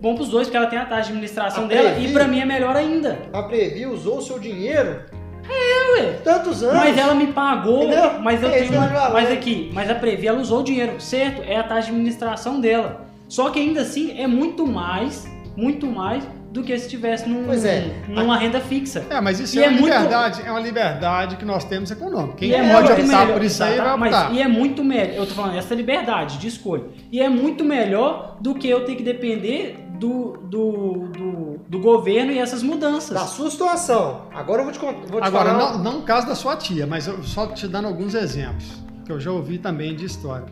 [0.00, 2.26] bom pros dois, porque ela tem a taxa de administração A dela Previ- e pra
[2.26, 3.18] mim é melhor ainda.
[3.32, 5.00] A Previ usou o seu dinheiro
[5.48, 6.12] É, ué.
[6.24, 6.76] tantos anos.
[6.76, 8.20] Mas ela me pagou, Entendeu?
[8.20, 8.72] mas eu É tenho.
[9.12, 11.42] Mas aqui, mas a Previ ela usou o dinheiro, certo?
[11.46, 13.06] É a taxa de administração dela.
[13.28, 17.64] Só que ainda assim é muito mais, muito mais do que se tivesse num, Pois
[17.64, 17.90] é.
[18.06, 19.06] numa renda fixa.
[19.08, 21.90] É, mas isso E é, é uma muito- liberdade, é uma liberdade que nós temos
[21.90, 22.36] econômica.
[22.36, 24.28] Quem é pode muito optar melhor, por isso aí vai exata- optar.
[24.28, 26.84] Mas, e é muito melhor, eu tô falando essa liberdade de escolha.
[27.10, 32.32] E é muito melhor do que eu ter que depender do, do, do, do governo
[32.32, 33.10] e essas mudanças.
[33.18, 34.22] Da sua situação.
[34.34, 35.72] Agora eu vou te, vou te Agora, falar.
[35.78, 39.12] não, não o caso da sua tia, mas eu só te dando alguns exemplos, que
[39.12, 40.46] eu já ouvi também de história.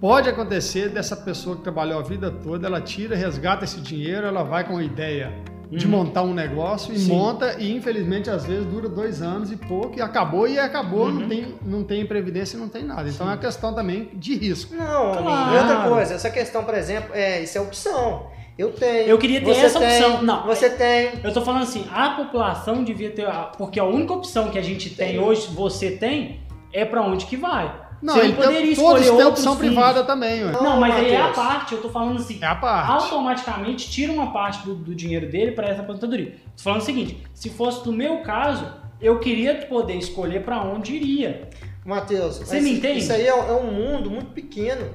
[0.00, 4.42] Pode acontecer dessa pessoa que trabalhou a vida toda, ela tira, resgata esse dinheiro, ela
[4.42, 5.32] vai com a ideia
[5.70, 5.90] de Uhum.
[5.92, 7.12] montar um negócio e Sim.
[7.12, 11.22] monta, e infelizmente às vezes dura dois anos e pouco, e acabou e acabou, não,
[11.22, 11.28] Uhum.
[11.28, 13.08] tem, não tem previdência, não tem nada.
[13.08, 14.74] Então é uma questão também de risco.
[14.74, 15.12] Não.
[15.16, 15.54] Claro.
[15.54, 18.26] E outra coisa, essa questão, por exemplo, é, isso é opção.
[18.56, 19.08] Eu tenho.
[19.08, 20.22] Eu queria ter você essa tem, opção.
[20.22, 21.12] Não, Você tem.
[21.24, 23.26] Eu tô falando assim, a população devia ter.
[23.58, 25.18] Porque a única opção que a gente tem, Tem.
[25.18, 26.40] hoje, você tem,
[26.72, 27.82] é pra onde que vai.
[28.02, 30.52] Não, ele não poderia tem, todos escolher têm opção privada também, ué.
[30.52, 32.38] Não, mas aí é a parte, eu tô falando assim.
[32.40, 32.90] É a parte.
[32.90, 36.36] Automaticamente tira uma parte do, do dinheiro dele para essa aposentadoria.
[36.56, 38.66] Tô falando o seguinte: se fosse no meu caso,
[39.00, 41.48] eu queria poder escolher pra onde iria.
[41.84, 43.00] Matheus, Você me entende?
[43.00, 44.90] Isso aí é, é um mundo muito pequeno.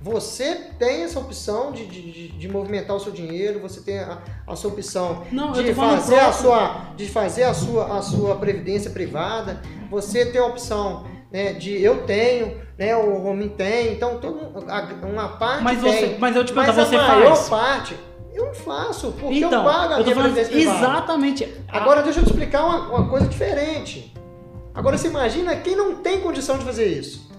[0.00, 4.54] Você tem essa opção de, de, de- movimentar o seu dinheiro, você tem a, a
[4.54, 9.62] sua opção Não, de fazer, a sua, de fazer a sua, a sua previdência privada,
[9.90, 14.38] você tem a opção né, de eu tenho, né, o homem tem, então todo,
[14.68, 15.92] a- uma parte Mas, tem.
[15.92, 17.48] você, mas eu te Mas pergunto, a você maior faz?
[17.48, 17.96] parte,
[18.34, 20.78] Eu não faço, porque então, eu pago a eu minha falando previdência privada.
[20.78, 21.54] exatamente.
[21.68, 24.12] Agora deixa eu te explicar uma, uma coisa diferente.
[24.74, 27.30] Agora você imagina quem não tem condição de fazer isso.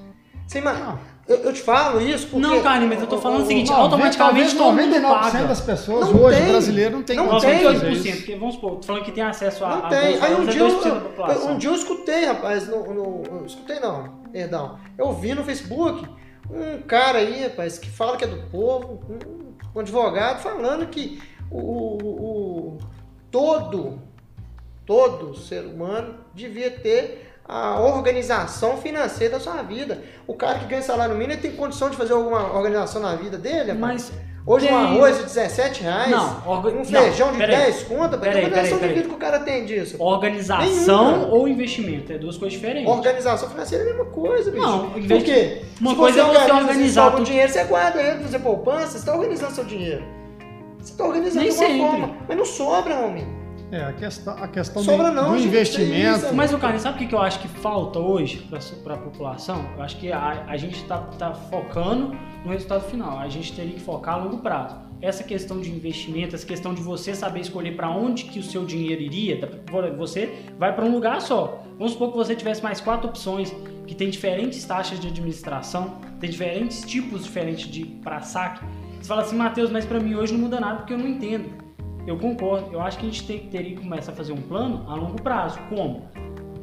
[0.48, 1.00] Você ima- Não.
[1.28, 2.48] Eu, eu te falo isso porque.
[2.48, 5.44] Não, Carlinhos, mas eu tô falando o seguinte, Não, automaticamente todo mundo 99% paga.
[5.46, 6.50] das pessoas Não hoje, tem.
[6.50, 7.60] brasileiro, não tem Não condição tem.
[7.60, 8.18] de fazer 98%, isso.
[8.18, 9.70] porque vamos supor, tô falando que tem acesso a.
[9.70, 10.22] Não a tem.
[10.22, 11.52] Aí um é dia, eu, 2% da população.
[11.52, 14.80] um dia eu escutei, rapaz, no, no- eu escutei não, perdão.
[14.98, 16.08] Eu vi no Facebook
[16.50, 21.22] um cara aí, rapaz, que fala que é do povo, um, um advogado falando que
[21.52, 22.78] o, o- o-
[23.30, 24.02] todo,
[24.86, 30.02] todo ser humano devia ter a organização financeira da sua vida.
[30.28, 33.72] O cara que ganha salário mínimo tem condição de fazer alguma organização na vida dele,
[33.72, 33.80] rapaz?
[33.80, 34.12] Mas.
[34.50, 37.58] Hoje um tem- arroz de 17 reais, Não, orga- um não, feijão de peraí.
[37.58, 38.94] 10 conta, Peraí, que organização peraí, de peraí.
[38.96, 39.98] vida que o cara tem disso?
[40.02, 41.28] Organização Nenhuma.
[41.36, 42.14] ou investimento?
[42.14, 42.90] É duas coisas diferentes.
[42.90, 44.66] Organização financeira é a mesma coisa, bicho.
[44.66, 45.64] Não, Por quê?
[45.82, 48.98] uma Se coisa é você organiza, organizar o dinheiro, você guarda ele, fazer poupança, você
[49.00, 50.04] está organizando seu dinheiro.
[50.80, 51.82] Você está organizando Nem de uma sempre.
[51.82, 52.18] forma.
[52.30, 53.28] Mas não sobra, homem.
[53.70, 56.26] É, a questão, a questão Sobra do, não, do gente, investimento.
[56.26, 58.48] isso Mas o cara, sabe o que eu acho que falta hoje
[58.84, 59.66] para a população?
[59.76, 62.16] Eu acho que a, a gente está tá focando
[62.46, 63.20] no resultado final.
[63.20, 64.78] A gente teria que focar a longo prazo.
[65.02, 68.66] Essa questão de investimento, essa questão de você saber escolher para onde que o seu
[68.66, 69.40] dinheiro iria,
[69.98, 71.64] você vai para um lugar só.
[71.78, 73.54] Vamos supor que você tivesse mais quatro opções
[73.86, 78.66] que tem diferentes taxas de administração, tem diferentes tipos diferentes de para saque.
[79.00, 81.67] Você fala assim, Matheus, mas para mim hoje não muda nada porque eu não entendo.
[82.08, 82.72] Eu concordo.
[82.72, 85.22] Eu acho que a gente tem, teria que começar a fazer um plano a longo
[85.22, 85.60] prazo.
[85.68, 86.10] Como?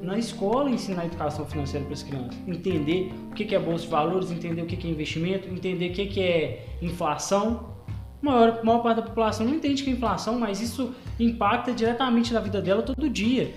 [0.01, 2.35] Na escola ensinar a educação financeira para as crianças.
[2.49, 6.21] Entender o que é bolsa de valores, entender o que é investimento, entender o que
[6.21, 7.75] é inflação.
[8.23, 12.33] A maior, maior parte da população não entende que é inflação, mas isso impacta diretamente
[12.33, 13.53] na vida dela todo dia.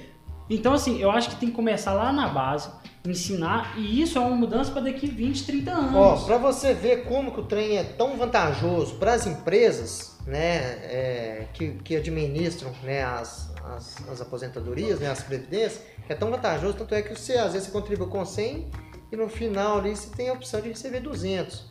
[0.49, 2.69] Então, assim, eu acho que tem que começar lá na base,
[3.05, 5.95] ensinar, e isso é uma mudança para daqui 20, 30 anos.
[5.95, 10.57] Ó, para você ver como que o trem é tão vantajoso para as empresas, né,
[10.83, 16.73] é, que, que administram, né, as, as, as aposentadorias, né, as previdências, é tão vantajoso,
[16.75, 18.69] tanto é que você às vezes você contribui com 100
[19.11, 21.65] e no final ali você tem a opção de receber 200.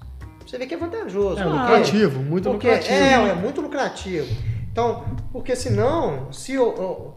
[0.47, 1.41] Você vê que é vantajoso.
[1.41, 1.59] É Por quê?
[1.59, 2.95] lucrativo, muito porque lucrativo.
[2.95, 4.27] É, é muito lucrativo.
[4.73, 7.15] Então, porque senão, se, o,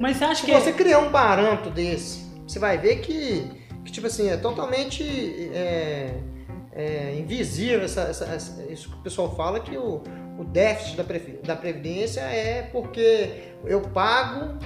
[0.00, 3.50] Mas você acha se que você criar um parâmetro desse, você vai ver que,
[3.84, 5.02] que tipo assim, é totalmente
[5.52, 6.14] é,
[6.72, 10.02] é, invisível essa, essa- essa- isso que o pessoal fala que o,
[10.38, 14.58] o déficit da, previ- da Previdência é porque eu pago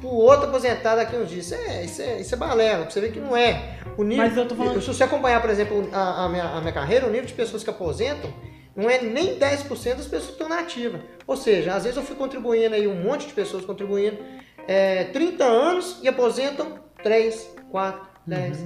[0.00, 1.46] pro outro aposentar daqui uns dias.
[1.46, 3.78] Isso é, isso é, isso é balela, você ver que não é.
[3.96, 6.60] O nível, Mas eu tô falando- Se você acompanhar, por exemplo, a, a minha, a
[6.60, 8.32] minha carreira, o nível de pessoas que aposentam
[8.76, 11.00] não é nem 10% das pessoas que estão na ativa.
[11.26, 14.18] Ou seja, às vezes eu fui contribuindo aí, um monte de pessoas contribuindo
[14.68, 18.58] é, 30 anos e aposentam 3, 4, 10.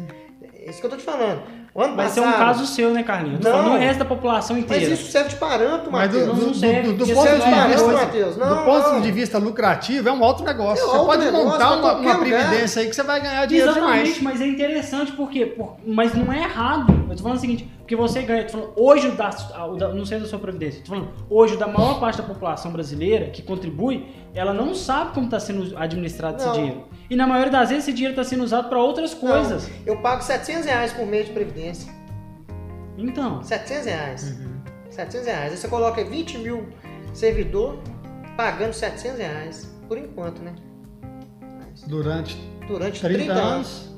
[0.54, 1.42] É isso que eu tô te falando.
[1.74, 3.40] O ano vai ser um passado- caso seu, né, Carlinhos?
[3.40, 3.50] Não.
[3.50, 4.92] falando do resto da população Mas inteira.
[4.92, 6.36] isso serve de parâmetro, Mas do, Matheus.
[6.38, 6.82] do- não do- serve.
[6.82, 8.36] do- do Isso ponto serve de de parâmetro, vista, Matheus.
[8.36, 9.00] Não, do ponto não.
[9.00, 10.84] de vista lucrativo, é um outro negócio.
[10.84, 14.14] É Você pode negócio montar uma, uma previdência aí que você vai ganhar dinheiro Exatamente,
[14.14, 14.20] demais.
[14.22, 17.01] mas é interessante porque, por- mas não é errado.
[17.12, 19.30] Eu tô falando o seguinte, porque você ganha, eu tô falando, hoje o da,
[19.66, 22.16] o da- não sei da sua previdência, eu tô falando, hoje o da maior parte
[22.16, 26.50] da população brasileira que contribui, ela não sabe como está sendo administrado Não.
[26.50, 26.84] esse dinheiro.
[27.10, 29.68] E na maioria das vezes esse dinheiro está sendo usado para outras coisas.
[29.68, 31.92] Não, eu pago 700 reais por mês de previdência.
[32.96, 34.22] Então, 700 reais.
[34.40, 34.52] Uhum.
[34.88, 35.52] 700 reais.
[35.52, 36.68] Aí você coloca 20 mil
[37.12, 37.78] servidor
[38.38, 39.74] pagando 700 reais.
[39.86, 40.54] Por enquanto, né?
[41.86, 42.36] Durante
[42.66, 43.91] Durante 30, 30, anos, anos.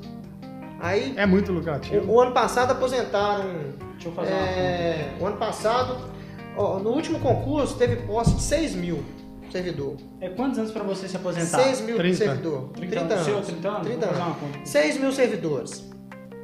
[0.85, 2.05] Aí, é muito lucrativo.
[2.11, 3.45] o, o ano passado aposentaram.
[3.93, 6.11] deixa eu fazer uma é, o ano passado,
[6.55, 9.03] ó, no último concurso, teve posse de 6 mil
[9.51, 9.95] servidor.
[10.21, 11.63] É quantos anos para você se aposentar?
[11.63, 12.17] 6 mil 30.
[12.17, 12.69] servidor.
[12.75, 13.25] 30, 30 anos.
[13.25, 13.47] Seu, anos.
[13.47, 13.81] 30 anos?
[13.87, 14.37] 30 Vou fazer anos.
[14.37, 14.65] uma conta.
[14.65, 15.91] 6 mil servidores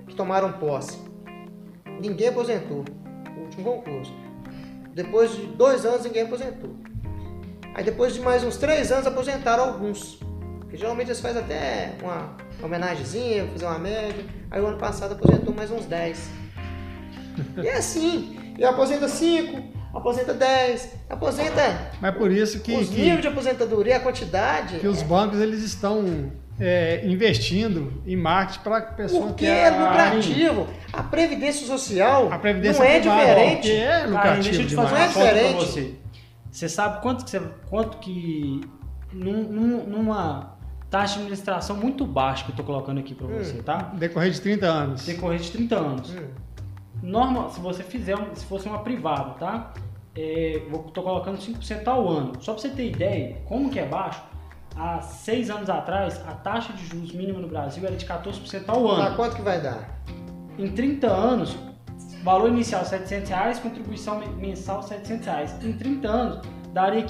[0.07, 0.97] que tomaram posse.
[1.99, 2.83] Ninguém aposentou
[3.35, 4.13] no último concurso.
[4.95, 6.75] Depois de dois anos, ninguém aposentou.
[7.75, 10.19] Aí depois de mais uns três anos, aposentaram alguns.
[10.71, 12.33] Porque geralmente eles fazem até uma
[12.63, 14.23] homenagemzinha, fazer uma média.
[14.49, 16.29] Aí o ano passado aposentou mais uns 10.
[17.61, 18.39] E é assim.
[18.57, 19.61] E aposenta 5,
[19.93, 24.79] aposenta 10, aposenta Mas por isso que, os que, níveis de aposentadoria, a quantidade.
[24.79, 29.71] que os bancos eles estão é, investindo em marketing para a pessoa Porque é a,
[29.89, 30.67] lucrativo.
[30.93, 33.55] A Previdência Social a previdência não é privada, diferente.
[33.55, 34.89] porque é Cara, lucrativo deixa eu te demais.
[34.89, 35.65] fazer Não é uma diferente.
[35.65, 35.93] você.
[36.49, 38.61] Você sabe quanto que, você, quanto que
[39.13, 40.50] num- num- numa
[40.91, 43.27] taxa de administração muito baixa que eu tô colocando aqui Hum.
[43.39, 43.77] você, tá?
[43.95, 45.05] Decorrer de 30 anos.
[45.05, 46.11] Decorrer de 30 anos.
[46.13, 46.27] Hum.
[47.01, 49.73] Normal, se você fizer, se fosse uma privada, tá?
[50.15, 52.33] É, vou, tô colocando 5% ao ano.
[52.41, 54.21] Só pra você ter ideia, como que é baixo,
[54.75, 58.85] há seis anos atrás, a taxa de juros mínima no Brasil era de 14% ao
[58.87, 59.15] Tá, ano.
[59.15, 60.01] quanto que vai dar?
[60.59, 61.57] Em 30 anos,
[62.23, 65.55] valor inicial 700 reais, contribuição me- mensal 700 reais.
[65.63, 66.41] Em 30 anos,
[66.73, 67.01] daria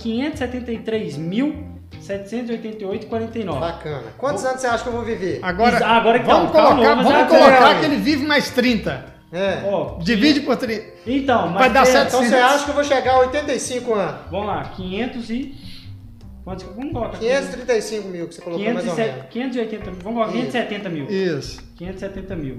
[2.00, 3.60] 573.788,49.
[3.60, 4.04] Bacana.
[4.18, 5.40] Quantos anos você acha que eu vou viver?
[5.42, 9.12] Agora, Isso, agora então, vamos calma, colocar, vamos vamos colocar que ele vive mais 30.
[9.32, 9.64] É.
[9.66, 10.86] Ó, Divide por 30.
[11.08, 14.22] Então, mas Vai dar certo Então você acha que eu vou chegar a 85 anos?
[14.30, 15.56] Vamos lá, 500 e...
[16.44, 17.28] Quantos, vamos colocar aqui.
[17.28, 19.30] 535 mil que você colocou mais ou 507 menos.
[19.32, 20.00] 580 mil.
[20.02, 20.52] Vamos colocar Isso.
[20.52, 21.06] 570 mil.
[21.10, 21.62] Isso.
[21.78, 22.58] 570 mil.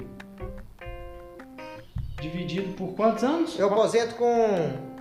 [2.21, 3.59] Dividido por quantos anos?
[3.59, 4.92] Eu aposento com.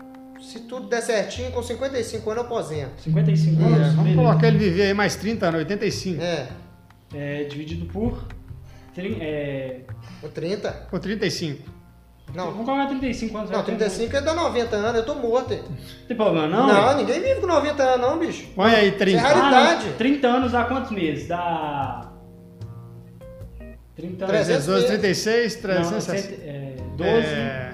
[0.41, 3.01] Se tudo der certinho, com 55 anos eu aposento.
[3.01, 3.77] 55 É, anos?
[3.89, 4.15] vamos beleza.
[4.22, 6.22] colocar ele viver aí mais 30 anos, 85.
[6.22, 6.47] É.
[7.13, 8.26] É, dividido por...
[8.97, 9.81] É,
[10.19, 10.72] Com 30?
[10.89, 11.63] Por 35.
[12.34, 12.51] Não.
[12.51, 13.49] vamos colocar 35 anos.
[13.49, 15.53] Não, vai ter 35 é dar 90 anos, eu tô morto.
[15.53, 16.68] Não tem problema não?
[16.68, 18.47] Não, ninguém vive com 90 anos, não, bicho.
[18.55, 19.18] Põe aí 30.
[19.19, 19.85] É raridade.
[19.88, 19.93] não.
[19.97, 21.27] 30 anos dá quantos meses?
[21.27, 22.09] Dá...
[23.95, 24.47] 30 anos...
[24.47, 24.99] 300 312, meses.
[24.99, 26.22] 36, Não, 360.
[26.22, 27.11] cento- é, 12...
[27.11, 27.70] É,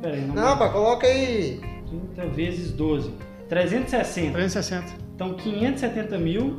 [0.00, 0.34] Peraí, não.
[0.34, 1.60] Não, pá, coloca aí.
[2.14, 3.12] 30 vezes 12.
[3.48, 4.32] 360.
[4.32, 4.84] 360.
[5.14, 6.56] Então 570 mil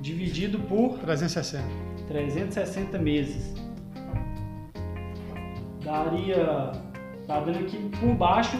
[0.00, 1.64] dividido por 360.
[2.08, 3.54] 360 meses.
[5.84, 6.72] Daria.
[7.26, 8.56] Tá dando aqui por baixo.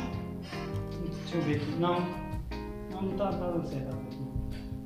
[1.23, 1.75] Deixa eu ver aqui.
[1.79, 2.01] Não.
[2.91, 3.97] Não, não tá, tá dando certo.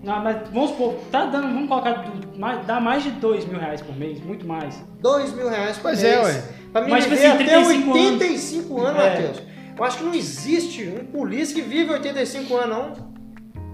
[0.02, 2.04] Não, mas vamos supor, tá dando, vamos colocar,
[2.36, 4.84] mais, dá mais de 2 mil reais por mês, muito mais.
[5.00, 6.14] 2 mil reais por Pois mês.
[6.14, 6.42] é, ué.
[6.74, 8.20] Pra mim Mas, tipo viver assim, até 35 anos.
[8.20, 9.08] 85 anos, É.
[9.10, 9.42] Matheus.
[9.78, 13.14] Eu acho que não existe um polícia que vive 85 anos, não.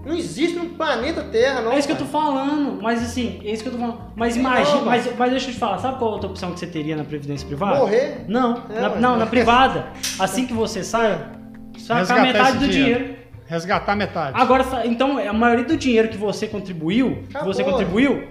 [0.05, 1.71] Não existe no planeta Terra, não.
[1.73, 4.01] É isso que eu tô falando, mas assim, é isso que eu tô falando.
[4.15, 6.67] Mas imagina, mas- mas, mas deixa eu te falar, sabe qual outra opção que você
[6.67, 7.79] teria na Previdência Privada?
[7.79, 8.25] Morrer?
[8.27, 8.99] Não, É, na, ué.
[8.99, 9.87] não, na privada.
[10.19, 11.19] Assim que você sai,
[11.79, 12.99] saca Resgatar metade do dinheiro.
[12.99, 13.21] dinheiro.
[13.47, 14.39] Resgatar metade.
[14.39, 17.51] Agora, então, a maioria do dinheiro que você contribuiu, que Acabou.
[17.53, 18.27] você contribuiu,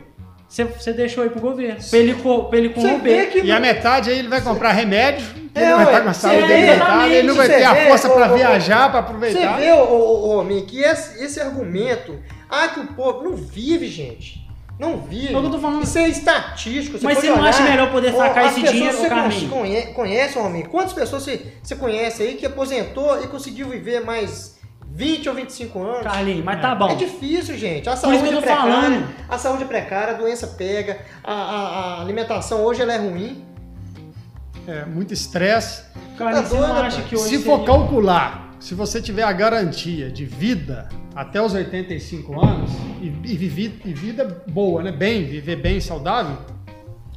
[0.51, 1.79] você, você deixou aí pro governo.
[1.89, 3.31] Pra ele, pra ele Você corromper.
[3.31, 3.41] que.
[3.43, 6.13] E a metade aí ele vai comprar remédio, ele É, não vai estar com a
[6.13, 9.57] saúde debilitada, ele não vai ter a você força para viajar, para Você aproveitar.
[9.59, 12.19] vê, ô, ô, Mick, que esse, esse argumento.
[12.51, 14.41] Ah, que o povo não vive, gente.
[14.77, 15.33] Não vive.
[15.33, 15.85] É eu tô falando.
[15.85, 16.99] Isso é estatístico.
[17.03, 17.51] Mas pode você não olhar.
[17.51, 19.53] acha melhor poder sacar as esse pessoas dinheiro, que você Carlinhos?
[19.53, 20.63] conhe- conhece, homem?
[20.65, 24.59] Quantas pessoas você, você conhece aí que aposentou e conseguiu viver mais
[24.93, 26.03] 20 ou 25 anos?
[26.03, 26.97] Carlinhos, mas tá É bom.
[26.97, 27.89] difícil, gente.
[27.89, 28.57] A saúde é precária.
[28.57, 29.09] falando.
[29.29, 31.69] A saúde é precária, a doença pega, a, a-
[31.99, 33.45] a alimentação hoje ela é ruim.
[34.67, 35.85] É, muito estresse.
[36.19, 39.33] Carlinhos, Tá você não acha que hoje Se seria- for calcular, se você tiver a
[39.33, 44.93] garantia de vida até os 85 anos, e, e, vivi- e vida boa, né?
[44.93, 46.37] Bem, viver bem, saudável,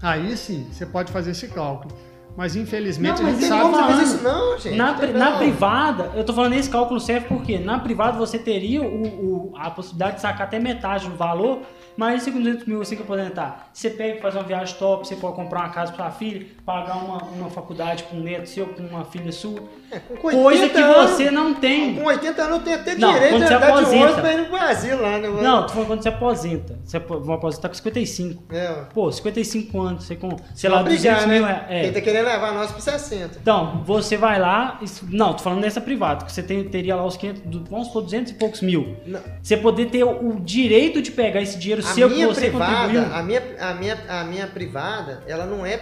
[0.02, 1.94] aí sim, você pode fazer esse cálculo.
[2.36, 3.76] Mas infelizmente Não, a mas gente Não tem sabe.
[3.76, 3.92] falando.
[3.98, 4.76] fazer isso, não, gente.
[4.76, 5.38] Na, Não pri- na não.
[5.38, 9.04] privada, eu tô falando esse cálculo serve porque na privada você teria o,
[9.52, 11.60] o- a possibilidade de sacar até metade do valor,
[11.98, 15.16] mas esses 200 mil assim que aposentar, você pega e faz uma viagem top, você
[15.16, 18.68] pode comprar uma casa pra sua filha, pagar uma, uma faculdade com um neto seu,
[18.68, 19.60] com uma filha sua,
[19.92, 21.96] É, com coisa 80 que anos- você não tem.
[21.96, 24.38] Com 80 anos eu tenho até Não, direito de você andar de ônibus pra ir
[24.38, 25.28] no Brasil lá, né?
[25.30, 26.80] Não, tô falando quando você aposenta.
[26.84, 28.44] Você vão aposentar com 55.
[28.54, 28.86] É, ó.
[28.94, 31.54] Pô, 55 anos, você com, sei lá, Vamos 200 brigar, mil né?
[31.54, 31.72] reais.
[31.72, 31.84] É.
[31.86, 33.38] Ele tá querendo levar nós pro 60.
[33.42, 34.80] Então, você vai lá.
[34.82, 37.88] isso- Não, tô falando nessa privada, que você tem- teria lá os 500, do- vamos
[37.88, 38.96] supor, 200 e poucos mil.
[39.06, 39.20] Não.
[39.42, 42.76] Você poder ter o, o direito de pegar esse dinheiro seu que minha você privada,
[42.88, 43.16] contribuiu.
[43.16, 45.80] a minha, a, minha, a minha privada, ela não é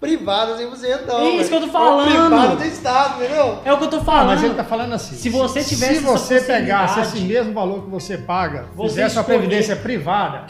[0.00, 1.20] privada 100%, não.
[1.20, 1.72] É isso que eu tô velho.
[1.72, 2.08] falando.
[2.08, 3.58] É privada do Estado, entendeu?
[3.64, 4.26] É o que eu tô falando.
[4.26, 5.16] mas ele tá falando assim.
[5.16, 9.16] Se você tivesse Se essa você pegasse esse mesmo valor que você paga, Você fizesse
[9.16, 10.46] uma escolher- previdência privada,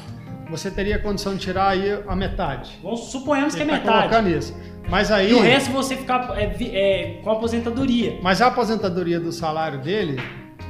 [0.51, 2.79] você teria condição de tirar aí a metade.
[2.83, 3.99] Vamos suponhamos que é Ele tá metade.
[4.09, 4.55] colocando isso.
[4.89, 5.31] Mas aí.
[5.31, 8.19] E o resto você ficar é, é, com aposentadoria.
[8.23, 10.19] Mas a aposentadoria do salário dele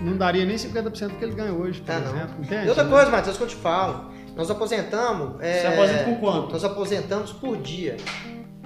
[0.03, 2.15] não daria nem 50% do que ele ganha hoje, por Tá, não.
[2.17, 2.35] exemplo.
[2.43, 2.67] Entende?
[2.67, 4.11] E outra coisa, Matheus, que eu te falo.
[4.37, 5.41] Nós aposentamos.
[5.41, 6.53] é, Você aposenta com quanto?
[6.53, 7.97] Nós aposentamos por dia.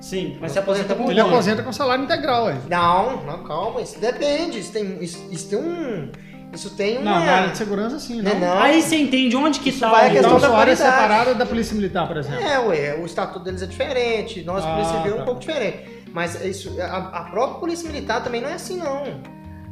[0.01, 1.33] Sim, mas você aposenta com Ele quanto?
[1.33, 2.57] aposenta com salário integral, ué.
[2.69, 3.81] Não, não, calma.
[3.81, 4.59] Isso depende.
[4.59, 6.11] Isso tem, isso, isso tem um.
[6.53, 7.19] Isso tem uma.
[7.19, 8.41] Não, na área de segurança sim, Não, não.
[8.41, 8.59] não.
[8.61, 10.77] Aí você entende onde que Isso tá vai a questão Então da sua área é
[10.77, 12.43] separada da Polícia Militar, por exemplo.
[12.45, 15.23] É, ué, o estatuto deles é diferente, nós, Ah, Polícia Civil, é tá.
[15.23, 16.03] um pouco diferente.
[16.13, 19.05] Mas isso, a, a própria Polícia Militar também não é assim, não.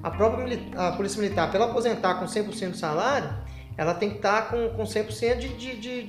[0.02, 3.30] A própria a Polícia Militar, para ela aposentar com 100% do salário,
[3.76, 6.02] ela tem que estar com, com 100% de, de, de,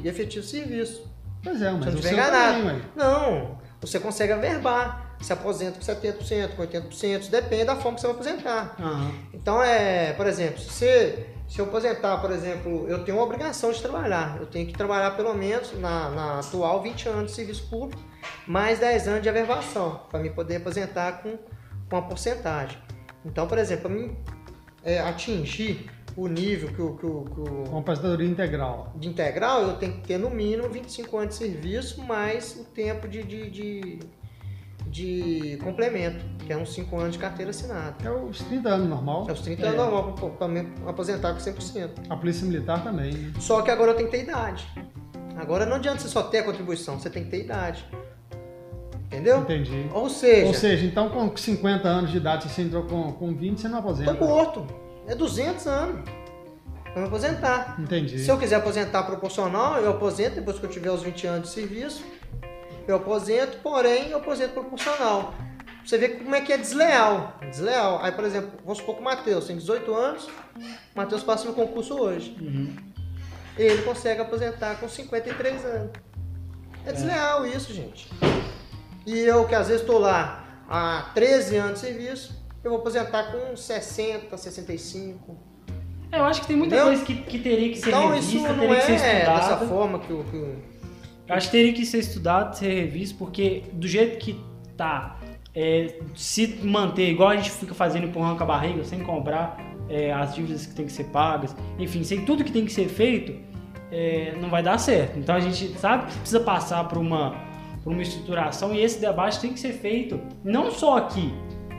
[0.00, 1.06] de efetivo serviço.
[1.42, 2.58] Pois é, mas eu não tiver seu enganado.
[2.62, 2.82] também.
[2.96, 5.04] Não, você consegue averbar.
[5.20, 8.76] Se aposenta com 70%, com 80%, isso depende da forma que você vai aposentar.
[8.78, 9.10] Aham.
[9.32, 13.72] Então, é, por exemplo, se, você- se eu aposentar, por exemplo, eu tenho uma obrigação
[13.72, 14.36] de trabalhar.
[14.38, 18.02] Eu tenho que trabalhar pelo menos na, na atual 20 anos de serviço público,
[18.46, 21.30] mais 10 anos de averbação, para me poder aposentar com,
[21.88, 22.76] com uma porcentagem.
[23.26, 24.16] Então, por exemplo, para mim
[24.84, 27.40] é, atingir o nível que o, que o- que
[27.74, 28.92] o- aposentadoria integral.
[28.96, 33.06] de integral, eu tenho que ter no mínimo 25 anos de serviço, mais o tempo
[33.08, 33.98] de, de, de,
[34.86, 37.96] de complemento, que é uns 5 anos de carteira assinada.
[38.02, 39.26] É os 30 anos normal.
[39.28, 41.90] É os 30 anos normal para me aposentar com 100%.
[42.08, 43.12] A Polícia Militar também.
[43.12, 43.32] né?
[43.40, 44.66] Só que agora eu tenho que ter idade.
[45.36, 47.84] Agora não adianta você só ter a contribuição, você tem que ter idade.
[49.06, 49.38] Entendeu?
[49.38, 49.88] Entendi.
[49.92, 53.60] Ou seja, Ou seja, então com 50 anos de idade, você entrou com, com 20,
[53.60, 54.14] você não aposenta.
[54.14, 54.66] tô morto.
[55.06, 56.10] É 200 anos
[56.92, 57.76] para me aposentar.
[57.78, 58.18] Entendi.
[58.18, 61.54] Se eu quiser aposentar proporcional, eu aposento depois que eu tiver os 20 anos de
[61.54, 62.04] serviço.
[62.88, 65.34] Eu aposento, porém, eu aposento proporcional.
[65.84, 67.38] Você vê como é que é desleal.
[67.48, 68.00] Desleal.
[68.02, 71.52] Aí, por exemplo, vamos supor que o Matheus tem 18 anos, o Matheus passa no
[71.54, 72.36] concurso hoje.
[72.40, 72.74] Uhum.
[73.56, 75.92] Ele consegue aposentar com 53 anos.
[76.84, 78.08] É desleal isso, gente.
[79.06, 82.34] E eu, que às vezes estou lá há 13 anos de serviço,
[82.64, 85.36] eu vou aposentar com 60, 65.
[86.10, 86.92] É, eu acho que tem muita Entendeu?
[86.92, 89.38] coisa que, que teria que ser Então revista, isso não teria é que ser estudada.
[89.38, 90.24] dessa forma que o.
[90.24, 90.56] Que o
[91.28, 94.40] Eu acho que teria que ser estudado, ser revisto, porque do jeito que
[94.76, 95.18] tá,
[95.54, 99.56] é, se manter igual a gente fica fazendo empurrando com a barriga, sem cobrar
[99.88, 102.88] é, as dívidas que tem que ser pagas, enfim, sem tudo que tem que ser
[102.88, 103.34] feito,
[103.90, 105.18] é, não vai dar certo.
[105.18, 107.34] Então a gente sabe que precisa passar por uma,
[107.86, 111.32] por uma estruturação e esse debate tem que ser feito não só aqui,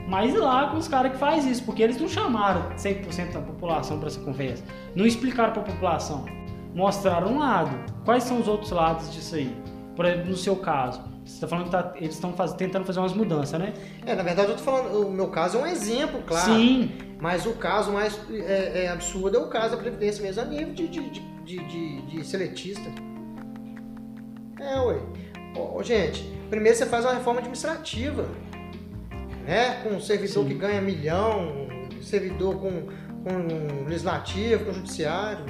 [0.08, 3.98] mas lá com os caras que faz isso, porque eles não chamaram 100% da população
[3.98, 4.64] para essa conversa,
[4.96, 6.24] não explicaram para a população,
[6.74, 7.76] mostraram um lado.
[8.06, 9.54] Quais são os outros lados disso aí?
[9.94, 13.12] Por exemplo, no seu caso, você está falando que tá- eles estão tentando fazer umas
[13.12, 13.74] mudanças, né?
[14.06, 16.54] É, na verdade eu tô falando, o meu caso é um exemplo, claro.
[16.54, 16.90] Sim,
[17.20, 20.72] Mas o caso mais é, é absurdo é o caso da Previdência mesmo, a nível
[20.72, 22.88] de, de, de, de, de- de seletista.
[24.60, 25.00] É, ué.
[25.54, 28.26] Ô, gente, primeiro você faz uma reforma administrativa,
[29.46, 29.80] né?
[29.82, 30.48] Com um servidor Sim.
[30.48, 31.68] que ganha milhão,
[32.02, 32.86] servidor com,
[33.24, 35.44] com legislativo, com judiciário.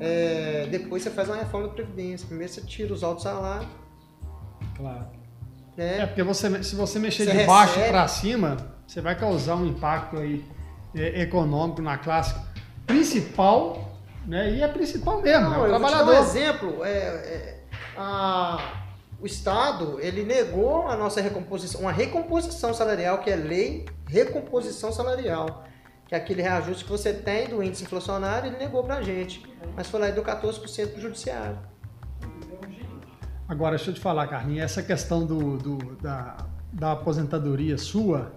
[0.00, 2.26] É, depois você faz uma reforma da Previdência.
[2.26, 3.68] Primeiro você tira os altos salários,
[4.76, 5.06] claro.
[5.76, 5.98] né?
[6.00, 8.56] É, porque você, se você mexer Você de baixo para cima,
[8.86, 10.44] você vai causar um impacto aí
[10.94, 12.34] é, econômico na classe
[12.86, 13.92] principal,
[14.26, 14.50] né?
[14.52, 16.14] E é principal mesmo, Não, é o eu vou te dar trabalhador.
[16.14, 16.84] um exemplo.
[16.84, 17.60] É, é,
[17.96, 18.83] a-
[19.24, 25.64] o Estado ele negou a nossa recomposição, uma recomposição salarial que é lei recomposição salarial,
[26.06, 29.42] que é aquele reajuste que você tem do índice inflacionário, ele negou pra gente,
[29.74, 31.58] mas foi lá deu 14% pro judiciário.
[33.48, 36.36] Agora, deixa eu te falar, Carlinhos, essa questão do, do- da,
[36.72, 38.32] da aposentadoria sua,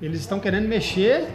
[0.00, 1.26] eles estão querendo mexer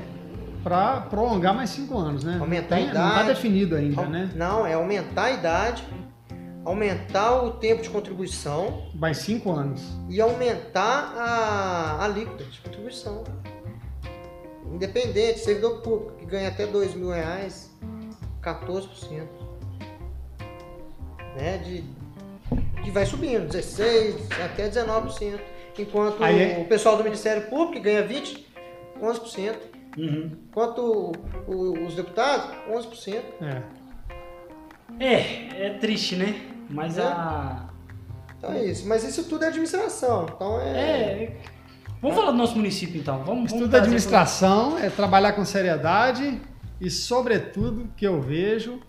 [0.64, 2.38] para prolongar mais cinco anos, né?
[2.40, 3.28] Aumentar a Tem- Não está idade.
[3.30, 4.32] definido ainda, né?
[4.36, 5.84] Não, é aumentar a idade,
[6.64, 9.82] aumentar o tempo de contribuição Mais cinco anos.
[10.10, 13.24] e aumentar a a alíquota de contribuição.
[14.72, 17.70] Independente, servidor público que ganha até dois mil reais,
[18.42, 19.28] 14%.
[21.36, 21.58] Né?
[21.58, 21.84] De,
[22.84, 25.40] que vai subindo, 16% até 19%.
[25.78, 28.46] Enquanto Aí é- o pessoal do Ministério Público que ganha 20%,
[29.02, 29.58] 11%.
[29.98, 30.32] Uhum.
[30.50, 33.24] Enquanto o- o- os deputados, 11%.
[33.42, 33.62] É.
[35.00, 36.36] É, é triste, né?
[36.70, 37.04] Mas É.
[37.04, 37.66] a.
[38.38, 38.88] Então é isso.
[38.88, 40.26] Mas isso tudo é administração.
[40.36, 40.70] Então é.
[40.70, 41.38] É.
[42.02, 43.18] Vamos falar do nosso município então.
[43.18, 46.42] Vamos, vamos Estudo de trazer administração é trabalhar com seriedade
[46.80, 48.80] e, sobretudo, que eu vejo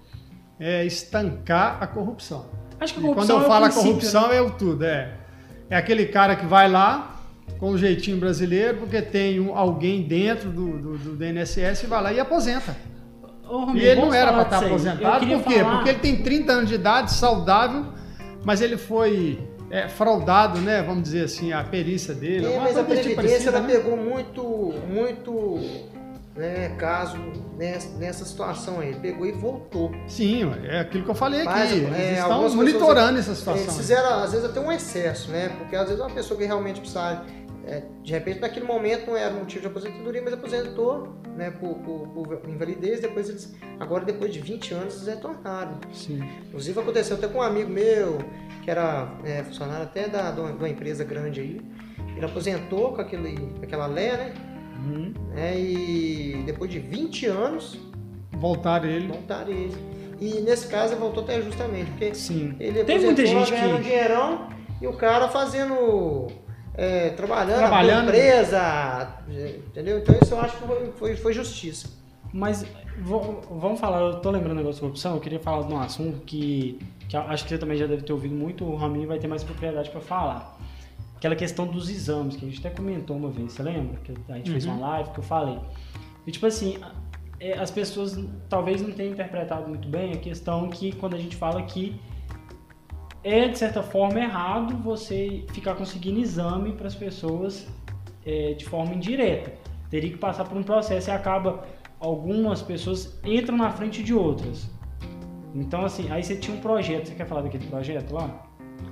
[0.58, 2.46] é estancar a corrupção.
[2.80, 4.36] Acho que a E quando corrupção eu é falo corrupção, né?
[4.36, 4.84] é o tudo.
[4.84, 5.12] É,
[5.68, 7.20] é aquele cara que vai lá
[7.58, 12.02] com o jeitinho brasileiro, porque tem um- alguém dentro do, do, do DNSS e vai
[12.02, 12.74] lá e aposenta.
[13.48, 15.58] Ô, E ele não era para estar aposentado, por quê?
[15.60, 17.86] falar- Porque ele tem 30 anos de idade, saudável,
[18.44, 19.38] mas ele foi
[19.70, 20.82] é, fraudado, né?
[20.82, 22.46] Vamos dizer assim, a perícia dele.
[22.46, 23.74] É, mas a desse Previdência tipo ela assim, né?
[23.78, 25.58] pegou muito, muito
[26.36, 27.16] né, caso
[27.58, 28.94] nessa, nessa situação aí.
[28.94, 29.90] Pegou e voltou.
[30.06, 31.48] Sim, é aquilo que eu falei aqui.
[31.50, 33.74] Mas, Eles é, estão monitorando essa Eles situação.
[33.74, 35.50] fizeram, às vezes, até um excesso, né?
[35.58, 37.24] Porque às vezes uma pessoa que realmente precisava,
[37.66, 42.08] é, de repente, naquele momento não era motivo de aposentadoria, mas aposentou, né, por, por-
[42.08, 45.78] por invalidez, depois eles, agora depois de 20 anos, eles retornaram.
[45.92, 46.20] Sim.
[46.48, 48.18] Inclusive aconteceu até com um amigo meu,
[48.62, 51.60] que era é, funcionário até da, de, uma, empresa grande aí.
[52.16, 54.34] Ele aposentou com, aquele, aquela lé, né?
[54.84, 55.14] Uhum.
[55.34, 55.58] né?
[55.58, 57.78] E depois de 20 anos,
[58.32, 59.06] Voltaram ele.
[59.06, 59.76] voltaram ele.
[60.20, 62.54] E nesse caso ele voltou até justamente, porque Sim.
[62.60, 63.82] ele Tem muita gente ganhando um que.
[63.84, 64.48] dinheirão
[64.80, 66.26] e o cara fazendo.
[66.74, 68.08] É, trabalhando, Trabalhando.
[68.08, 69.08] empresa,
[69.68, 69.98] entendeu?
[69.98, 71.88] Então isso eu acho que foi, foi, foi justiça.
[72.32, 72.64] Mas
[72.98, 76.20] vamos falar, eu tô lembrando um negócio de corrupção, eu queria falar de um assunto
[76.24, 76.78] que,
[77.08, 79.44] que acho que você também já deve ter ouvido muito, o Raminho vai ter mais
[79.44, 80.58] propriedade para falar.
[81.16, 83.98] Aquela questão dos exames, que a gente até comentou uma vez, você lembra?
[84.02, 84.76] Que a gente fez Uhum.
[84.76, 85.58] uma live que eu falei.
[86.26, 86.78] E tipo assim,
[87.38, 88.18] é, as pessoas
[88.48, 92.00] talvez não tenham interpretado muito bem a questão que quando a gente fala que
[93.24, 97.66] é de certa forma errado você ficar conseguindo exame para as pessoas
[98.26, 99.52] é, de forma indireta.
[99.90, 101.64] Teria que passar por um processo e acaba
[102.00, 104.68] algumas pessoas entram na frente de outras.
[105.54, 108.46] Então assim, aí você tinha um projeto, você quer falar daquele projeto lá?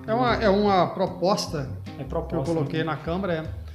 [0.06, 2.50] É uma, é uma proposta, É que proposta.
[2.50, 2.84] eu coloquei né?
[2.86, 3.69] na Câmara é,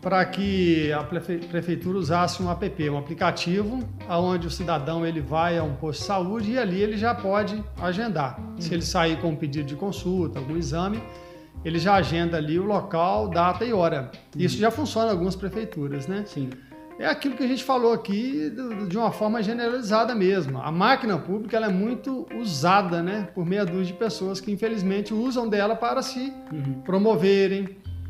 [0.00, 5.58] para que a prefe- prefeitura usasse um app, um aplicativo, onde o cidadão ele vai
[5.58, 8.38] a um posto de saúde e ali ele já pode agendar.
[8.58, 11.02] Se ele sair com um pedido de consulta, algum exame,
[11.64, 14.12] ele já agenda ali o local, data e hora.
[14.36, 16.22] Isso já funciona em algumas prefeituras, né?
[16.26, 16.50] Sim.
[17.00, 18.52] É aquilo que a gente falou aqui
[18.88, 20.58] de uma forma generalizada mesmo.
[20.60, 25.14] A máquina pública ela é muito usada né, por meia dúzia de pessoas que infelizmente
[25.14, 26.80] usam dela para se Uhum.
[26.84, 27.68] promoverem,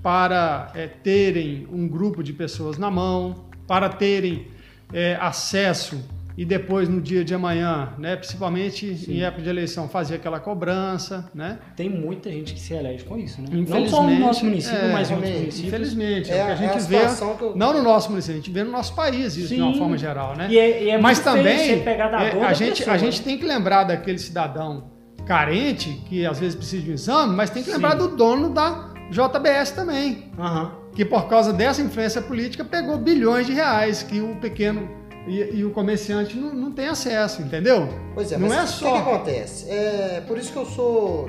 [0.09, 4.47] para é, terem um grupo de pessoas na mão, para terem
[4.91, 6.03] é, acesso
[6.35, 9.17] e depois no dia de amanhã, né, principalmente Sim.
[9.19, 11.31] em época de eleição, fazer aquela cobrança.
[11.35, 11.59] Né?
[11.77, 13.49] Tem muita gente que se elege com isso, né?
[13.51, 15.69] Não só no nosso município, é, mas em outros municípios.
[15.69, 17.45] Infelizmente, É, é, o que a é gente a vê.
[17.45, 19.79] eu- Não no nosso município, a gente vê no nosso país isso de uma Sim.
[19.79, 20.47] forma geral, né?
[20.49, 22.03] E é, e é Mas também é,
[22.47, 23.25] a, gente, pessoa, a gente né?
[23.27, 27.63] tem que lembrar daquele cidadão carente, que às vezes precisa de um exame, mas tem
[27.63, 27.75] que Sim.
[27.75, 30.73] lembrar do dono da JBS também, Aham.
[30.95, 34.89] que por causa dessa influência política pegou bilhões de reais que o pequeno
[35.27, 37.89] e, e o comerciante não, não tem acesso, entendeu?
[38.15, 39.71] Pois é, Não mas é o só- que, que acontece?
[39.71, 41.29] É, por isso que eu sou.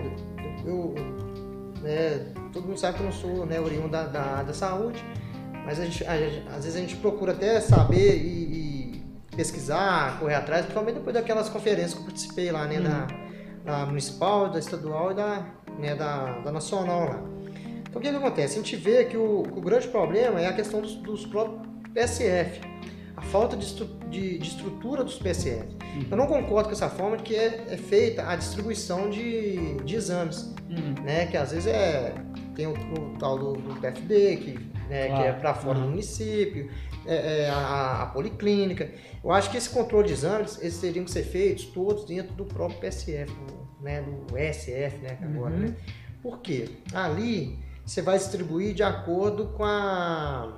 [0.65, 0.93] Eu,
[1.81, 5.03] né, todo mundo sabe que eu não sou né, oriundo da, da área da saúde,
[5.65, 9.01] mas a gente, a gente- às vezes a gente procura até saber e,
[9.31, 13.07] e pesquisar, correr atrás, principalmente depois daquelas conferências que eu participei lá, né, da,
[13.65, 15.45] da municipal, da estadual e da,
[15.80, 17.23] né, da, da nacional lá.
[17.89, 18.53] Então o que, que acontece?
[18.53, 21.59] A gente vê que o, o grande problema é a questão dos, dos próprios
[21.93, 22.61] PSF,
[23.17, 25.67] a falta de, estru- de- de estrutura dos PSF.
[26.09, 30.53] Eu não concordo com essa forma que é, é feita a distribuição de, de exames,
[30.69, 31.03] Uhum.
[31.03, 31.25] né?
[31.25, 32.13] Que às vezes é
[32.55, 34.51] tem o, o tal do, do PFD que,
[34.87, 35.39] né, que é Claro.
[35.39, 35.89] para fora do Uhum.
[35.91, 36.69] município,
[37.07, 38.91] é, é a, a policlínica.
[39.23, 42.45] Eu acho que esse controle de exames eles teriam que ser feitos todos dentro do
[42.45, 45.15] próprio PSF, do, né, do SF, né?
[45.17, 45.59] que Agora, Uhum.
[45.61, 45.75] né?
[46.21, 46.69] Por quê?
[46.93, 47.57] Ali
[47.89, 50.53] você vai distribuir de acordo com a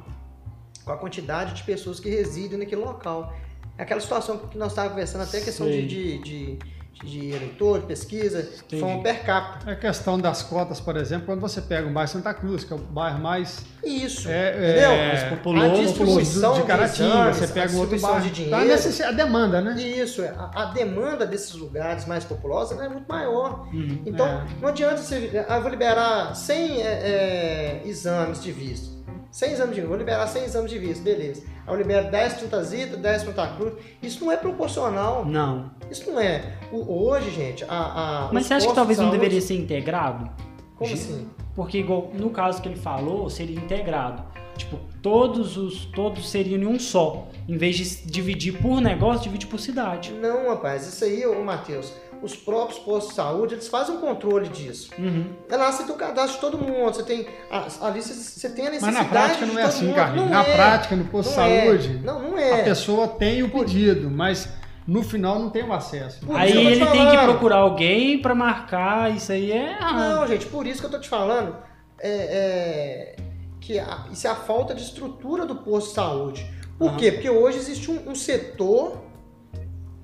[0.83, 3.33] com a quantidade de pessoas que residem naquele local.
[3.77, 6.59] É aquela situação que nós estávamos conversando, até a questão de, de, de,
[7.03, 8.79] de eleitor, de pesquisa, Entendi.
[8.81, 9.69] forma per capita.
[9.69, 12.71] É a questão das cotas, por exemplo, quando você pega um bairro Santa Cruz, que
[12.71, 14.91] é o bairro mais Isso, É, entendeu?
[14.91, 18.21] é, mais a populoso, distribuição de Caratinga, exames, você a pega um outro bairro.
[18.21, 18.65] de Tá dinheiro.
[18.67, 19.81] necess- a demanda, né?
[19.81, 23.67] Isso, a, a demanda desses lugares mais populosos é muito maior.
[23.73, 24.01] Uhum.
[24.05, 24.43] Então, É.
[24.61, 25.43] não adianta você.
[25.49, 29.01] Ah, vou liberar 100 é, é, exames de visto.
[29.31, 31.41] 100 exames de visto, vou liberar 100 exames de visto, beleza.
[31.67, 33.73] Eu libero 10 30 zita, 10 Santa Cruz.
[34.01, 35.25] Isso não é proporcional.
[35.25, 35.71] Não.
[35.89, 36.57] Isso não é.
[36.71, 38.27] O- hoje, gente, a.
[38.27, 40.29] a Mas você acha que talvez de não saúde- deveria ser integrado?
[40.77, 41.27] Como assim?
[41.55, 44.23] Porque igual no caso que ele falou, seria integrado.
[44.57, 47.27] Tipo, todos os todos seriam em um só.
[47.47, 50.11] Em vez de dividir por negócio, divide por cidade.
[50.13, 54.47] Não, rapaz, isso aí, ô Matheus, os próprios postos de saúde, eles fazem um controle
[54.49, 54.91] disso.
[54.99, 55.33] Uhum.
[55.49, 57.27] É lá você tem o cadastro de todo mundo, você tem.
[57.49, 59.05] a- Ali você, você tem a Mas necessidade.
[59.05, 59.91] na prática não é assim.
[59.93, 60.29] Carlinhos.
[60.29, 60.55] Não Na é.
[60.55, 61.61] prática, no posto de Não é.
[61.65, 62.63] saúde, Não, não a é.
[62.63, 64.47] pessoa tem o pedido, mas
[64.87, 66.25] no final não tem o acesso.
[66.25, 69.79] Por Aí ele te tem que procurar alguém pra marcar, isso aí é.
[69.79, 71.55] Não, gente, por isso que eu tô te falando
[71.99, 73.15] é, é,
[73.59, 76.51] que a- isso é a falta de estrutura do posto de saúde.
[76.77, 76.97] Por Aham.
[76.97, 77.11] quê?
[77.11, 78.97] Porque hoje existe um, um setor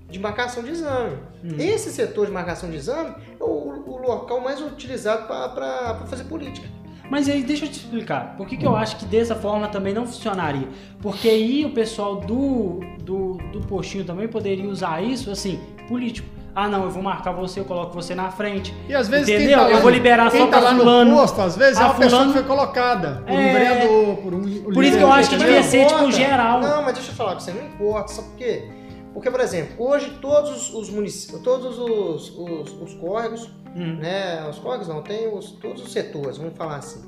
[0.09, 1.17] de marcação de exame.
[1.43, 1.55] Uhum.
[1.59, 6.67] Esse setor de marcação de exame é o, o local mais utilizado para fazer política.
[7.09, 8.35] Mas aí deixa eu te explicar.
[8.35, 10.67] Por que, que eu acho que dessa forma também não funcionaria?
[11.01, 15.57] Porque aí o pessoal do, do, do postinho também poderia usar isso, assim,
[15.88, 16.27] político.
[16.53, 18.73] Ah, não, eu vou marcar você, eu coloco você na frente.
[18.89, 19.59] E às vezes quem Entendeu?
[19.59, 21.11] tá lá, Eu vou liberar quem só tá pra lá fulano.
[21.11, 23.53] no posto, às vezes é Ah, uma pessoa fulano- que foi colocada por um É.
[23.53, 24.41] vereador, por um
[24.73, 26.59] Por isso que eu acho que devia não ser, tipo, geral.
[26.59, 28.67] Não, mas deixa eu falar você, não importa, sabe por quê?
[29.13, 33.95] Porque, por exemplo, hoje todos os- os municípios, todos os, os, os córregos, Hum.
[33.97, 34.47] né?
[34.49, 37.01] Os córregos não, tem os, todos os setores, vamos falar assim.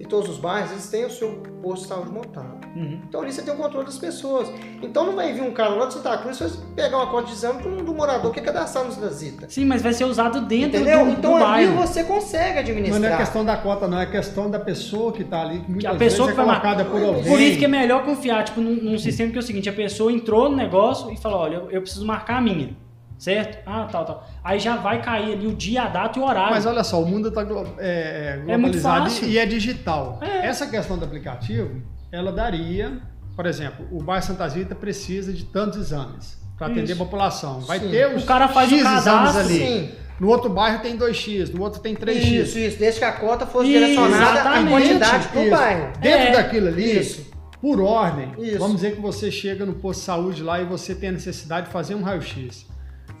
[0.00, 2.64] E todos os bairros, eles têm o seu posto de saúde montado.
[2.76, 3.00] Uhum.
[3.08, 4.48] Então ali você tem o controle das pessoas.
[4.80, 7.26] Então não vai vir um cara lá de Santa Cruz e vai pegar uma cota
[7.26, 9.46] de exame do, do morador que é cadastrado no Zita.
[9.48, 11.04] Sim, mas vai ser usado dentro Entendeu?
[11.04, 11.76] do, então do ali bairro.
[11.76, 13.00] você consegue administrar.
[13.00, 15.70] Mas não é questão da cota, não, é questão da pessoa que está ali, que
[15.70, 17.24] muitas a pessoa vezes que é vai colocada por alguém.
[17.24, 19.72] Por isso que é melhor confiar, tipo, num, num sistema que é o seguinte, a
[19.72, 22.76] pessoa entrou no negócio e falou, olha, eu, eu preciso marcar a minha,
[23.18, 23.58] certo?
[23.66, 24.26] Ah, tal, tal.
[24.44, 26.50] Aí já vai cair ali o dia, a data e o horário.
[26.54, 27.42] Mas olha só, o mundo está
[27.78, 29.28] é, É muito globalizado fácil.
[29.28, 30.18] e é digital.
[30.22, 30.46] É.
[30.46, 31.82] Essa questão do aplicativo,
[32.12, 33.00] ela daria,
[33.36, 37.60] por exemplo, o bairro Santa Rita precisa de tantos exames para atender a população.
[37.60, 37.90] Vai Sim.
[37.90, 39.58] ter os O cara faz X cadastro, exames ali.
[39.58, 39.90] Sim.
[40.18, 42.16] No outro bairro tem 2x, no outro tem 3x.
[42.42, 42.78] Isso, isso.
[42.78, 44.68] Desde que a cota fosse Isso, direcionada à exatamente.
[44.70, 45.50] quantidade do Isso.
[45.50, 45.92] bairro.
[46.00, 47.30] Dentro É, daquilo ali, isso.
[47.60, 48.58] por ordem, Isso.
[48.58, 51.66] vamos dizer que você chega no posto de saúde lá e você tem a necessidade
[51.66, 52.66] de fazer um raio-x.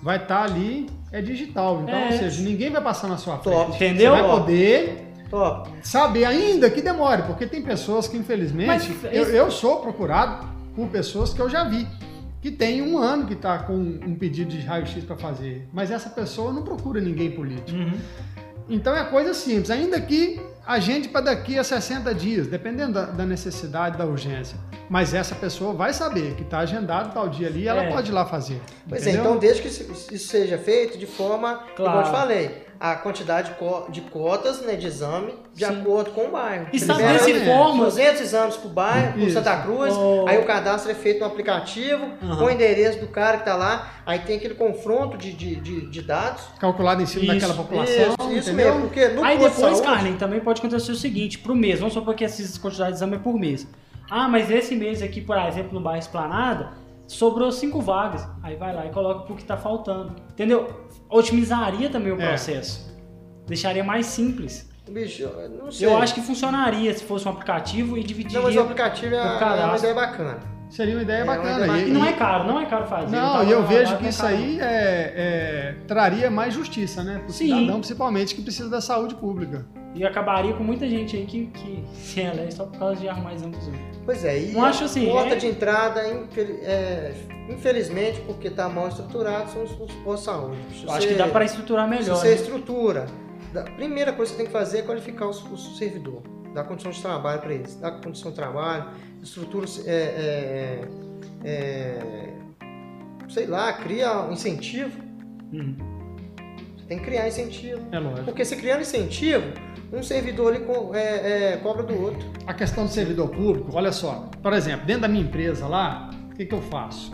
[0.02, 1.82] Vai estar ali, é digital.
[1.82, 2.06] Então, É.
[2.06, 3.54] ou seja, ninguém vai passar na sua frente.
[3.54, 3.74] Top.
[3.74, 4.14] Entendeu?
[4.14, 5.70] Você vai poder Top.
[5.82, 10.46] saber, ainda que demore, porque tem pessoas que, infelizmente, Mas eu, isso- eu sou procurado
[10.76, 11.86] por pessoas que eu já vi,
[12.40, 16.08] que tem um ano que está com um pedido de raio-x para fazer, mas essa
[16.08, 17.76] pessoa não procura ninguém político.
[17.76, 17.98] Uhum.
[18.70, 23.24] Então é coisa simples, ainda que agende para daqui a 60 dias, dependendo da, da
[23.24, 24.56] necessidade, da urgência.
[24.90, 27.90] Mas essa pessoa vai saber que está agendado tal dia ali e ela É.
[27.90, 28.60] pode ir lá fazer.
[28.88, 29.24] Pois é, entendeu?
[29.30, 32.10] então desde que isso seja feito de forma, como eu te Claro.
[32.10, 35.80] falei, a quantidade de co- de cotas né, de exame de Sim.
[35.80, 36.68] acordo com o bairro.
[36.72, 37.44] E Você sabe libera desse É.
[37.44, 39.32] forma, 200 exames por bairro, por Isso.
[39.32, 40.24] Santa Cruz, Oh.
[40.28, 42.36] aí o cadastro é feito no aplicativo, Aham.
[42.36, 45.90] com o endereço do cara que está lá, aí tem aquele confronto de, de, de,
[45.90, 46.42] de dados.
[46.60, 50.16] Calculado em cima Isso, daquela população, Isso, isso mesmo, porque no Aí depois, saúde- Carlin,
[50.16, 53.18] também pode acontecer o seguinte, pro mês, vamos supor que essas quantidades de exame é
[53.18, 53.66] por mês.
[54.10, 56.70] Ah, mas esse mês aqui, por exemplo, no bairro Esplanada,
[57.06, 58.26] sobrou cinco vagas.
[58.42, 60.14] Aí vai lá e coloca pro que tá faltando.
[60.30, 60.66] Entendeu?
[61.08, 62.28] Otimizaria também o É.
[62.28, 62.88] processo.
[63.46, 64.68] Deixaria mais simples.
[64.90, 65.86] Bicho, eu não sei.
[65.86, 68.38] Eu acho que funcionaria se fosse um aplicativo e dividiria.
[68.38, 70.38] Não, mas o aplicativo é, é uma ideia bacana.
[70.70, 71.66] Seria uma ideia É, uma bacana.
[71.66, 73.16] ideia E não é caro, não é caro fazer.
[73.16, 77.02] Não, tava e eu lá, vejo que é isso aí é, é, traria mais justiça,
[77.02, 77.18] né?
[77.18, 77.46] Para o Sim.
[77.48, 79.66] cidadão, principalmente, que precisa da saúde pública.
[79.98, 83.34] E acabaria com muita gente aí que, que se elege só por causa de arrumar
[83.34, 83.82] exame dos outros.
[84.04, 87.12] Pois é, e Não acho assim, porta é- de entrada, é,
[87.50, 90.56] infelizmente, porque está mal estruturado, são os, os postos de saúde.
[90.72, 92.16] Se Eu acho você- que dá para estruturar Se melhor.
[92.16, 92.34] você né?
[92.34, 93.06] estrutura,
[93.56, 96.22] a primeira coisa que você tem que fazer é qualificar o, o servidor,
[96.54, 98.84] dar condição de trabalho para eles, dar condição de trabalho,
[99.20, 100.88] estrutura, é, é,
[101.44, 102.34] é,
[103.28, 105.08] sei lá, cria um incentivo,
[105.52, 105.76] Uhum.
[106.88, 107.82] Tem que criar incentivo.
[107.92, 108.24] É lógico.
[108.24, 109.44] Porque se criando incentivo,
[109.92, 112.26] um servidor ali co- é, é, cobra do outro.
[112.46, 114.28] A questão do servidor público, olha só.
[114.42, 117.12] Por exemplo, dentro da minha empresa lá, o que, que eu faço?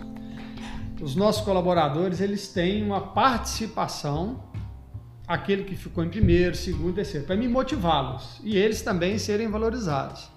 [1.01, 4.43] Os nossos colaboradores, eles têm uma participação,
[5.27, 10.31] aquele que ficou em primeiro, segundo, terceiro, para me motivá-los e eles também serem valorizados.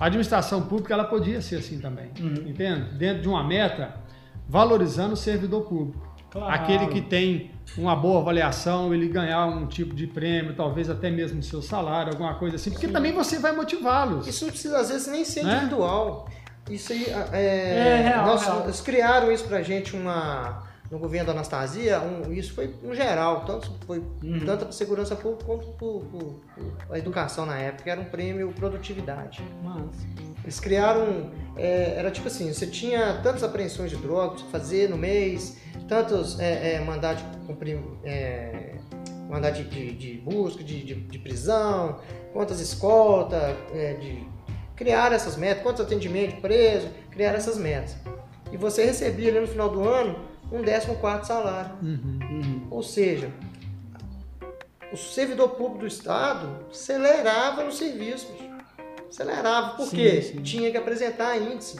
[0.00, 2.48] A administração pública, ela podia ser assim também, Uhum.
[2.48, 2.94] entende?
[2.96, 3.94] Dentro de uma meta,
[4.48, 6.11] valorizando o servidor público.
[6.32, 6.50] Claro.
[6.54, 11.42] Aquele que tem uma boa avaliação, ele ganhar um tipo de prêmio, talvez até mesmo
[11.42, 14.26] seu salário, alguma coisa assim, porque também você vai motivá-los.
[14.26, 15.52] Isso não precisa, às vezes, nem ser Né?
[15.56, 16.26] individual.
[16.70, 18.62] Isso aí, é, É, real, nós, real.
[18.64, 23.46] eles criaram isso pra gente uma, no governo da Anastasia, um- isso foi no geral,
[23.46, 24.44] tanto foi Uhum.
[24.44, 25.66] tanto para segurança pública quanto
[26.86, 29.42] para a educação na época, era um prêmio produtividade.
[29.64, 34.98] Mas, Eles criaram, é, era tipo assim, você tinha tantas apreensões de drogas fazer no
[34.98, 35.56] mês,
[35.88, 38.74] tantos é, é, mandar de cumprir, é,
[39.30, 42.00] mandar de, de- de busca, de, de- de prisão,
[42.32, 43.40] quantas escoltas,
[43.72, 44.26] é, de
[44.74, 47.96] criar essas metas, quantos atendimentos preso, criar essas metas.
[48.50, 51.70] E você recebia ali no final do ano um 14 quarto salário.
[51.82, 52.18] Uhum.
[52.30, 52.66] uhum.
[52.70, 53.30] Ou seja,
[54.92, 58.50] o servidor público do Estado acelerava no serviço, bicho.
[59.08, 60.42] acelerava, porque Sim, sim.
[60.42, 61.76] tinha que apresentar índice.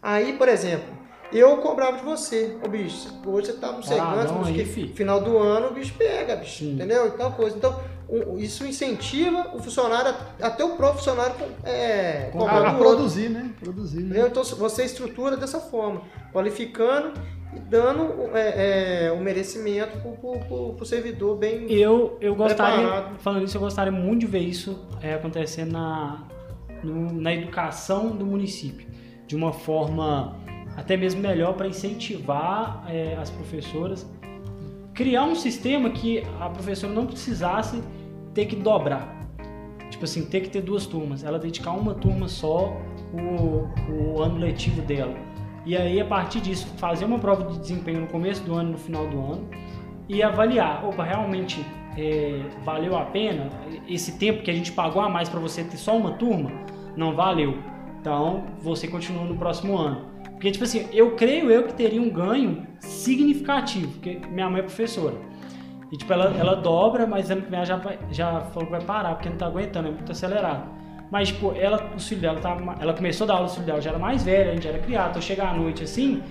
[0.00, 0.88] Aí, por exemplo,
[1.32, 4.88] eu cobrava de você, ô bicho, hoje você tá no segundo, aí, que fi.
[4.88, 6.74] final do ano o bicho pega, bicho, Sim.
[6.74, 7.06] entendeu?
[7.08, 7.56] Então, coisa.
[7.56, 11.34] Então, o- isso incentiva o funcionário, até o funcionário
[11.64, 12.78] é, A, a outro.
[12.78, 13.50] produzir, né?
[13.58, 14.26] Produzir, né?
[14.26, 21.36] Então você estrutura dessa forma, qualificando e dando é, é, o merecimento para o servidor
[21.36, 21.70] bem.
[21.70, 23.18] Eu, eu gostaria, Preparado.
[23.18, 26.24] falando isso, eu gostaria muito de ver isso é, acontecer na,
[26.82, 28.86] no- na educação do município,
[29.26, 30.36] de uma forma
[30.76, 34.06] até mesmo melhor para incentivar é, as professoras,
[34.94, 37.82] criar um sistema que a professora não precisasse
[38.34, 39.26] ter que dobrar,
[39.90, 42.74] tipo assim, ter que ter duas turmas, ela dedicar uma turma só
[43.12, 45.14] o, o ano letivo dela.
[45.64, 48.78] E aí, a partir disso, fazer uma prova de desempenho no começo do ano no
[48.78, 49.48] final do ano
[50.08, 51.64] e avaliar, opa, realmente
[51.96, 53.48] é, valeu a pena
[53.88, 56.50] esse tempo que a gente pagou a mais para você ter só uma turma?
[56.96, 57.56] Não valeu.
[58.00, 60.10] Então, você continua no próximo ano.
[60.32, 64.64] Porque, tipo assim, eu creio eu que teria um ganho significativo, porque minha mãe é
[64.64, 65.14] professora.
[65.92, 67.80] E, tipo, ela, ela dobra, mas ano que vem ela já,
[68.10, 70.68] já falou que vai parar, porque não tá aguentando, é muito acelerado.
[71.12, 73.82] Mas, tipo, ela, o filho dela, tá, ela começou a dar aula, o filho dela
[73.82, 76.22] já era mais velha, a gente já era criado, então chegar à noite assim,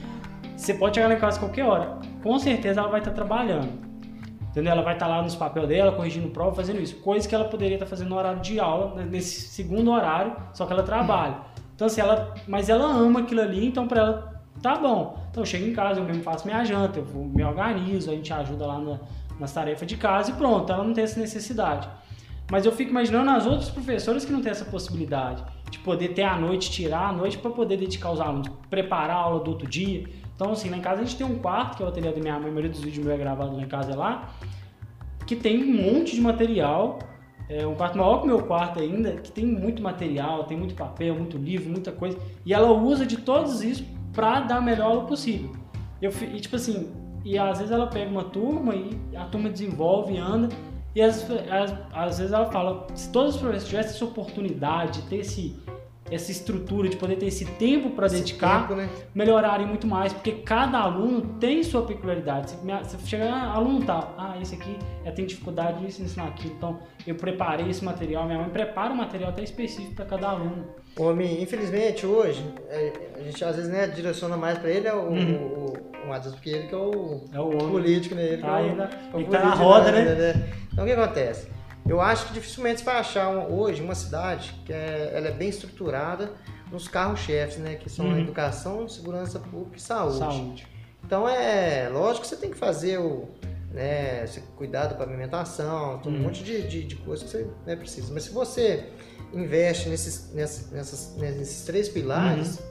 [0.57, 1.99] você pode chegar lá em casa qualquer hora.
[2.23, 3.69] Com certeza ela vai estar trabalhando.
[4.49, 4.73] Entendeu?
[4.73, 6.95] Ela vai estar lá nos papéis dela, corrigindo prova, fazendo isso.
[6.95, 10.65] Coisa que ela poderia estar fazendo no horário de aula, né, nesse segundo horário, só
[10.65, 11.37] que ela trabalha.
[11.75, 12.33] Então, assim, ela.
[12.47, 15.15] Mas ela ama aquilo ali, então pra ela tá bom.
[15.29, 18.33] Então eu chego em casa, eu mesmo faço minha janta, eu me organizo, a gente
[18.33, 18.99] ajuda lá na,
[19.39, 21.87] nas tarefas de casa e pronto, ela não tem essa necessidade.
[22.51, 25.41] Mas eu fico imaginando as outras professoras que não têm essa possibilidade
[25.71, 29.19] de poder ter a noite, tirar a noite para poder dedicar os alunos, preparar a
[29.19, 30.03] aula do outro dia.
[30.35, 32.19] Então, assim, lá em casa a gente tem um quarto, que é o ateliê da
[32.19, 34.33] minha mãe, a maioria dos vídeos meus é gravado lá em casa é lá,
[35.25, 36.99] que tem um monte de material,
[37.47, 40.75] é um quarto maior que o meu quarto ainda, que tem muito material, tem muito
[40.75, 44.87] papel, muito livro, muita coisa, e ela usa de todos isso para dar a melhor
[44.87, 45.51] aula possível.
[46.01, 46.91] Eu, e tipo assim,
[47.23, 50.49] e às vezes ela pega uma turma e a turma desenvolve, anda,
[50.93, 55.17] e às, às, às vezes ela fala, se todos os professores tivessem essa oportunidade, ter
[55.17, 55.57] esse,
[56.11, 58.89] essa estrutura de poder ter esse tempo para dedicar, tempo, né?
[59.15, 62.53] melhorarem muito mais, porque cada aluno tem sua peculiaridade.
[62.83, 66.79] Você chega, ah, aluno tal, ah, esse aqui é, tem dificuldade nisso, ensinar aquilo, então
[67.07, 70.65] eu preparei esse material, minha mãe prepara um material até específico para cada aluno.
[70.99, 75.03] Homem, infelizmente hoje, é, a gente às vezes né, direciona mais para ele é o,
[75.07, 75.35] Uhum.
[75.35, 78.25] o, o Matheus, porque ele que é o, É o político, né?
[78.25, 80.49] Ele Tá é o, ainda- é o ele tá na político, roda, né?
[80.73, 81.47] Então o que acontece?
[81.87, 85.31] Eu acho que dificilmente você vai achar um- hoje uma cidade que é, ela é
[85.31, 86.31] bem estruturada
[86.71, 87.75] nos carros-chefes, né?
[87.75, 88.15] Que são Uhum.
[88.15, 90.17] a educação, segurança pública e saúde.
[90.19, 90.67] Saúde.
[91.03, 93.27] Então é lógico que você tem que fazer o.
[93.73, 96.23] Né, você cuidar da pavimentação, tem um Uhum.
[96.23, 98.13] monte de, de, de coisas que você né, precisa.
[98.13, 98.89] Mas se você
[99.33, 102.65] investe nesses, nessas, nessas, nesses três pilares, Uhum.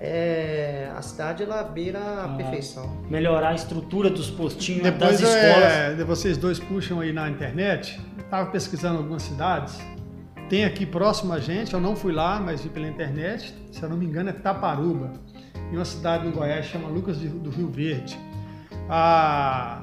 [0.00, 2.28] É, a cidade ela beira a Ah.
[2.36, 2.90] perfeição.
[3.10, 5.72] Melhorar a estrutura dos postinhos, Depois das escolas.
[5.72, 8.00] é, de vocês dois puxam aí na internet.
[8.18, 9.78] Estava pesquisando algumas cidades.
[10.48, 13.54] Tem aqui próximo a gente, eu não fui lá, mas vi pela internet.
[13.70, 15.12] Se eu não me engano, é Taparuba.
[15.70, 18.18] E uma cidade no Goiás chama Lucas do Rio Verde.
[18.88, 19.82] Ah,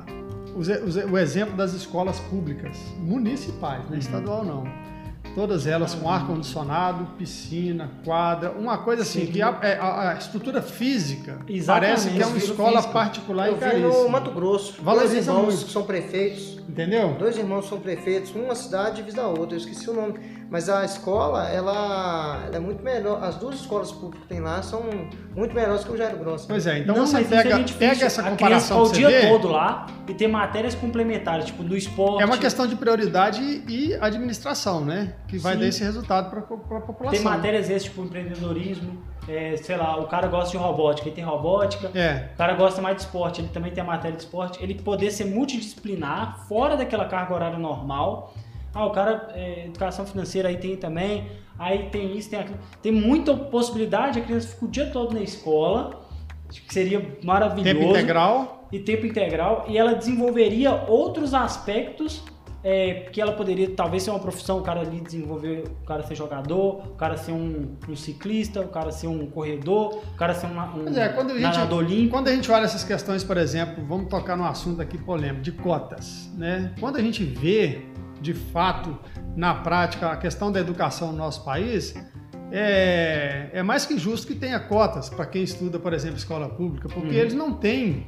[1.09, 4.63] o exemplo das escolas públicas, municipais, não é estadual não.
[5.37, 9.31] Todas elas com ar-condicionado, piscina, quadra, uma coisa assim, Sim.
[9.33, 12.91] que a, é, a- a estrutura física Exatamente, parece que é uma escola física.
[12.93, 14.09] particular Eu e vi no.
[14.09, 15.65] Mato Grosso, dois irmãos muito.
[15.67, 17.15] que são prefeitos, Entendeu?
[17.19, 20.15] dois irmãos são prefeitos, uma cidade divisa da outra, eu esqueci o nome.
[20.49, 23.21] Mas a escola, ela, ela é muito melhor.
[23.23, 24.81] As duas escolas públicas que tem lá são
[25.35, 26.47] muito melhores que o Jairo Grosso.
[26.47, 28.97] Pois é, então Não, você isso é pega, pega essa a criança comparação ficar o
[28.97, 32.23] dia ver, todo lá e ter matérias complementares, tipo do esporte.
[32.23, 35.13] é uma questão de prioridade e administração, né?
[35.27, 35.59] Que vai Sim.
[35.59, 37.11] dar esse resultado para a população.
[37.11, 38.97] Tem matérias essas, tipo empreendedorismo,
[39.27, 41.91] é, sei lá, o cara gosta de robótica, ele tem robótica.
[41.93, 44.63] É, O cara gosta mais de esporte, ele também tem a matéria de esporte.
[44.63, 48.33] Ele poder ser multidisciplinar, fora daquela carga horária normal.
[48.77, 51.27] Ah, o cara, é, educação financeira aí tem também.
[51.57, 52.59] Aí tem isso, tem aquilo.
[52.81, 56.05] Tem muita possibilidade, a criança fica o dia todo na escola,
[56.49, 57.79] que seria maravilhoso.
[57.79, 58.67] tempo integral.
[58.71, 62.21] e tempo integral e ela desenvolveria outros aspectos
[62.63, 66.15] é, que ela poderia talvez ser uma profissão, o cara ali desenvolver, o cara ser
[66.15, 70.47] jogador, o cara ser um, um ciclista, o cara ser um corredor, o cara ser
[70.47, 72.09] uma- um Pois é, quando a gente-.
[72.09, 75.51] Quando a gente olha essas questões, por exemplo, vamos tocar num assunto aqui polêmico, de
[75.53, 76.73] cotas, né?
[76.79, 77.85] Quando a gente vê,
[78.21, 78.97] de fato,
[79.35, 81.93] na prática, a questão da educação no nosso país,
[82.51, 86.87] é, é mais que justo que tenha cotas para quem estuda, por exemplo, escola pública,
[86.87, 87.21] porque Uhum.
[87.21, 88.07] eles não têm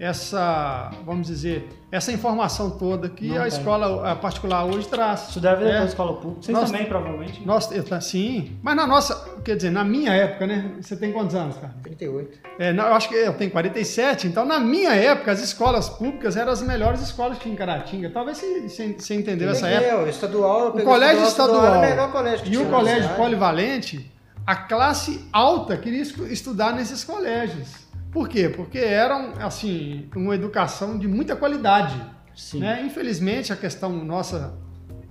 [0.00, 3.48] essa, vamos dizer, essa informação toda que Não a tem.
[3.48, 5.28] escola a particular hoje traz.
[5.28, 5.80] Isso deve É.
[5.80, 6.42] da escola pública.
[6.42, 7.46] Vocês Nós- também, provavelmente.
[7.46, 9.14] Nós, eu- tá, sim, mas na nossa,
[9.44, 10.72] quer dizer, na minha época, né?
[10.80, 11.74] Você tem quantos anos, cara?
[11.82, 12.38] 38.
[12.58, 16.34] É, não, eu acho que eu tenho 47, então na minha época as escolas públicas
[16.34, 18.08] eram as melhores escolas que tinha em Caratinga.
[18.08, 19.86] Talvez você, você, entendeu essa época.
[19.90, 23.02] É, o estadual, eu O colégio estadual, era o melhor colégio que e o colégio
[23.02, 23.18] cidade.
[23.20, 24.10] polivalente,
[24.46, 27.68] a classe alta queria estu- estudar nesses colégios.
[28.10, 28.48] Por quê?
[28.48, 31.94] Porque eram, assim, uma educação de muita qualidade.
[32.34, 32.60] Sim.
[32.60, 32.82] Né?
[32.84, 34.54] Infelizmente, a questão nossa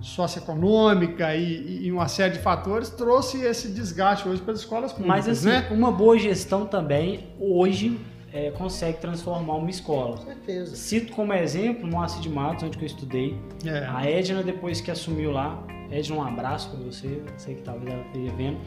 [0.00, 5.26] socioeconômica e, e uma série de fatores trouxe esse desgaste hoje para as escolas públicas,
[5.26, 5.68] Mas assim, né?
[5.70, 8.00] uma boa gestão também, hoje,
[8.32, 10.16] é, consegue transformar uma escola.
[10.16, 10.76] Com certeza.
[10.76, 13.36] Cito como exemplo Moacir de Matos, onde que eu estudei.
[13.64, 13.86] É.
[13.86, 18.02] A Edna, depois que assumiu lá, Edna, um abraço pra você, sei que talvez ela
[18.06, 18.58] esteja vendo.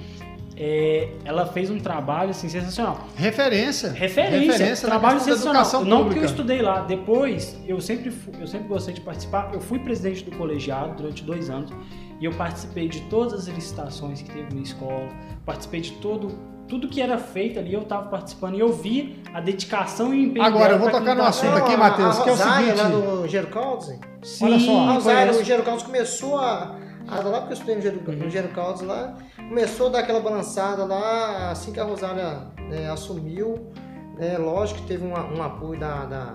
[0.56, 3.08] É, ela fez um trabalho assim, sensacional.
[3.16, 3.92] Referência.
[3.92, 5.84] Referência, na trabalho sensacional.
[5.86, 6.82] Não porque eu estudei lá.
[6.82, 9.50] Depois, eu sempre, eu sempre gostei de participar.
[9.54, 11.72] Eu fui presidente do colegiado durante dois anos
[12.20, 15.10] e eu participei de todas as licitações que teve na escola.
[15.44, 16.28] Participei de todo,
[16.68, 20.24] tudo que era feito ali, eu estava participando e eu vi a dedicação e o
[20.30, 23.28] empenho Agora, eu vou tocar no assunto aqui, Matheus, que é o seguinte- lá do
[23.28, 24.00] Gero Caldas.
[24.22, 25.40] Sim, Olha só, A conheço.
[25.40, 26.76] o Gero Caldas começou a.
[27.08, 28.16] a lá porque eu estudei no Gero, Uhum.
[28.16, 29.16] no Gero Caldas lá,
[29.49, 33.72] começou a dar aquela balançada lá, assim que a Rosália né, assumiu.
[34.18, 36.06] né, lógico que teve uma- um apoio da.
[36.06, 36.32] da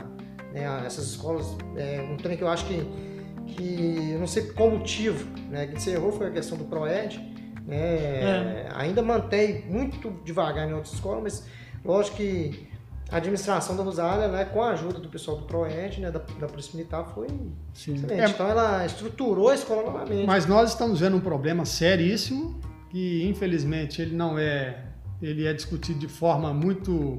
[0.53, 1.47] né, essas escolas.
[1.77, 2.85] é, um trem que eu acho que.
[3.47, 7.19] que eu não sei qual motivo, né, que se errou foi a questão do ProEd.
[7.67, 8.69] Né, É.
[8.75, 11.45] Ainda mantém muito devagar em outras escolas, mas
[11.85, 12.67] lógico que
[13.11, 16.47] a administração da Rosália, né, com a ajuda do pessoal do ProEd, né, da, da
[16.47, 17.27] Polícia Militar, foi
[17.75, 17.95] Sim.
[17.95, 18.21] excelente.
[18.21, 18.29] É.
[18.29, 20.27] Então ela estruturou a escola novamente.
[20.27, 22.59] Mas nós estamos vendo um problema seríssimo
[22.91, 24.85] que infelizmente ele não é,
[25.21, 27.19] ele é discutido de forma muito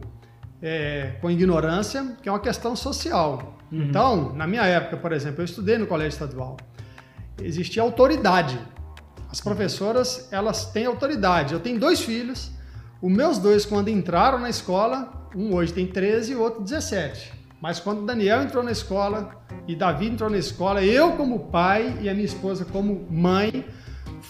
[0.61, 3.57] é, com ignorância, que é uma questão social.
[3.71, 3.83] Uhum.
[3.83, 6.57] Então, na minha época, por exemplo, eu estudei no colégio estadual.
[7.41, 8.59] Existia autoridade.
[9.31, 11.53] As professoras, elas têm autoridade.
[11.53, 12.51] Eu tenho dois filhos.
[13.01, 17.31] Os meus dois, quando entraram na escola, um hoje tem 13 e o outro 17.
[17.61, 19.31] Mas quando Daniel entrou na escola
[19.67, 23.65] e Davi entrou na escola, eu como pai e a minha esposa como mãe,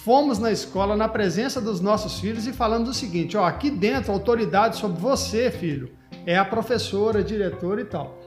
[0.03, 4.11] fomos na escola na presença dos nossos filhos e falamos o seguinte, ó, aqui dentro
[4.11, 5.91] a autoridade sobre você, filho,
[6.26, 8.17] é a professora, a diretora e tal.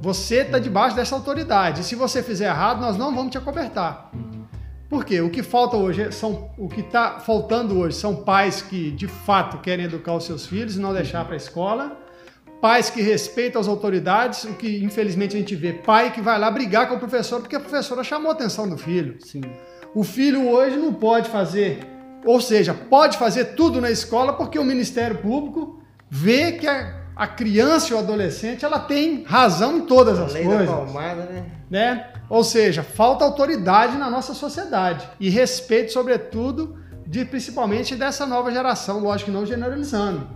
[0.00, 1.82] Você está debaixo dessa autoridade.
[1.82, 4.10] E se você fizer errado, nós não vamos te acobertar.
[4.88, 5.20] Por quê?
[5.20, 9.58] O que falta hoje são o que está faltando hoje são pais que de fato
[9.58, 11.98] querem educar os seus filhos e não deixar para a escola.
[12.60, 16.50] Pais que respeitam as autoridades, o que infelizmente a gente vê, pai que vai lá
[16.50, 19.16] brigar com o professor porque a professora chamou a atenção do filho.
[19.20, 19.42] Sim.
[19.94, 21.80] O filho hoje não pode fazer,
[22.24, 25.80] ou seja, pode fazer tudo na escola porque o Ministério Público
[26.10, 30.32] vê que a, a criança e o adolescente ela tem razão em todas a as
[30.32, 31.44] lei da coisas palmada, né?
[31.70, 32.08] né?
[32.28, 36.76] Ou seja, falta autoridade na nossa sociedade e respeito, sobretudo,
[37.06, 40.26] de principalmente dessa nova geração, lógico que não generalizando.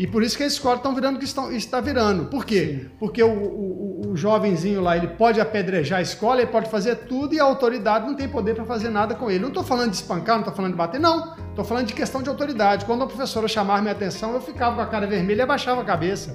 [0.00, 2.24] E por isso que as escolas estão virando o que estão, está virando.
[2.24, 2.86] Por quê?
[2.98, 7.34] Porque o, o, o jovenzinho lá, ele pode apedrejar a escola, ele pode fazer tudo
[7.34, 9.40] e a autoridade não tem poder para fazer nada com ele.
[9.40, 11.36] Não estou falando de espancar, não estou falando de bater, não.
[11.50, 12.86] Estou falando de questão de autoridade.
[12.86, 15.84] Quando a professora chamava minha atenção, eu ficava com a cara vermelha e abaixava a
[15.84, 16.34] cabeça.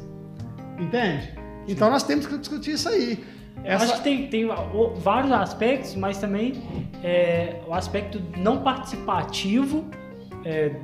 [0.78, 1.34] Entende?
[1.68, 3.26] Então nós temos que discutir isso aí.
[3.64, 4.48] Eu acho que tem, tem
[4.98, 6.62] vários aspectos, mas também
[7.04, 9.90] é, o aspecto não participativo
[10.46, 10.76] é,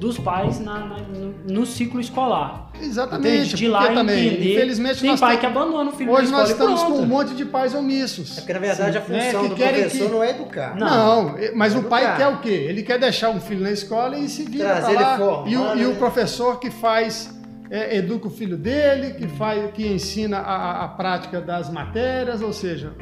[0.00, 2.70] dos pais na- na- no, no ciclo escolar.
[2.80, 3.36] Exatamente.
[3.36, 3.54] Entende?
[3.56, 4.52] De lá também, entender.
[4.54, 7.34] infelizmente, tem nós pai que abandona o filho Hoje na nós estamos com um monte
[7.34, 8.38] de pais omissos.
[8.38, 9.06] É porque, na verdade, a Sim.
[9.06, 10.74] função É, que do professor que- não é educar.
[10.76, 11.88] Não, mas o Educar.
[11.90, 12.66] pai quer o quê?
[12.68, 15.12] Ele quer deixar um filho na escola e se vira Trazer pra lá.
[15.14, 15.94] ele formado, e, o, e o né?
[15.98, 17.30] professor que faz,
[17.70, 22.42] é, educa o filho dele, que, faz, que ensina a, a- a prática das matérias,
[22.42, 22.92] ou seja,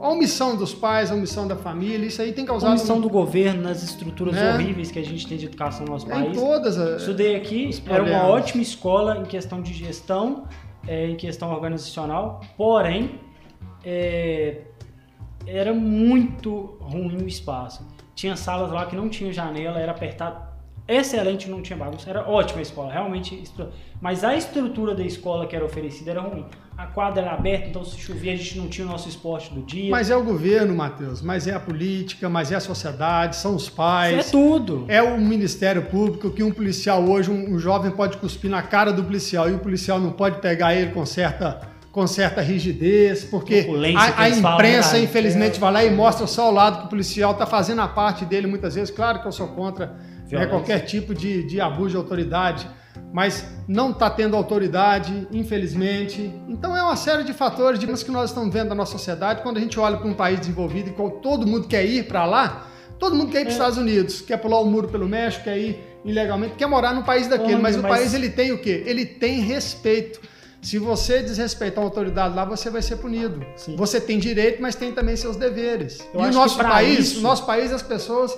[0.00, 3.10] a omissão dos pais, a omissão da família, isso aí tem A causado omissão do
[3.10, 4.54] governo nas estruturas Né?
[4.54, 6.36] horríveis que a gente tem de educação no nosso é, em país.
[6.40, 7.02] todas as...
[7.02, 10.46] Estudei aqui, era uma ótima escola em questão de gestão,
[10.88, 13.20] é, em questão organizacional, porém,
[13.84, 14.62] é,
[15.46, 17.86] era muito ruim o espaço.
[18.14, 20.49] Tinha salas lá que não tinha janela, era apertado.
[20.90, 22.10] Excelente, não tinha bagunça.
[22.10, 23.44] Era ótima a escola, realmente.
[24.00, 26.44] Mas a estrutura da escola que era oferecida era ruim.
[26.76, 29.62] A quadra era aberta, então se chovia a gente não tinha o nosso esporte do
[29.62, 29.90] dia.
[29.90, 33.64] Mas é o governo, Matheus, mas é a política, mas é a sociedade, são os
[33.64, 34.28] Isso pais.
[34.28, 34.86] é tudo.
[34.88, 38.92] É o Ministério Público que um policial hoje, um, um jovem pode cuspir na cara
[38.92, 41.60] do policial e o policial não pode pegar ele com certa,
[41.92, 45.02] com certa rigidez, porque a, a falam, imprensa, né?
[45.04, 48.24] infelizmente, vai lá e mostra só o lado que o policial está fazendo a parte
[48.24, 48.90] dele muitas vezes.
[48.90, 52.68] Claro que eu sou contra né, qualquer tipo de, de abuso de autoridade,
[53.12, 56.32] mas não está tendo autoridade, infelizmente.
[56.48, 59.42] Então é uma série de fatores de que nós estamos vendo na nossa sociedade.
[59.42, 62.66] Quando a gente olha para um país desenvolvido e todo mundo quer ir para lá,
[62.98, 63.58] todo mundo quer ir para os É.
[63.58, 67.26] Estados Unidos, quer pular o muro pelo México, quer ir ilegalmente, quer morar num país
[67.28, 67.52] daquele.
[67.54, 68.82] Homem, mas o mas- país ele tem o quê?
[68.86, 70.20] Ele tem respeito.
[70.62, 73.44] Se você desrespeitar uma autoridade lá, você vai ser punido.
[73.56, 73.76] Sim.
[73.76, 76.06] Você tem direito, mas tem também seus deveres.
[76.12, 78.36] Eu e o nosso país, isso- o nosso país, as pessoas,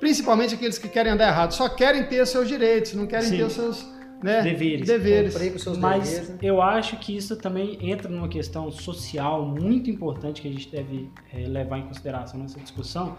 [0.00, 3.36] principalmente aqueles que querem andar errado, só querem ter os seus direitos, não querem Sim.
[3.38, 4.86] ter os seus né, Deveres.
[4.86, 5.32] deveres.
[5.34, 6.38] Cumprir com seus Mas deveres, né?
[6.42, 11.10] eu acho que isso também entra numa questão social muito importante que a gente deve
[11.34, 13.16] eh, levar em consideração nessa discussão,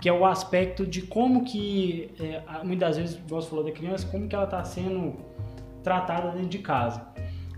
[0.00, 2.10] que é o aspecto de como que,
[2.46, 5.14] a- muitas vezes, você falou da criança, como que ela está sendo
[5.82, 7.06] tratada dentro de casa.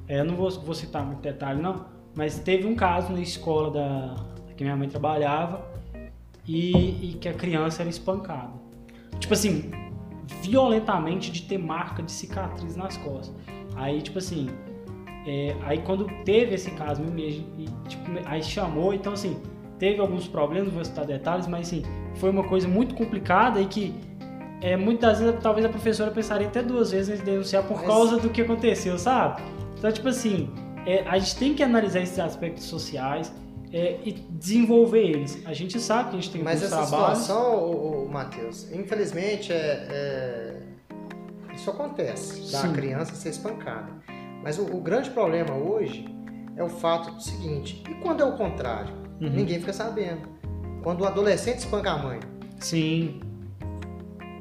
[0.07, 4.15] Eu não vou, vou citar muito detalhe não, mas teve um caso na escola da,
[4.57, 5.65] que minha mãe trabalhava
[6.47, 8.53] e, e que a criança era espancada.
[9.19, 9.71] Tipo assim,
[10.43, 13.35] violentamente de ter marca de cicatriz nas costas.
[13.77, 14.49] Aí, tipo assim,
[15.27, 19.41] é, aí quando teve esse caso mesmo, e, tipo, aí chamou, então assim,
[19.79, 21.83] teve alguns problemas, não vou citar detalhes, mas assim,
[22.17, 23.95] foi uma coisa muito complicada e que
[24.61, 27.87] é, muitas vezes talvez a professora pensaria até duas vezes antes de denunciar por Mas-
[27.87, 29.43] causa do que aconteceu, sabe?
[29.79, 30.49] Então, tipo assim,
[30.87, 33.33] é, a gente tem que analisar esses aspectos sociais
[33.75, 35.43] é, e desenvolver eles.
[35.45, 39.53] A gente sabe que a gente tem Mas alguns essa situação, ô, ô, Matheus, infelizmente
[39.53, 40.63] é, é-
[41.55, 42.73] isso acontece, da Sim.
[42.73, 43.93] criança ser espancada.
[44.43, 46.05] Mas o, o grande problema hoje
[46.57, 48.95] é o fato do seguinte: e quando é o contrário?
[49.21, 49.31] Uhum.
[49.31, 50.29] Ninguém fica sabendo.
[50.83, 52.21] Quando o adolescente espanca a mãe.
[52.61, 53.21] Sim.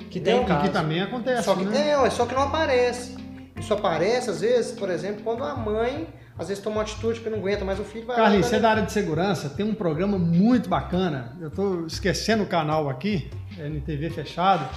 [0.10, 0.72] Que tem E que caso.
[0.72, 1.90] também acontece, Só que, né?
[1.92, 3.16] é, só que não aparece.
[3.60, 6.08] Isso aparece, às vezes, por exemplo, quando a mãe,
[6.38, 8.60] às vezes, toma uma atitude que não aguenta mais o filho, vai Carlinhos, você é
[8.60, 11.38] da área de segurança, tem um programa muito bacana.
[11.40, 14.68] Eu estou esquecendo o canal aqui, NTV fechado.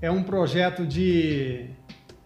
[0.00, 1.68] É um projeto de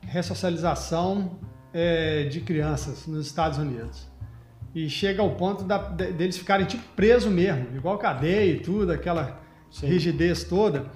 [0.02, 1.38] ressocialização
[1.72, 4.06] é, de crianças nos Estados Unidos.
[4.74, 8.92] E chega ao ponto da, de, deles ficarem tipo presos mesmo, igual cadeia e tudo,
[8.92, 9.40] aquela
[9.70, 9.86] Sim.
[9.86, 10.90] rigidez toda.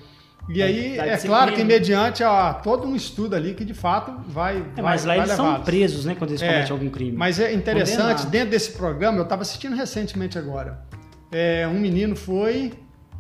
[0.49, 4.57] E aí, é claro que mediante a, todo um estudo ali que de fato vai.
[4.57, 7.17] É, vai mas lá vai eles são presos, né, quando eles É, cometem algum crime.
[7.17, 8.31] Mas é interessante, Condenado.
[8.31, 10.83] dentro desse programa, eu estava assistindo recentemente agora.
[11.31, 12.73] é, um menino foi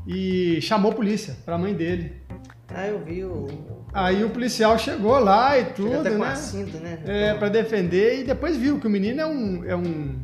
[0.06, 2.12] e chamou a polícia para a mãe dele.
[2.74, 3.46] Ah, eu vi o.
[3.92, 6.34] Aí o policial chegou lá e Chega tudo, até com a né?
[6.34, 6.98] cinta, né?
[7.06, 10.18] É, para defender e depois viu que o menino é um, é um,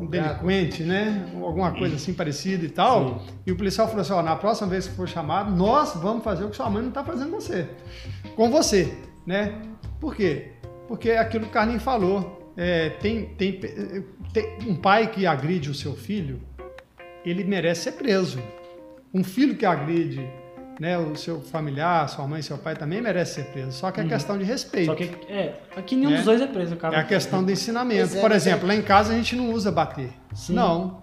[0.00, 1.30] um delinquente, né?
[1.40, 3.22] Alguma coisa assim parecida e tal.
[3.46, 6.44] E o policial falou assim: ó, na próxima vez que for chamado, nós vamos fazer
[6.44, 7.68] o que sua mãe não está fazendo com você.
[8.36, 8.92] Com você,
[9.26, 9.54] né?
[10.00, 10.52] Por quê?
[10.86, 12.52] Porque é aquilo que o Carlinhos falou.
[12.58, 13.60] é, tem, tem,
[14.32, 16.40] tem um pai que agride o seu filho,
[17.24, 18.40] ele merece ser preso.
[19.14, 20.28] Um filho que agride
[20.78, 23.72] né, o seu familiar, sua mãe, seu pai também merece ser preso.
[23.72, 24.86] Só que é questão de respeito.
[24.86, 26.16] Só que, é, aqui nenhum Né?
[26.16, 26.96] dos dois é preso, cara.
[26.96, 28.16] É a questão do ensinamento.
[28.16, 30.10] É, Por mas exemplo, lá em casa a gente não usa bater.
[30.34, 30.54] Sim.
[30.54, 31.02] Não.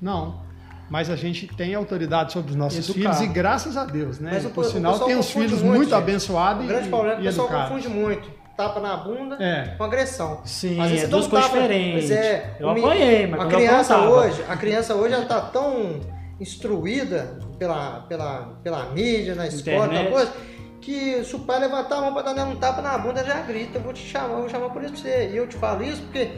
[0.00, 0.40] Não.
[0.88, 3.14] Mas a gente tem autoridade sobre os nossos Educar.
[3.14, 4.30] filhos e graças a Deus, né?
[4.34, 7.12] Mas o- Por sinal, pessoal tem confunde filhos muito, muito, abençoados O grande e, problema
[7.12, 8.40] é que e o pessoal confunde muito.
[8.56, 9.74] Tapa na bunda É.
[9.78, 10.40] com agressão.
[10.44, 12.10] Sim, Às vezes é duas coisas tapa, diferentes.
[12.10, 16.00] mas é, eu apanhei, mas a criança hoje, a criança hoje ela tá tão
[16.40, 20.32] instruída pela, pela, pela mídia, na escola, tal coisa,
[20.80, 23.78] que se o pai levantar a mão pra dar um tapa na bunda, já grita,
[23.78, 25.30] eu vou te chamar, eu vou chamar por isso pra você.
[25.32, 26.30] E eu te falo isso porque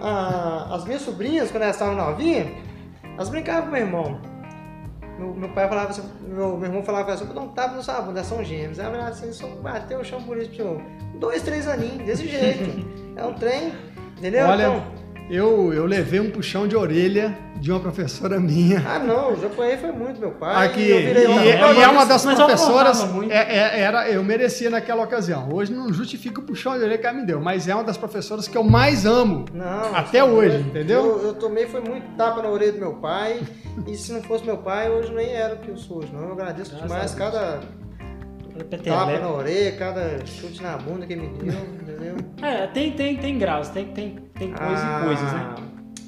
[0.00, 2.48] ah, as minhas sobrinhas, quando elas estavam novinhas,
[3.14, 4.20] elas brincavam com meu irmão.
[5.18, 7.76] Meu, meu pai falava assim, meu, meu irmão falava assim, eu vou dar um tapa
[7.76, 8.78] no sua bunda, são gêmeos.
[8.78, 10.82] Eu falava assim, só bateu o chão por isso, senhor.
[11.20, 12.84] Dois, três aninhos, desse jeito.
[13.14, 13.72] é um trem,
[14.18, 14.48] entendeu?
[14.48, 18.82] Olha, Então, eu, eu levei um puxão de orelha de uma professora minha.
[18.86, 20.66] ah não, eu já apanhei foi muito meu pai.
[20.66, 21.44] Aqui, eu e, virei lá.
[21.72, 23.04] e é uma das Mas eu professoras.
[23.04, 23.32] muito.
[23.32, 25.48] é- é- era, eu merecia naquela ocasião.
[25.52, 27.96] Hoje não justifica o puxão de orelha que ela me deu, mas é uma das
[27.96, 29.46] professoras que eu mais amo.
[29.54, 31.04] Não, Até é hoje, entendeu?
[31.04, 33.40] Eu, eu tomei foi muito tapa na orelha do meu pai.
[33.86, 36.22] e se não fosse meu pai, hoje nem era o que eu sou hoje, não.
[36.24, 37.60] Eu agradeço Graças demais a cada
[38.84, 42.16] tapa na orelha, cada chute na bunda que ele me deu, entendeu?
[42.42, 45.54] É, tem, tem, tem graus, tem, tem, tem coisas Ah, e coisas, né?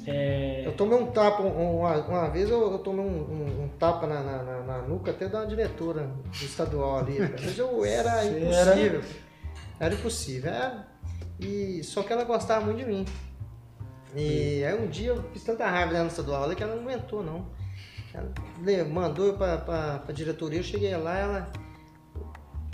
[0.09, 3.69] É, Eu tomei um tapa, um- uma, uma vez eu, eu tomei um, um- um
[3.77, 7.17] tapa na, na- na- na nuca até da diretora do estadual ali.
[7.43, 9.01] Mas eu era impossível.
[9.79, 10.51] Era impossível.
[10.51, 10.85] é.
[11.39, 13.05] E, só que ela gostava muito de mim.
[14.15, 16.83] E aí um dia eu fiz tanta raiva dela no estadual ali que ela não
[16.83, 17.45] aguentou, não.
[18.13, 18.31] Ela
[18.85, 21.51] mandou eu pra, pra, pra diretoria, eu cheguei lá, ela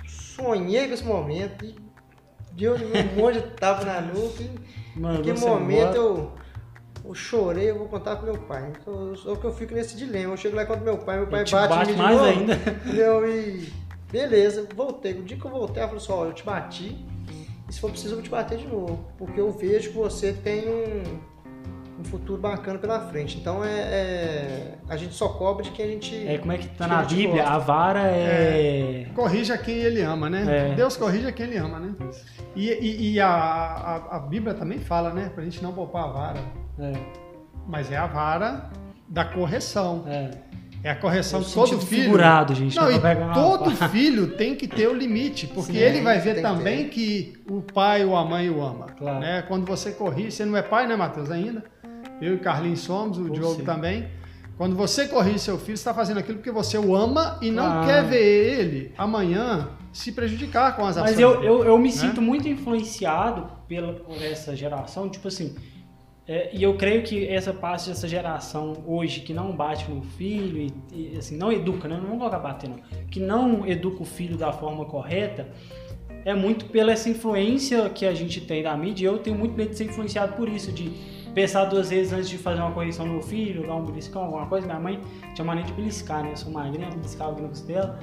[0.08, 1.76] sonhei com esse momento e
[2.56, 4.44] deu um monte de tapa na nuca.
[4.44, 6.32] E, Naquele você momento eu,
[7.06, 8.72] eu chorei, eu vou contar pro meu pai.
[8.80, 10.34] Então, só que eu fico nesse dilema.
[10.34, 12.54] Eu chego lá e conto meu pai, meu pai bate, bate mais novo, ainda.
[12.54, 13.28] Entendeu?
[13.28, 13.74] E
[14.12, 15.14] beleza, voltei.
[15.14, 17.04] O dia que eu voltei, ela falou assim, ó, eu te bati.
[17.68, 19.04] E se for preciso, eu vou te bater de novo.
[19.18, 21.04] Porque eu vejo que você tem um,
[22.00, 23.38] um futuro bacana pela frente.
[23.40, 26.28] Então é, é- a gente só cobra de quem a gente.
[26.28, 27.42] É, como é que tá que na a Bíblia?
[27.42, 27.50] gosta.
[27.50, 29.08] A vara é...
[29.16, 30.72] Corrija quem ele ama, né?
[30.72, 30.76] É.
[30.76, 31.96] Deus corrige quem ele ama, né?
[32.56, 35.32] E, e- e a, a, a Bíblia também fala, né?
[35.34, 36.40] Pra gente não poupar a vara.
[36.80, 36.94] É,
[37.68, 38.70] Mas é a vara
[39.08, 40.04] da correção.
[40.08, 40.32] é.
[40.86, 42.04] É a correção de todo filho.
[42.04, 46.02] figurado, gente, Não, e uma todo filho tem que ter o limite, porque Sim, ele
[46.02, 48.88] vai ver tem que também que o pai ou a mãe o ama.
[48.88, 49.20] Claro.
[49.22, 49.42] Né?
[49.48, 51.64] Quando você corrige, você não é pai, né, Matheus, ainda?
[52.20, 54.10] Eu e Carlinhos somos, o Diogo também.
[54.58, 57.64] Quando você corrige seu filho, você está fazendo aquilo porque você o ama e não
[57.64, 57.88] Claro.
[57.88, 61.12] quer ver ele amanhã se prejudicar com as ações.
[61.12, 61.96] Mas eu, eu, eu me né?
[61.96, 65.56] sinto muito influenciado pela, por essa geração, tipo assim,
[66.28, 70.58] é, e eu creio que essa parte dessa geração hoje que não bate no filho
[70.58, 71.96] e, e, assim, não educa, né?
[71.96, 72.78] não vamos colocar bater não,
[73.12, 75.50] que não educa o filho da forma correta,
[76.26, 79.56] é muito pela essa influência que a gente tem da mídia e eu tenho muito
[79.56, 80.90] medo de ser influenciado por isso, de
[81.34, 84.46] pensar duas vezes antes de fazer uma correção no meu filho, dar um beliscão, alguma
[84.48, 84.66] coisa.
[84.66, 85.02] Minha mãe
[85.34, 86.32] tinha mania de beliscar, né?
[86.32, 88.00] Eu sou magrinha, beliscava aqui na costela.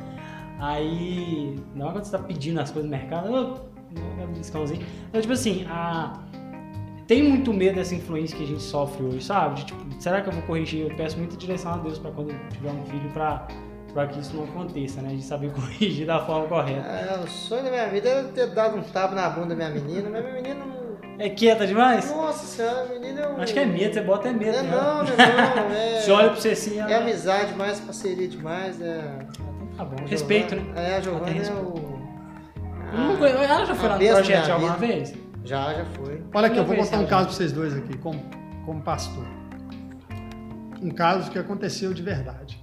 [0.61, 4.87] Aí, não é quando você tá pedindo as coisas no mercado, eu um beliscãozinho.
[5.09, 6.13] Então, tipo assim, a...
[7.07, 9.57] tem muito medo dessa influência que a gente sofre hoje, sabe?
[9.57, 10.83] De, tipo, será que eu vou corrigir?
[10.89, 13.49] Eu peço muita direção a Deus para quando eu tiver um filho, pra,
[13.93, 15.15] pra que isso não aconteça, né?
[15.15, 16.87] De saber corrigir da forma correta.
[16.87, 19.71] É, o sonho da minha vida era ter dado um tapa na bunda da minha
[19.71, 20.81] menina, mas minha menina não.
[21.19, 22.11] É quieta demais?
[22.11, 23.41] Nossa senhora, a menina é um.
[23.41, 24.57] Acho que é medo, você bota é medo.
[24.57, 24.71] É né?
[24.71, 25.17] não, não, é
[25.69, 25.75] não.
[25.75, 28.81] É, Você olha pra você assim, é ela- amizade demais, parceria demais.
[28.81, 29.27] É...
[29.81, 30.81] Tá bom, respeito, Giovana- né?
[30.83, 31.63] É, a Ela Giovana tem é respeito.
[31.67, 32.01] o.
[33.19, 34.87] Conheço- Ela já foi lá no projeto alguma vida.
[34.95, 35.15] vez?
[35.45, 36.23] Já, já foi.
[36.35, 37.27] Olha aqui, eu vou contar um caso não.
[37.27, 38.23] para vocês dois aqui, como,
[38.67, 39.25] como pastor.
[40.83, 42.63] Um caso que aconteceu de verdade.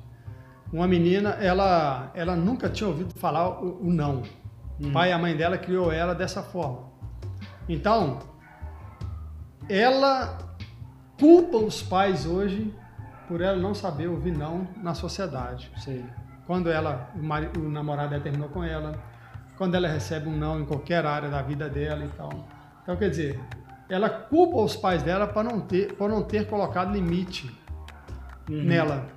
[0.72, 4.22] Uma menina, ela, ela nunca tinha ouvido falar o, o não.
[4.80, 6.90] O pai e a mãe dela criou ela dessa forma.
[7.68, 8.20] Então,
[9.68, 10.38] ela
[11.20, 12.72] culpa os pais hoje
[13.28, 16.06] por ela não saber ouvir não na sociedade Sei.
[16.48, 18.98] Quando ela o, o namorado dela terminou com ela,
[19.58, 22.30] quando ela recebe um não em qualquer área da vida dela e tal.
[22.82, 23.40] Então, quer dizer,
[23.90, 27.52] ela culpa os pais dela para não ter por não ter colocado limite
[28.50, 28.64] Uhum.
[28.64, 29.08] nela.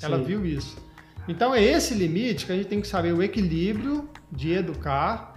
[0.00, 0.22] Ela Sim.
[0.24, 0.78] viu isso.
[1.26, 5.34] Então é esse limite que a gente tem que saber o equilíbrio de educar,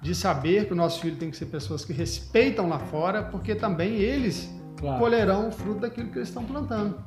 [0.00, 3.54] de saber que o nosso filho tem que ser pessoas que respeitam lá fora, porque
[3.56, 4.48] também eles
[4.78, 4.98] Claro.
[5.00, 6.98] colherão o fruto daquilo que eles estão plantando.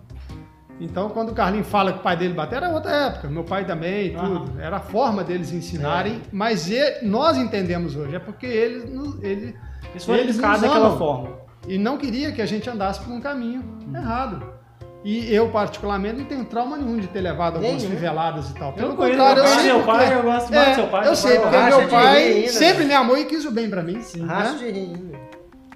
[0.79, 3.65] Então, quando o Carlinho fala que o pai dele bateu, era outra época, meu pai
[3.65, 4.51] também, tudo.
[4.51, 4.61] Aham.
[4.61, 8.83] Era a forma deles ensinarem, mas e- nós entendemos hoje, é porque eles,
[9.21, 9.55] ele,
[9.93, 11.29] Isso foi Eles educado nos daquela forma.
[11.67, 14.57] e não queria que a gente andasse por um caminho errado.
[15.03, 17.95] E eu, particularmente, não tenho trauma nenhum de ter levado algumas Nenhum.
[17.95, 18.73] fiveladas e tal.
[18.73, 20.75] Pelo Eu contrário, eu meu pai, sei meu pai, porque- eu gosto mais É, do
[20.75, 21.07] seu pai.
[21.07, 22.89] Eu sei, porque meu de pai ainda, sempre né?
[22.89, 23.93] me amou e quis o bem pra mim.
[24.27, 24.57] Racha né?
[24.59, 25.19] de rir ainda.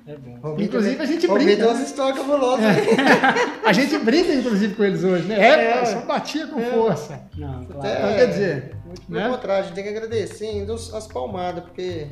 [0.05, 0.57] É bom.
[0.59, 1.84] Inclusive, a gente brinca, tem umas né?
[1.85, 2.65] histórias cabulosas.
[3.65, 5.39] A gente brinca, inclusive, com eles hoje, né?
[5.39, 5.85] É, É.
[5.85, 7.21] só batia com força.
[7.38, 7.88] Não, claro.
[7.88, 7.93] É.
[7.97, 9.21] Então, quer dizer, Muito né?
[9.21, 12.07] pelo contrário, a gente tem que agradecer ainda as palmadas, porque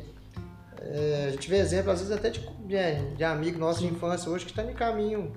[0.80, 4.30] é, a gente vê exemplo, às vezes até de, de, de amigo nosso de infância
[4.30, 5.32] hoje que está em caminho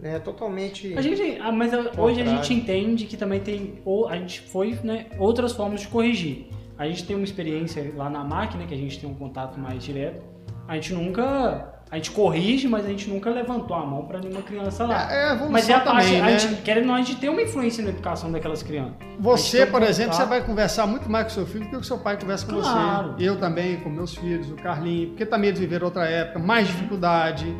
[0.00, 0.94] né, totalmente.
[0.96, 1.90] A gente, ah, mas a- hoje a
[2.24, 2.24] Contrário.
[2.30, 6.46] gente entende que também tem, ou a gente foi, né, outras formas de corrigir.
[6.78, 9.84] A gente tem uma experiência lá na máquina, que a gente tem um contato mais
[9.84, 10.24] direto.
[10.66, 14.40] A gente nunca, a gente corrige, mas a gente nunca levantou a mão para nenhuma
[14.40, 15.12] criança lá.
[15.12, 16.38] É, é mas é a parte, também, a né?
[16.38, 18.94] gente, querendo a gente tem uma influência na educação daquelas crianças.
[19.20, 21.98] Você, por exemplo, você vai conversar muito mais com seu filho do que o seu
[21.98, 23.12] pai conversa com Claro.
[23.12, 23.28] você.
[23.28, 27.54] Eu também, com meus filhos, o Carlinho, porque também eles viveram outra época, mais dificuldade.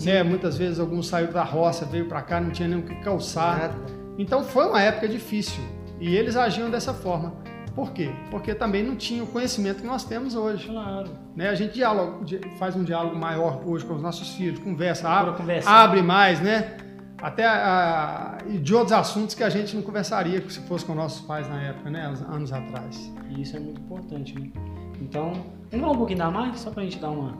[0.00, 0.22] Né?
[0.22, 3.58] Muitas vezes alguns saíram da roça, veio pra cá, não tinha nem o que calçar.
[3.58, 3.74] Nada.
[4.16, 5.62] Então foi uma época difícil.
[6.00, 7.34] E eles agiam dessa forma.
[7.78, 8.10] Por quê?
[8.28, 10.66] Porque também não tinha o conhecimento que nós temos hoje.
[10.66, 11.10] Claro.
[11.36, 11.48] Né?
[11.48, 15.26] A gente dialoga- di- faz um diálogo maior hoje com os nossos filhos, conversa, abre,
[15.26, 15.84] Procura conversar.
[15.84, 16.76] abre mais, né?
[17.22, 21.20] Até a- e de outros assuntos que a gente não conversaria se fosse com nossos
[21.24, 22.12] pais na época, né?
[22.28, 23.12] Anos- atrás.
[23.30, 24.50] E isso é muito importante, né?
[25.00, 25.30] Então,
[25.70, 27.32] vamos falar um pouquinho da MAC, só pra gente dar uma...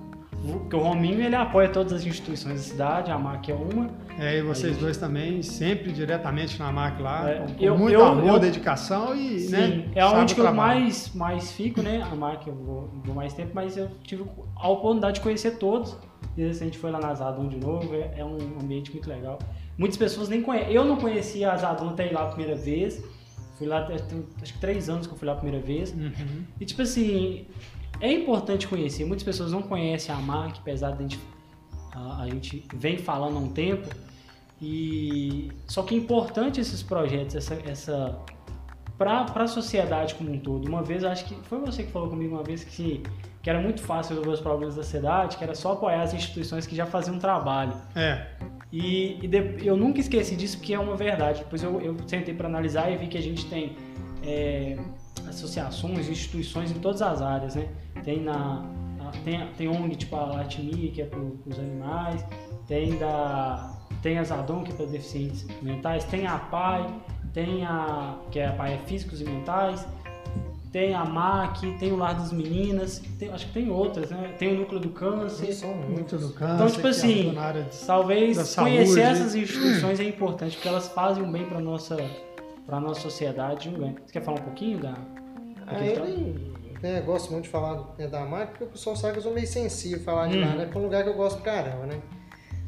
[0.42, 3.90] Porque o Rominho, ele apoia todas as instituições da cidade, a MAC é uma.
[4.18, 8.04] É, e vocês dois também, sempre diretamente na MAC lá, É, com, eu- muito eu-
[8.04, 9.88] amor, eu- dedicação e, Sim, né?
[9.94, 12.02] é onde que eu mais, mais fico, né?
[12.10, 14.24] A MAC eu vou, vou mais tempo, mas eu tive
[14.56, 15.96] a oportunidade de conhecer todos.
[16.36, 19.38] E a gente foi lá na Zadon de novo, é, é um ambiente muito legal.
[19.76, 20.72] Muitas pessoas nem conhecem.
[20.72, 23.02] Eu não conhecia a Zadon até ir lá a primeira vez.
[23.56, 23.86] Fui lá,
[24.40, 25.92] acho que três anos que eu fui lá a primeira vez.
[25.92, 26.44] Uhum.
[26.60, 27.46] E tipo assim,
[28.00, 29.04] é importante conhecer.
[29.04, 31.20] Muitas pessoas não conhecem a MAC, apesar de a gente,
[31.94, 33.88] a, a gente vem falando há um tempo.
[34.60, 38.18] E só que é importante esses projetos, essa, essa
[38.96, 40.66] para a sociedade como um todo.
[40.68, 43.00] Uma vez, acho que foi você que falou comigo uma vez que,
[43.40, 46.66] que era muito fácil resolver os problemas da cidade, que era só apoiar as instituições
[46.66, 47.72] que já faziam um trabalho.
[47.94, 48.26] É,
[48.72, 51.38] E, e de- eu nunca esqueci disso porque é uma verdade.
[51.40, 53.76] Depois eu, eu sentei para analisar e vi que a gente tem
[54.26, 54.76] é,
[55.28, 57.68] associações, instituições em todas as áreas, né?
[58.04, 58.64] Tem na
[59.00, 62.24] a- tem, tem ONG tipo a Latini, que é para os animais,
[62.66, 66.86] tem da tem a Zadon, que é para deficientes mentais, tem a PAI,
[67.32, 69.86] tem a que é a PAI é físicos e mentais,
[70.70, 74.34] tem a MAC, tem o Lar das Meninas, tem- acho que tem outras, né?
[74.38, 75.52] Tem o Núcleo do Câncer.
[75.54, 75.88] São muitos.
[75.90, 76.54] muito do câncer.
[76.56, 78.76] Então, tipo assim, área de- Talvez saúde.
[78.76, 81.96] conhecer essas instituições é importante, porque elas fazem um bem para nossa
[82.68, 83.96] para nossa sociedade um ganho.
[84.04, 84.94] Você quer falar um pouquinho da
[85.80, 89.22] eu né, gosto muito de falar né, da marca, porque o pessoal sabe que eu
[89.22, 90.64] sou meio sensível falar de lá, né?
[90.64, 92.00] Porque é um lugar que eu gosto pra caramba, né?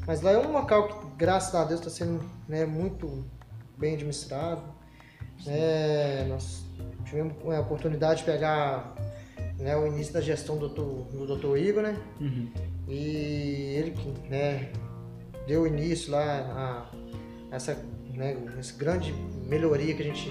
[0.06, 3.24] Mas lá é um local que, graças a Deus, está sendo né, muito
[3.78, 4.62] bem administrado.
[5.46, 6.64] É, nós
[7.04, 8.94] tivemos a oportunidade de pegar
[9.58, 11.16] né, o início da gestão do Dr.
[11.16, 11.56] do Dr.
[11.58, 11.96] Igor, né?
[12.20, 12.50] Uhum.
[12.88, 14.72] E ele que né,
[15.46, 16.88] deu início lá
[17.52, 17.76] a essa,
[18.20, 19.12] né, essa grande
[19.46, 20.30] melhoria que a gente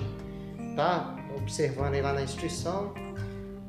[0.69, 2.93] está observando aí lá na instituição.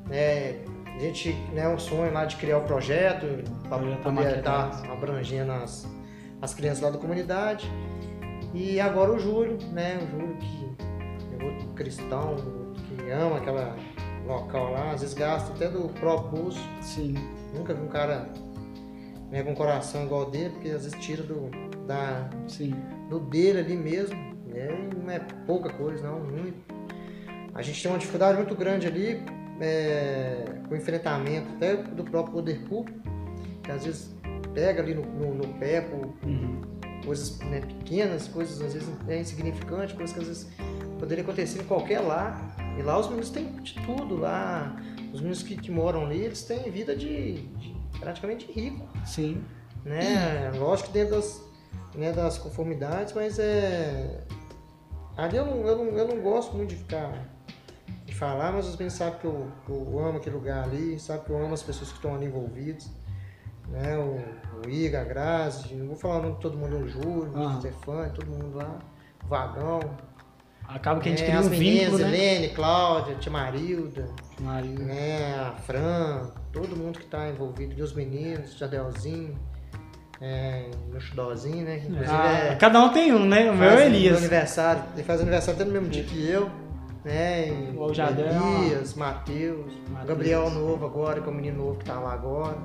[0.06, 0.62] né
[0.94, 3.26] a gente né, um sonho lá de criar o projeto
[3.68, 5.88] para Projeto da poder estar abrangendo as,
[6.42, 7.70] as crianças lá da comunidade.
[8.52, 9.98] E agora o Júlio, né?
[10.02, 10.76] O Júlio que
[11.40, 13.74] é outro cristão, outro que ama aquela
[14.26, 16.60] local lá, às vezes gasta até do próprio bolso.
[16.82, 17.14] Sim.
[17.54, 18.28] Nunca vi um cara
[19.30, 21.50] né, com coração igual dele, porque às vezes tira do,
[21.90, 22.72] da, Sim.
[23.08, 24.16] do dele ali mesmo.
[24.46, 24.68] Né?
[24.96, 26.20] Não é pouca coisa, não.
[26.20, 26.56] Muito.
[27.52, 29.20] A gente tem uma dificuldade muito grande ali,
[29.60, 33.00] é, com enfrentamento até do próprio poder público,
[33.62, 34.14] que às vezes
[34.54, 36.60] pega ali no, no, no pé por Uhum.
[37.04, 40.48] coisas né, pequenas, coisas às vezes é insignificantes, coisas que às vezes
[40.98, 42.54] poderia acontecer em qualquer lar.
[42.78, 44.76] E lá os meninos têm de tudo lá.
[45.12, 49.42] Os meninos que, que moram ali, eles têm vida de, de praticamente rico, Sim.
[49.84, 50.52] né?
[50.56, 51.49] Lógico que dentro das,
[51.94, 54.20] né, das conformidades, mas é...
[55.16, 57.12] Ali eu não, eu, não, eu não gosto muito de ficar...
[58.06, 61.24] De falar, mas os meninos sabem que eu, que eu amo aquele lugar ali, sabem
[61.24, 62.90] que eu amo as pessoas que estão ali envolvidas
[63.70, 63.96] né?
[63.96, 64.20] O,
[64.66, 67.56] o Iga, a Grazi, não vou falar o nome de todo mundo, o Júlio, Aham.
[67.56, 68.78] o Stefano, todo mundo lá,
[69.24, 69.80] o Vagão.
[70.66, 72.08] Acaba que a gente é, cria as um meninas, vínculo, né?
[72.08, 74.08] Helene, Cláudia, Tia Marilda,
[74.40, 74.78] Maria.
[74.78, 75.34] né?
[75.40, 79.36] A Fran, todo mundo que está envolvido, e os meninos, Jadelzinho,
[80.20, 81.78] é, meu chudozinho, né?
[81.78, 83.50] Inclusive Ah, é, cada um tem um, né?
[83.50, 84.18] O meu é Elias.
[84.18, 86.50] aniversário, ele faz aniversário até no mesmo dia que eu.
[87.02, 87.48] Né?
[87.48, 88.26] E O Jadel.
[88.62, 89.72] Elias, Matheus.
[90.06, 92.58] Gabriel novo agora, que é o menino novo que tá lá agora.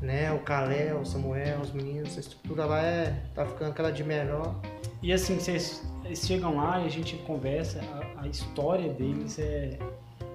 [0.00, 0.32] Né?
[0.32, 4.54] O Calé, o Samuel, os meninos, a estrutura lá é, tá ficando cada dia melhor.
[5.02, 5.82] E assim, vocês
[6.14, 7.80] chegam lá e a gente conversa,
[8.16, 9.78] a, a história deles é,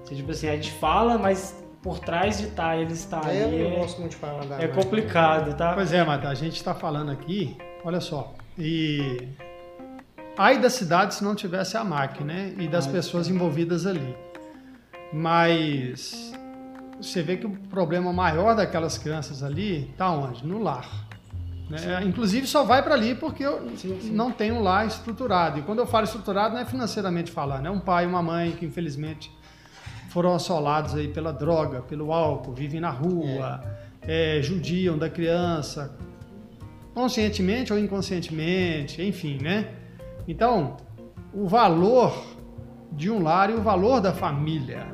[0.10, 0.14] é.
[0.14, 1.56] Tipo assim, a gente fala, mas
[1.88, 4.46] por trás de tá, eles estar Aí eu ali não é, gosto muito de falar
[4.46, 5.74] da é complicado, tá?
[5.74, 7.56] Pois é, Mata, a gente está falando aqui,
[7.86, 9.26] olha só, e
[10.38, 12.54] ai da cidade se não tivesse a MAC, né?
[12.60, 14.14] E das Ai, pessoas envolvidas ali.
[15.14, 16.34] Mas
[17.00, 20.46] você vê que o problema maior daquelas crianças ali está onde?
[20.46, 20.90] No lar.
[21.70, 22.04] né?
[22.04, 24.12] Inclusive só vai para ali porque eu Sim, sim.
[24.12, 25.60] não tem um lar estruturado.
[25.60, 28.52] E quando eu falo estruturado, não é financeiramente falando, é um pai e uma mãe
[28.52, 29.32] que infelizmente
[30.10, 33.62] foram assolados aí pela droga, pelo álcool, vivem na rua,
[34.02, 35.96] é, judiam da criança,
[36.94, 39.70] conscientemente ou inconscientemente, enfim, né?
[40.28, 40.78] Então,
[41.34, 42.26] o valor
[42.92, 44.88] de um lar e o valor da família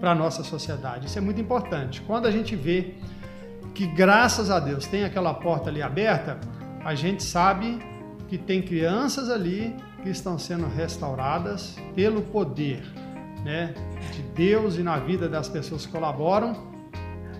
[0.00, 2.00] para a nossa sociedade, isso é muito importante.
[2.02, 2.94] Quando a gente vê
[3.74, 6.38] que, graças a Deus, tem aquela porta ali aberta,
[6.84, 7.78] a gente sabe
[8.28, 12.82] que tem crianças ali que estão sendo restauradas pelo poder
[13.44, 13.74] né,
[14.12, 16.56] de Deus e na vida das pessoas que colaboram.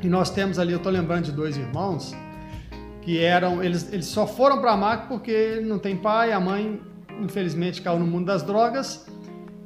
[0.02, 2.14] E nós temos ali, eu estou lembrando de dois irmãos
[3.02, 6.80] que eram, eles, eles só foram para a MAC porque não tem pai, a mãe
[7.20, 9.06] infelizmente caiu no mundo das drogas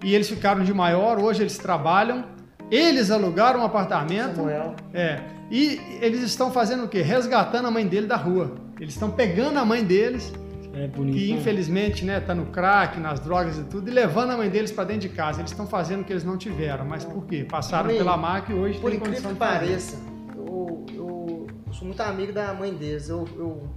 [0.03, 2.25] e eles ficaram de maior, hoje eles trabalham,
[2.71, 4.75] eles alugaram um apartamento Samuel.
[4.95, 7.03] é, e eles estão fazendo o quê?
[7.03, 8.55] Resgatando a mãe dele da rua.
[8.81, 10.33] Eles estão pegando a mãe deles,
[10.75, 11.17] É bonito.
[11.17, 11.39] que né?
[11.39, 14.85] infelizmente né, tá no crack, nas drogas e tudo, e levando a mãe deles para
[14.85, 15.41] dentro de casa.
[15.41, 16.85] Eles estão fazendo o que eles não tiveram.
[16.85, 17.45] Mas por quê?
[17.49, 17.99] Passaram Amém.
[17.99, 19.67] pela MAC e hoje Por tem incrível condição que de fazer.
[19.67, 19.97] pareça,
[20.37, 23.09] eu, eu, eu sou muito amigo da mãe deles.
[23.09, 23.69] Eu, eu,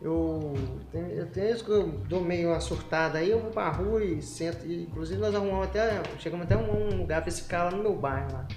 [0.00, 0.54] eu,
[0.90, 4.02] tem, eu tenho isso que eu dou meio uma surtada aí, eu vou pra rua
[4.04, 4.66] e sento.
[4.66, 6.02] E, inclusive nós arrumamos até.
[6.18, 8.48] Chegamos até um lugar pra esse cara lá no meu bairro lá.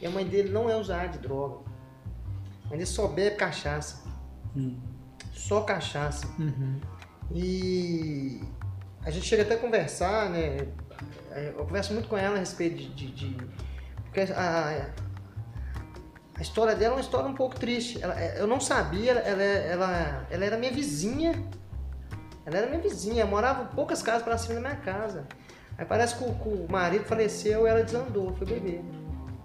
[0.00, 1.58] E a mãe dele não é usuária de droga.
[2.64, 4.08] A mãe dele só bebe cachaça.
[4.56, 4.78] Hum.
[5.34, 6.26] Só cachaça.
[6.38, 6.76] Uhum.
[7.34, 8.40] E
[9.04, 10.66] a gente chega até a conversar, né?
[11.56, 12.88] Eu converso muito com ela a respeito de.
[12.88, 13.36] de- de-
[14.04, 14.88] porque a,
[16.36, 18.02] a história dela é uma história um pouco triste.
[18.02, 21.32] Ela- eu não sabia, ela, ela, ela era minha vizinha.
[22.44, 25.26] Ela era minha vizinha, morava poucas casas para cima da minha casa.
[25.78, 28.82] Aí parece que o, que o marido faleceu e ela desandou, foi beber.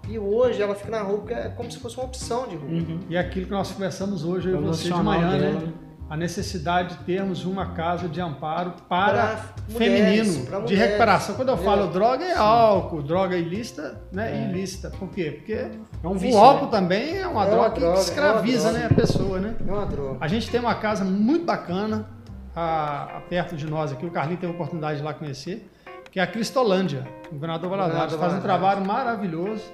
[0.08, 2.68] E hoje ela fica na rua porque é como se fosse uma opção de rua.
[2.68, 3.00] Uhum.
[3.08, 5.72] E aquilo que nós conversamos hoje, eu e você de manhã, dela, né?
[6.08, 11.34] A necessidade de termos uma casa de amparo para mulheres, feminino, de recuperação.
[11.34, 14.30] Quando eu falo droga, é álcool, droga ilícita, né?
[14.32, 14.48] É.
[14.50, 14.88] Ilícita.
[14.90, 15.32] Por quê?
[15.32, 16.70] Porque É um o vício, álcool né?
[16.70, 18.78] também é uma É droga droga, que é escraviza droga.
[18.78, 19.56] né, a pessoa, né?
[19.66, 20.18] É uma droga.
[20.20, 22.06] A gente tem uma casa muito bacana
[22.54, 24.06] a, a perto de nós aqui.
[24.06, 25.68] O Carlinhos teve a oportunidade de lá conhecer,
[26.12, 28.14] que é a Cristolândia, o governador Valadares.
[28.14, 29.64] Faz um trabalho maravilhoso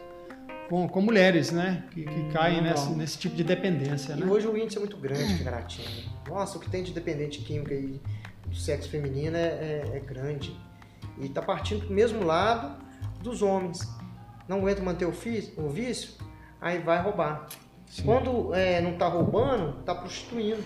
[0.68, 1.84] com, com mulheres, né?
[1.90, 2.72] Que, que caem legal.
[2.74, 4.26] nesse, nesse tipo de dependência, E né?
[4.26, 5.88] hoje o índice é muito grande de Caratinga.
[6.28, 8.00] Nossa, o que tem de dependente química aí
[8.46, 10.56] do sexo feminino é, é- é grande.
[11.20, 12.82] E tá partindo pro mesmo lado
[13.22, 13.80] dos homens.
[14.48, 15.10] Não aguenta manter o,
[15.56, 16.14] o vício,
[16.60, 17.46] aí vai roubar.
[18.04, 20.62] Quando é, não tá roubando, tá prostituindo.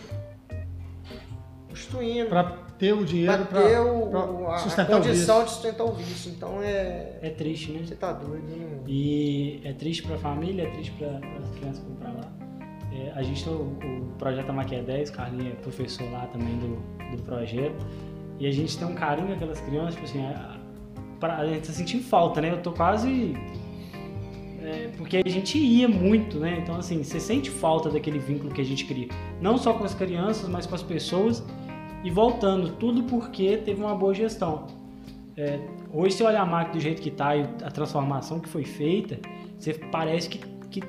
[1.69, 2.29] Prostituindo.
[2.29, 5.45] Para ter o dinheiro Pra ter o- para o- a, a sustentar o condição vício.
[5.45, 6.33] de sustentar o vício.
[6.37, 7.19] Então é.
[7.23, 7.81] É triste, né?
[7.85, 8.79] Você tá doido, né?
[8.87, 11.09] E é triste para a família, é triste para
[11.43, 12.33] as crianças que vão para lá.
[12.93, 17.17] É, a gente tem o, o projeto Maquia 10, Carlinhos é professor lá também do,
[17.17, 17.85] do projeto.
[18.39, 20.57] E a gente tem um carinho aquelas crianças, tipo assim, a,
[21.21, 22.53] pra, a gente tá sentindo falta, né?
[22.53, 23.35] Eu tô quase.
[24.63, 26.59] é, porque a gente ia muito, né?
[26.63, 29.09] Então, assim, você sente falta daquele vínculo que a gente cria.
[29.41, 31.43] Não só com as crianças, mas com as pessoas.
[32.05, 34.67] E voltando, tudo porque teve uma boa gestão.
[35.37, 35.59] é,
[35.93, 39.19] hoje você olha a máquina do jeito que está e a transformação que foi feita,
[39.59, 40.39] você parece que,
[40.71, 40.83] que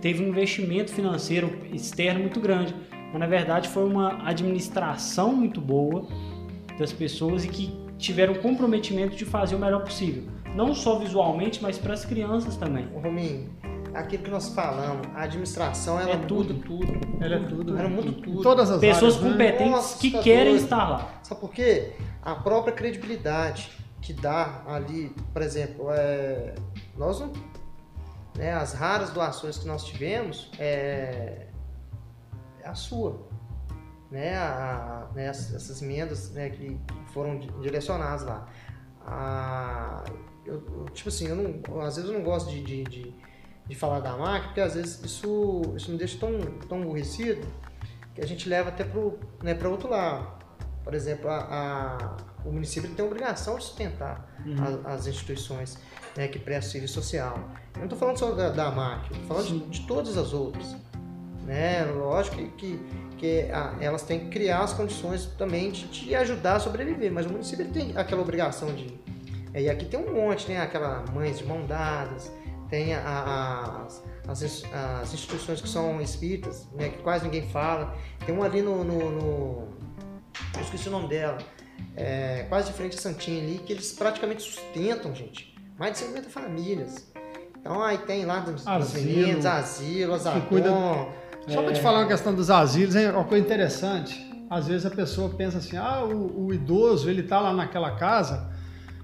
[0.00, 2.74] teve um investimento financeiro externo muito grande.
[3.10, 6.06] Mas na verdade foi uma administração muito boa
[6.78, 10.24] das pessoas e que tiveram comprometimento de fazer o melhor possível.
[10.54, 12.86] Não só visualmente, mas para as crianças também.
[12.94, 13.50] Rominho,
[13.94, 16.54] aquilo que nós falamos, a administração ela É muda tudo.
[16.54, 17.00] tudo.
[17.24, 17.78] Ela é tudo.
[17.78, 17.94] Ela né?
[17.94, 18.42] muda tudo.
[18.42, 19.30] todas as Pessoas áreas, né?
[19.30, 20.62] competentes Nossa, que tá querem doido.
[20.64, 21.20] estar lá.
[21.22, 21.92] Sabe por quê?
[22.22, 23.70] A própria credibilidade
[24.00, 26.54] que dá ali, por exemplo, é,
[26.96, 27.32] nós não,
[28.36, 31.46] né, as raras doações que nós tivemos é,
[32.62, 33.26] é a sua,
[34.10, 36.78] né, a- né, as- essas emendas né, que
[37.12, 38.46] foram di- direcionadas lá.
[39.04, 40.04] A-
[40.46, 43.14] eu- eu, tipo assim, eu não, às vezes eu não gosto de, de, de,
[43.68, 46.38] de falar da marca, porque às vezes isso, isso me deixa tão,
[46.68, 47.46] tão aborrecido
[48.14, 49.00] que a gente leva até para
[49.42, 50.26] né, outro lado.
[50.82, 54.26] Por exemplo, a, a- o município tem a obrigação de sustentar
[54.86, 55.76] a- as, instituições
[56.16, 57.38] né, que prestam serviço social.
[57.74, 60.74] Eu não estou falando só da, da MAC, estou falando de, de todas as outras.
[61.44, 61.84] Né?
[61.84, 62.80] Lógico que, que,
[63.18, 67.26] que a- elas têm que criar as condições também de, de ajudar a sobreviver, mas
[67.26, 68.98] o município tem aquela obrigação de.
[69.52, 70.60] é, E aqui tem um monte, né?
[70.60, 72.30] Aquela mães de mão dadas,
[72.68, 74.64] tem a- a- as, as, ins-
[75.02, 76.88] as instituições que são espíritas, né?
[76.90, 77.94] Que quase ninguém fala.
[78.24, 78.84] Tem uma ali no.
[78.84, 79.68] no, no
[80.54, 81.38] eu esqueci o nome dela.
[81.96, 85.56] É, quase de frente a Santinha ali, que eles praticamente sustentam, gente.
[85.78, 87.08] Mais de 50 famílias.
[87.60, 90.40] Então aí tem lá dos, dos meninos, asilo, Azadon.
[90.42, 90.70] cuida-
[91.48, 91.64] Só É.
[91.64, 94.26] para te falar uma questão dos asilos, hein, uma coisa interessante.
[94.50, 98.50] Às vezes a pessoa pensa assim, ah, o, o idoso, ele tá lá naquela casa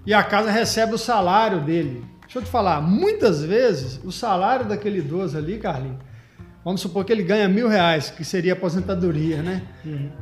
[0.06, 2.04] e a casa recebe o salário dele.
[2.24, 5.98] Deixa eu te falar, muitas vezes o salário daquele idoso ali, Carlinhos,
[6.64, 9.62] vamos supor que ele ganha mil reais, que seria aposentadoria, né?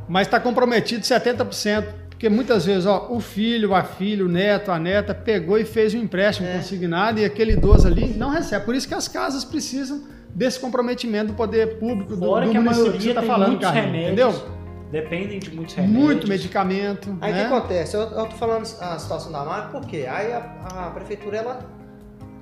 [0.08, 4.78] Mas está comprometido 70%, porque muitas vezes ó, o filho, a filha, o neto, a
[4.78, 6.54] neta pegou e fez um empréstimo É.
[6.56, 8.64] consignado e aquele idoso ali não recebe.
[8.64, 10.02] Por isso que as casas precisam
[10.34, 13.30] desse comprometimento do poder público, do, Fora do que a município que você está tem
[13.30, 14.52] falando, muitos Carlinhos, remédios, entendeu?
[14.90, 16.04] dependem de muitos remédios.
[16.04, 17.40] Muito medicamento, Aí o né?
[17.48, 17.96] que acontece?
[17.96, 20.06] Eu, eu tô falando a situação da marca, por quê?
[20.10, 20.38] Aí a,
[20.86, 21.60] a prefeitura ela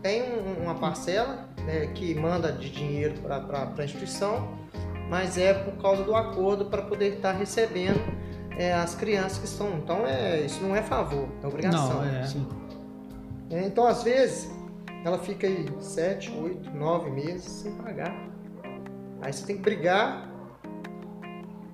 [0.03, 4.59] tem um- uma parcela né, que manda de dinheiro para a instituição,
[5.09, 8.01] mas é por causa do acordo para poder estar recebendo
[8.57, 9.79] é, as crianças que estão.
[9.79, 12.03] Então é, isso não é favor, é obrigação.
[12.03, 12.23] Não, é.
[12.25, 12.47] Sim.
[13.51, 14.51] É, Então, às vezes,
[15.05, 18.15] ela fica aí 7, 8, 9 meses sem pagar.
[19.23, 20.30] Aí você tem que brigar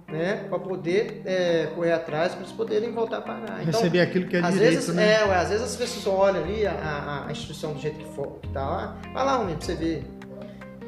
[0.09, 3.63] né, para poder é, correr atrás para eles poderem voltar a pagar.
[3.63, 5.15] Então, Receber aquilo que é às direito, vezes, né?
[5.21, 8.15] é, ué, às vezes as pessoas olham ali a, a- a instituição do jeito que,
[8.15, 10.05] for, que tá lá, vai lá, homem, pra você ver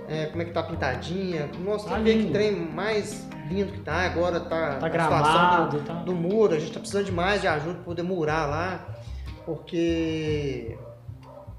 [0.08, 1.50] é, como é que tá pintadinha.
[1.64, 2.32] Nossa, Tá tem que ver que lindo.
[2.32, 4.02] trem mais lindo que tá.
[4.06, 5.94] Agora tá, Tá a gramado, tá?
[5.94, 8.86] do muro, a gente tá precisando de mais de ajuda para poder murar lá,
[9.44, 10.78] porque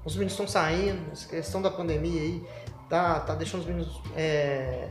[0.04, 2.42] os meninos estão saindo, essa questão da pandemia aí
[2.88, 4.88] tá, tá deixando os meninos é,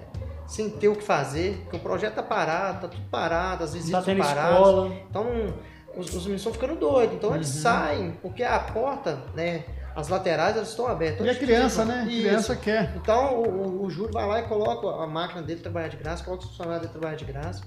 [0.50, 3.78] sem ter o que fazer, porque o projeto tá parado, tá tudo parado, as Tá
[3.78, 4.54] visitas estão paradas.
[4.58, 4.88] escola.
[5.10, 5.26] Então,
[5.96, 7.16] os, os meninos estão ficando doidos.
[7.16, 7.62] Então, eles Uhum.
[7.62, 9.64] saem, porque a porta, né,
[9.96, 11.26] as laterais, elas estão abertas.
[11.26, 12.06] E a criança, né?
[12.10, 12.22] Isso.
[12.22, 12.94] Criança quer.
[12.96, 16.24] Então, o, o, o Júlio vai lá e coloca a máquina dele trabalhar de graça,
[16.24, 17.64] coloca o funcionário dele trabalhar de graça.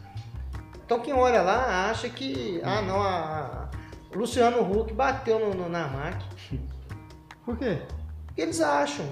[0.85, 3.69] Então, quem olha lá acha que, ah, não, a,
[4.15, 6.25] o Luciano Huck bateu no, no- na máquina.
[7.45, 7.79] Por quê?
[8.37, 9.07] Eles acham.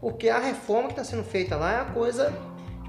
[0.00, 2.32] Porque a reforma que está sendo feita lá é uma coisa,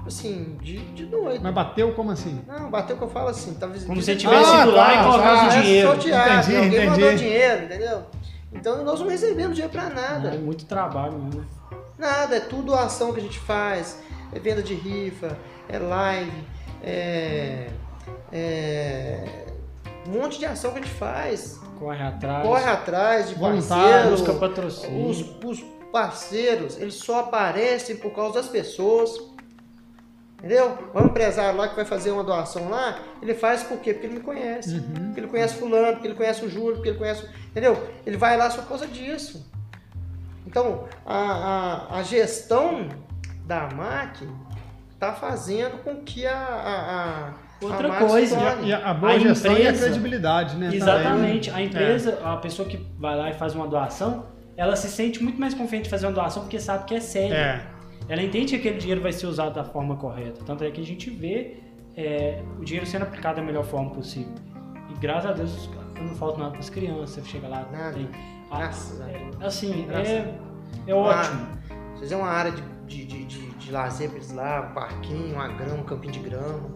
[0.04, 1.40] tipo assim, de, de doido.
[1.42, 2.40] Mas bateu como assim?
[2.46, 3.54] Não, bateu o que eu falo assim.
[3.54, 5.46] Tá Como se tivesse Ah, ido lá tá, e colocado tá.
[5.58, 5.88] o dinheiro.
[5.88, 6.90] sorteado, Entendi, alguém entendi.
[6.90, 8.02] mandou dinheiro, entendeu?
[8.52, 10.28] Então nós não recebemos dinheiro pra nada.
[10.34, 11.44] É muito trabalho mesmo.
[11.98, 13.98] Nada, é tudo ação que a gente faz.
[14.32, 16.44] É venda de rifa, é live,
[16.82, 17.68] é,
[18.32, 19.24] é
[20.08, 21.60] um monte de ação que a gente faz.
[21.78, 22.42] Corre atrás.
[22.46, 24.10] Corre atrás de Voluntário, parceiro.
[24.10, 25.08] busca patrocínio.
[25.08, 29.10] Os, os parceiros, eles só aparecem por causa das pessoas.
[30.44, 30.76] Entendeu?
[30.92, 33.94] O empresário lá que vai fazer uma doação lá, ele faz por quê?
[33.94, 34.74] Porque ele me conhece.
[34.74, 35.04] Uhum.
[35.06, 37.26] Porque ele conhece fulano, porque ele conhece o Júlio, porque ele conhece.
[37.48, 37.82] Entendeu?
[38.04, 39.50] Ele vai lá só por causa disso.
[40.46, 41.16] Então, a,
[41.94, 42.88] a, a gestão
[43.46, 44.28] da MAC
[44.92, 46.36] está fazendo com que a.
[46.36, 50.56] a, a Outra a coisa, E a, a boa A gestão e a empresa- credibilidade,
[50.56, 50.68] né?
[50.74, 51.48] Exatamente.
[51.48, 51.64] também.
[51.64, 54.26] A empresa, a pessoa que vai lá e faz uma doação,
[54.58, 57.34] ela se sente muito mais confiante de fazer uma doação porque sabe que é sério.
[57.34, 57.62] É.
[58.08, 60.42] Ela entende que aquele dinheiro vai ser usado da forma correta.
[60.44, 61.56] Tanto é que a gente vê
[61.96, 64.34] é, o dinheiro sendo aplicado da melhor forma possível.
[64.90, 67.10] E graças a Deus não falta nada para as crianças.
[67.10, 67.92] Você chega lá, Nada.
[67.94, 68.08] tem.
[68.50, 69.36] a- Graças a Deus.
[69.42, 70.38] assim, Graças a é,
[70.86, 71.46] é ótimo.
[71.94, 75.34] Se fizer uma área de, de, de, de, de lazer pra eles lá, um parquinho,
[75.34, 76.70] uma grama, um campinho de grama.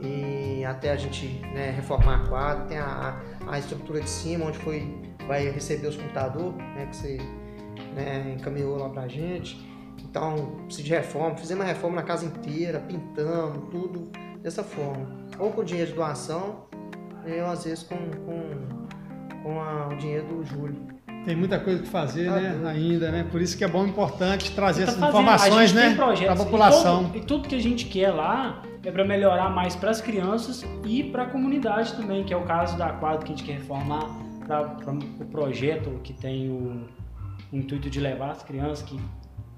[0.00, 4.46] E até a gente né, reformar a quadra, tem a, a, a estrutura de cima,
[4.46, 7.18] onde foi vai receber os computadores, né, que você
[7.94, 9.68] né, encaminhou lá pra gente.
[10.04, 14.10] Então, precisa de reforma, fizemos uma reforma na casa inteira, pintamos, tudo
[14.42, 15.06] dessa forma.
[15.38, 16.64] Ou com dinheiro de doação,
[17.24, 20.76] ou às vezes com, com, com a, o dinheiro do Júlio.
[21.24, 22.70] Tem muita coisa que fazer, Tá né?
[22.70, 23.26] Ainda, né?
[23.30, 25.94] Por isso que é bom, importante trazer Tá essas fazendo- a informações, né?
[25.94, 27.02] Para a população.
[27.02, 30.00] E tudo, e tudo que a gente quer lá é para melhorar mais para as
[30.00, 33.44] crianças e para a comunidade também, que é o caso da quadra que a gente
[33.44, 34.08] quer reformar
[34.46, 34.62] para
[35.20, 36.86] o projeto que tem o,
[37.52, 38.98] o intuito de levar as crianças, que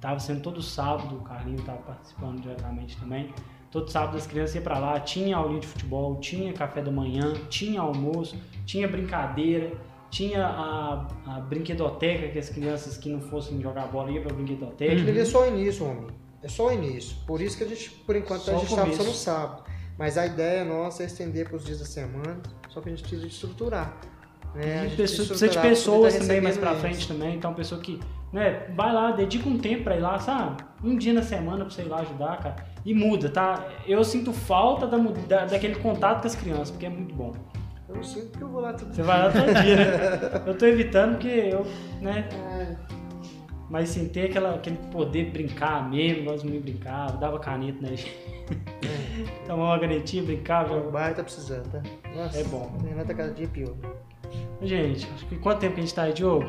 [0.02, 3.32] estava sendo todo sábado, o Carlinho estava participando diretamente também.
[3.70, 7.32] Todo sábado as crianças iam para lá, tinha aulinha de futebol, tinha café da manhã,
[7.48, 9.72] tinha almoço, tinha brincadeira,
[10.10, 14.34] tinha a, a brinquedoteca, que as crianças que não fossem jogar bola iam para a
[14.34, 14.92] brinquedoteca.
[15.00, 16.08] Aquilo é só o início, homem.
[16.42, 17.16] É só o início.
[17.24, 19.62] Por isso que a gente, por enquanto, Só a gente estava só no sábado.
[19.96, 23.02] Mas a ideia nossa é estender para os dias da semana, só que a gente
[23.02, 23.96] precisa de estruturar.
[24.54, 24.80] Né?
[24.80, 26.82] A gente pessoa- precisa precisa de pra pessoas poder também mais pra eles.
[26.82, 27.36] frente também.
[27.36, 27.98] Então, pessoa que,
[28.32, 30.62] né, vai lá, dedica um tempo pra ir lá, sabe?
[30.82, 32.56] Um dia na semana pra você ir lá ajudar, cara.
[32.84, 33.64] E muda, tá?
[33.86, 37.32] Eu sinto falta da, da- daquele contato com as crianças, porque é muito bom.
[37.88, 40.42] Eu sinto que eu vou lá todo Você vai lá todo dia, né?
[40.46, 41.66] Eu tô evitando porque eu,
[42.00, 42.26] né?
[43.68, 47.94] Mas sem ter aquela, aquele poder brincar mesmo, nós não brincava, dava caneta, né?
[49.46, 50.74] Tomava uma canetinha, brincava.
[50.76, 51.82] O bairro tá precisando, tá?
[52.14, 52.70] Nossa, É bom.
[53.06, 53.74] Tá cada dia pior.
[54.62, 56.46] Gente, acho que quanto tempo que a gente tá aí, Diogo?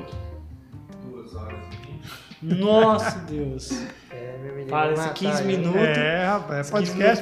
[2.41, 3.71] Nossa, Deus.
[4.11, 4.69] É, meu menino.
[4.69, 5.47] Fala vai esse matar 15 eu.
[5.47, 5.81] minutos.
[5.97, 7.21] É, rapaz, é 15 podcast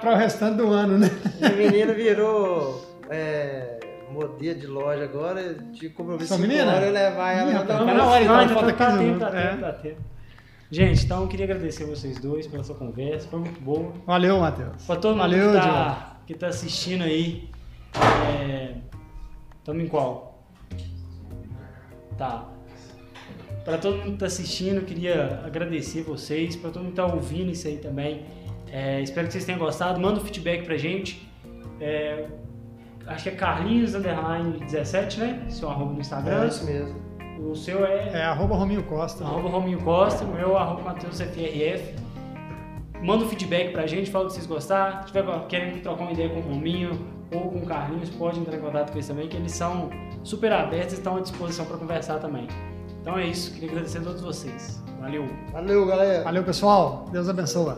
[0.00, 1.10] para o restante do ano, né?
[1.40, 3.78] Meu menino virou é,
[4.10, 6.72] modelo de loja agora, de compromisso Sua 5 menina?
[6.72, 9.28] horas eu levar ela tua tá na hora, então, ainda falta tá 15 tempo, minutos.
[9.30, 9.48] Tá É.
[9.50, 10.00] tempo, tá tempo.
[10.72, 13.92] Gente, então eu queria agradecer vocês dois pela sua conversa, foi muito boa.
[14.06, 14.84] Valeu, Matheus.
[14.86, 15.66] Pra todo mundo Valeu, que, Diogo.
[15.68, 17.50] tá, que tá assistindo aí,
[18.40, 18.74] é...
[19.64, 20.44] tamo em qual?
[22.16, 22.48] Tá.
[23.64, 27.06] Pra todo mundo que tá assistindo, eu queria agradecer vocês, pra todo mundo que tá
[27.06, 28.22] ouvindo isso aí também.
[28.72, 30.00] É, espero que vocês tenham gostado.
[30.00, 31.28] Manda um feedback pra gente.
[31.80, 32.26] É,
[33.06, 35.42] acho que é Carlinhos Underline 17, né?
[35.48, 36.46] Seu arroba no É Instagram.
[36.46, 36.94] isso mesmo.
[37.40, 39.24] O seu é É arroba Rominho Costa.
[39.24, 41.94] arroba Rominho Costa, o meu arroba Matheus FRF.
[43.02, 45.00] Manda um feedback pra gente, fala o que vocês gostaram.
[45.00, 46.98] Se tiver querendo trocar uma ideia com o Rominho
[47.32, 49.88] ou com o Carlinhos, pode entrar em contato com eles também, que eles são
[50.22, 52.46] super abertos e estão à disposição para conversar também.
[53.00, 54.80] Então é isso, queria agradecer a todos vocês.
[55.00, 55.26] Valeu!
[55.52, 56.24] Valeu, galera.
[56.24, 57.06] Valeu, pessoal.
[57.10, 57.74] Deus abençoe.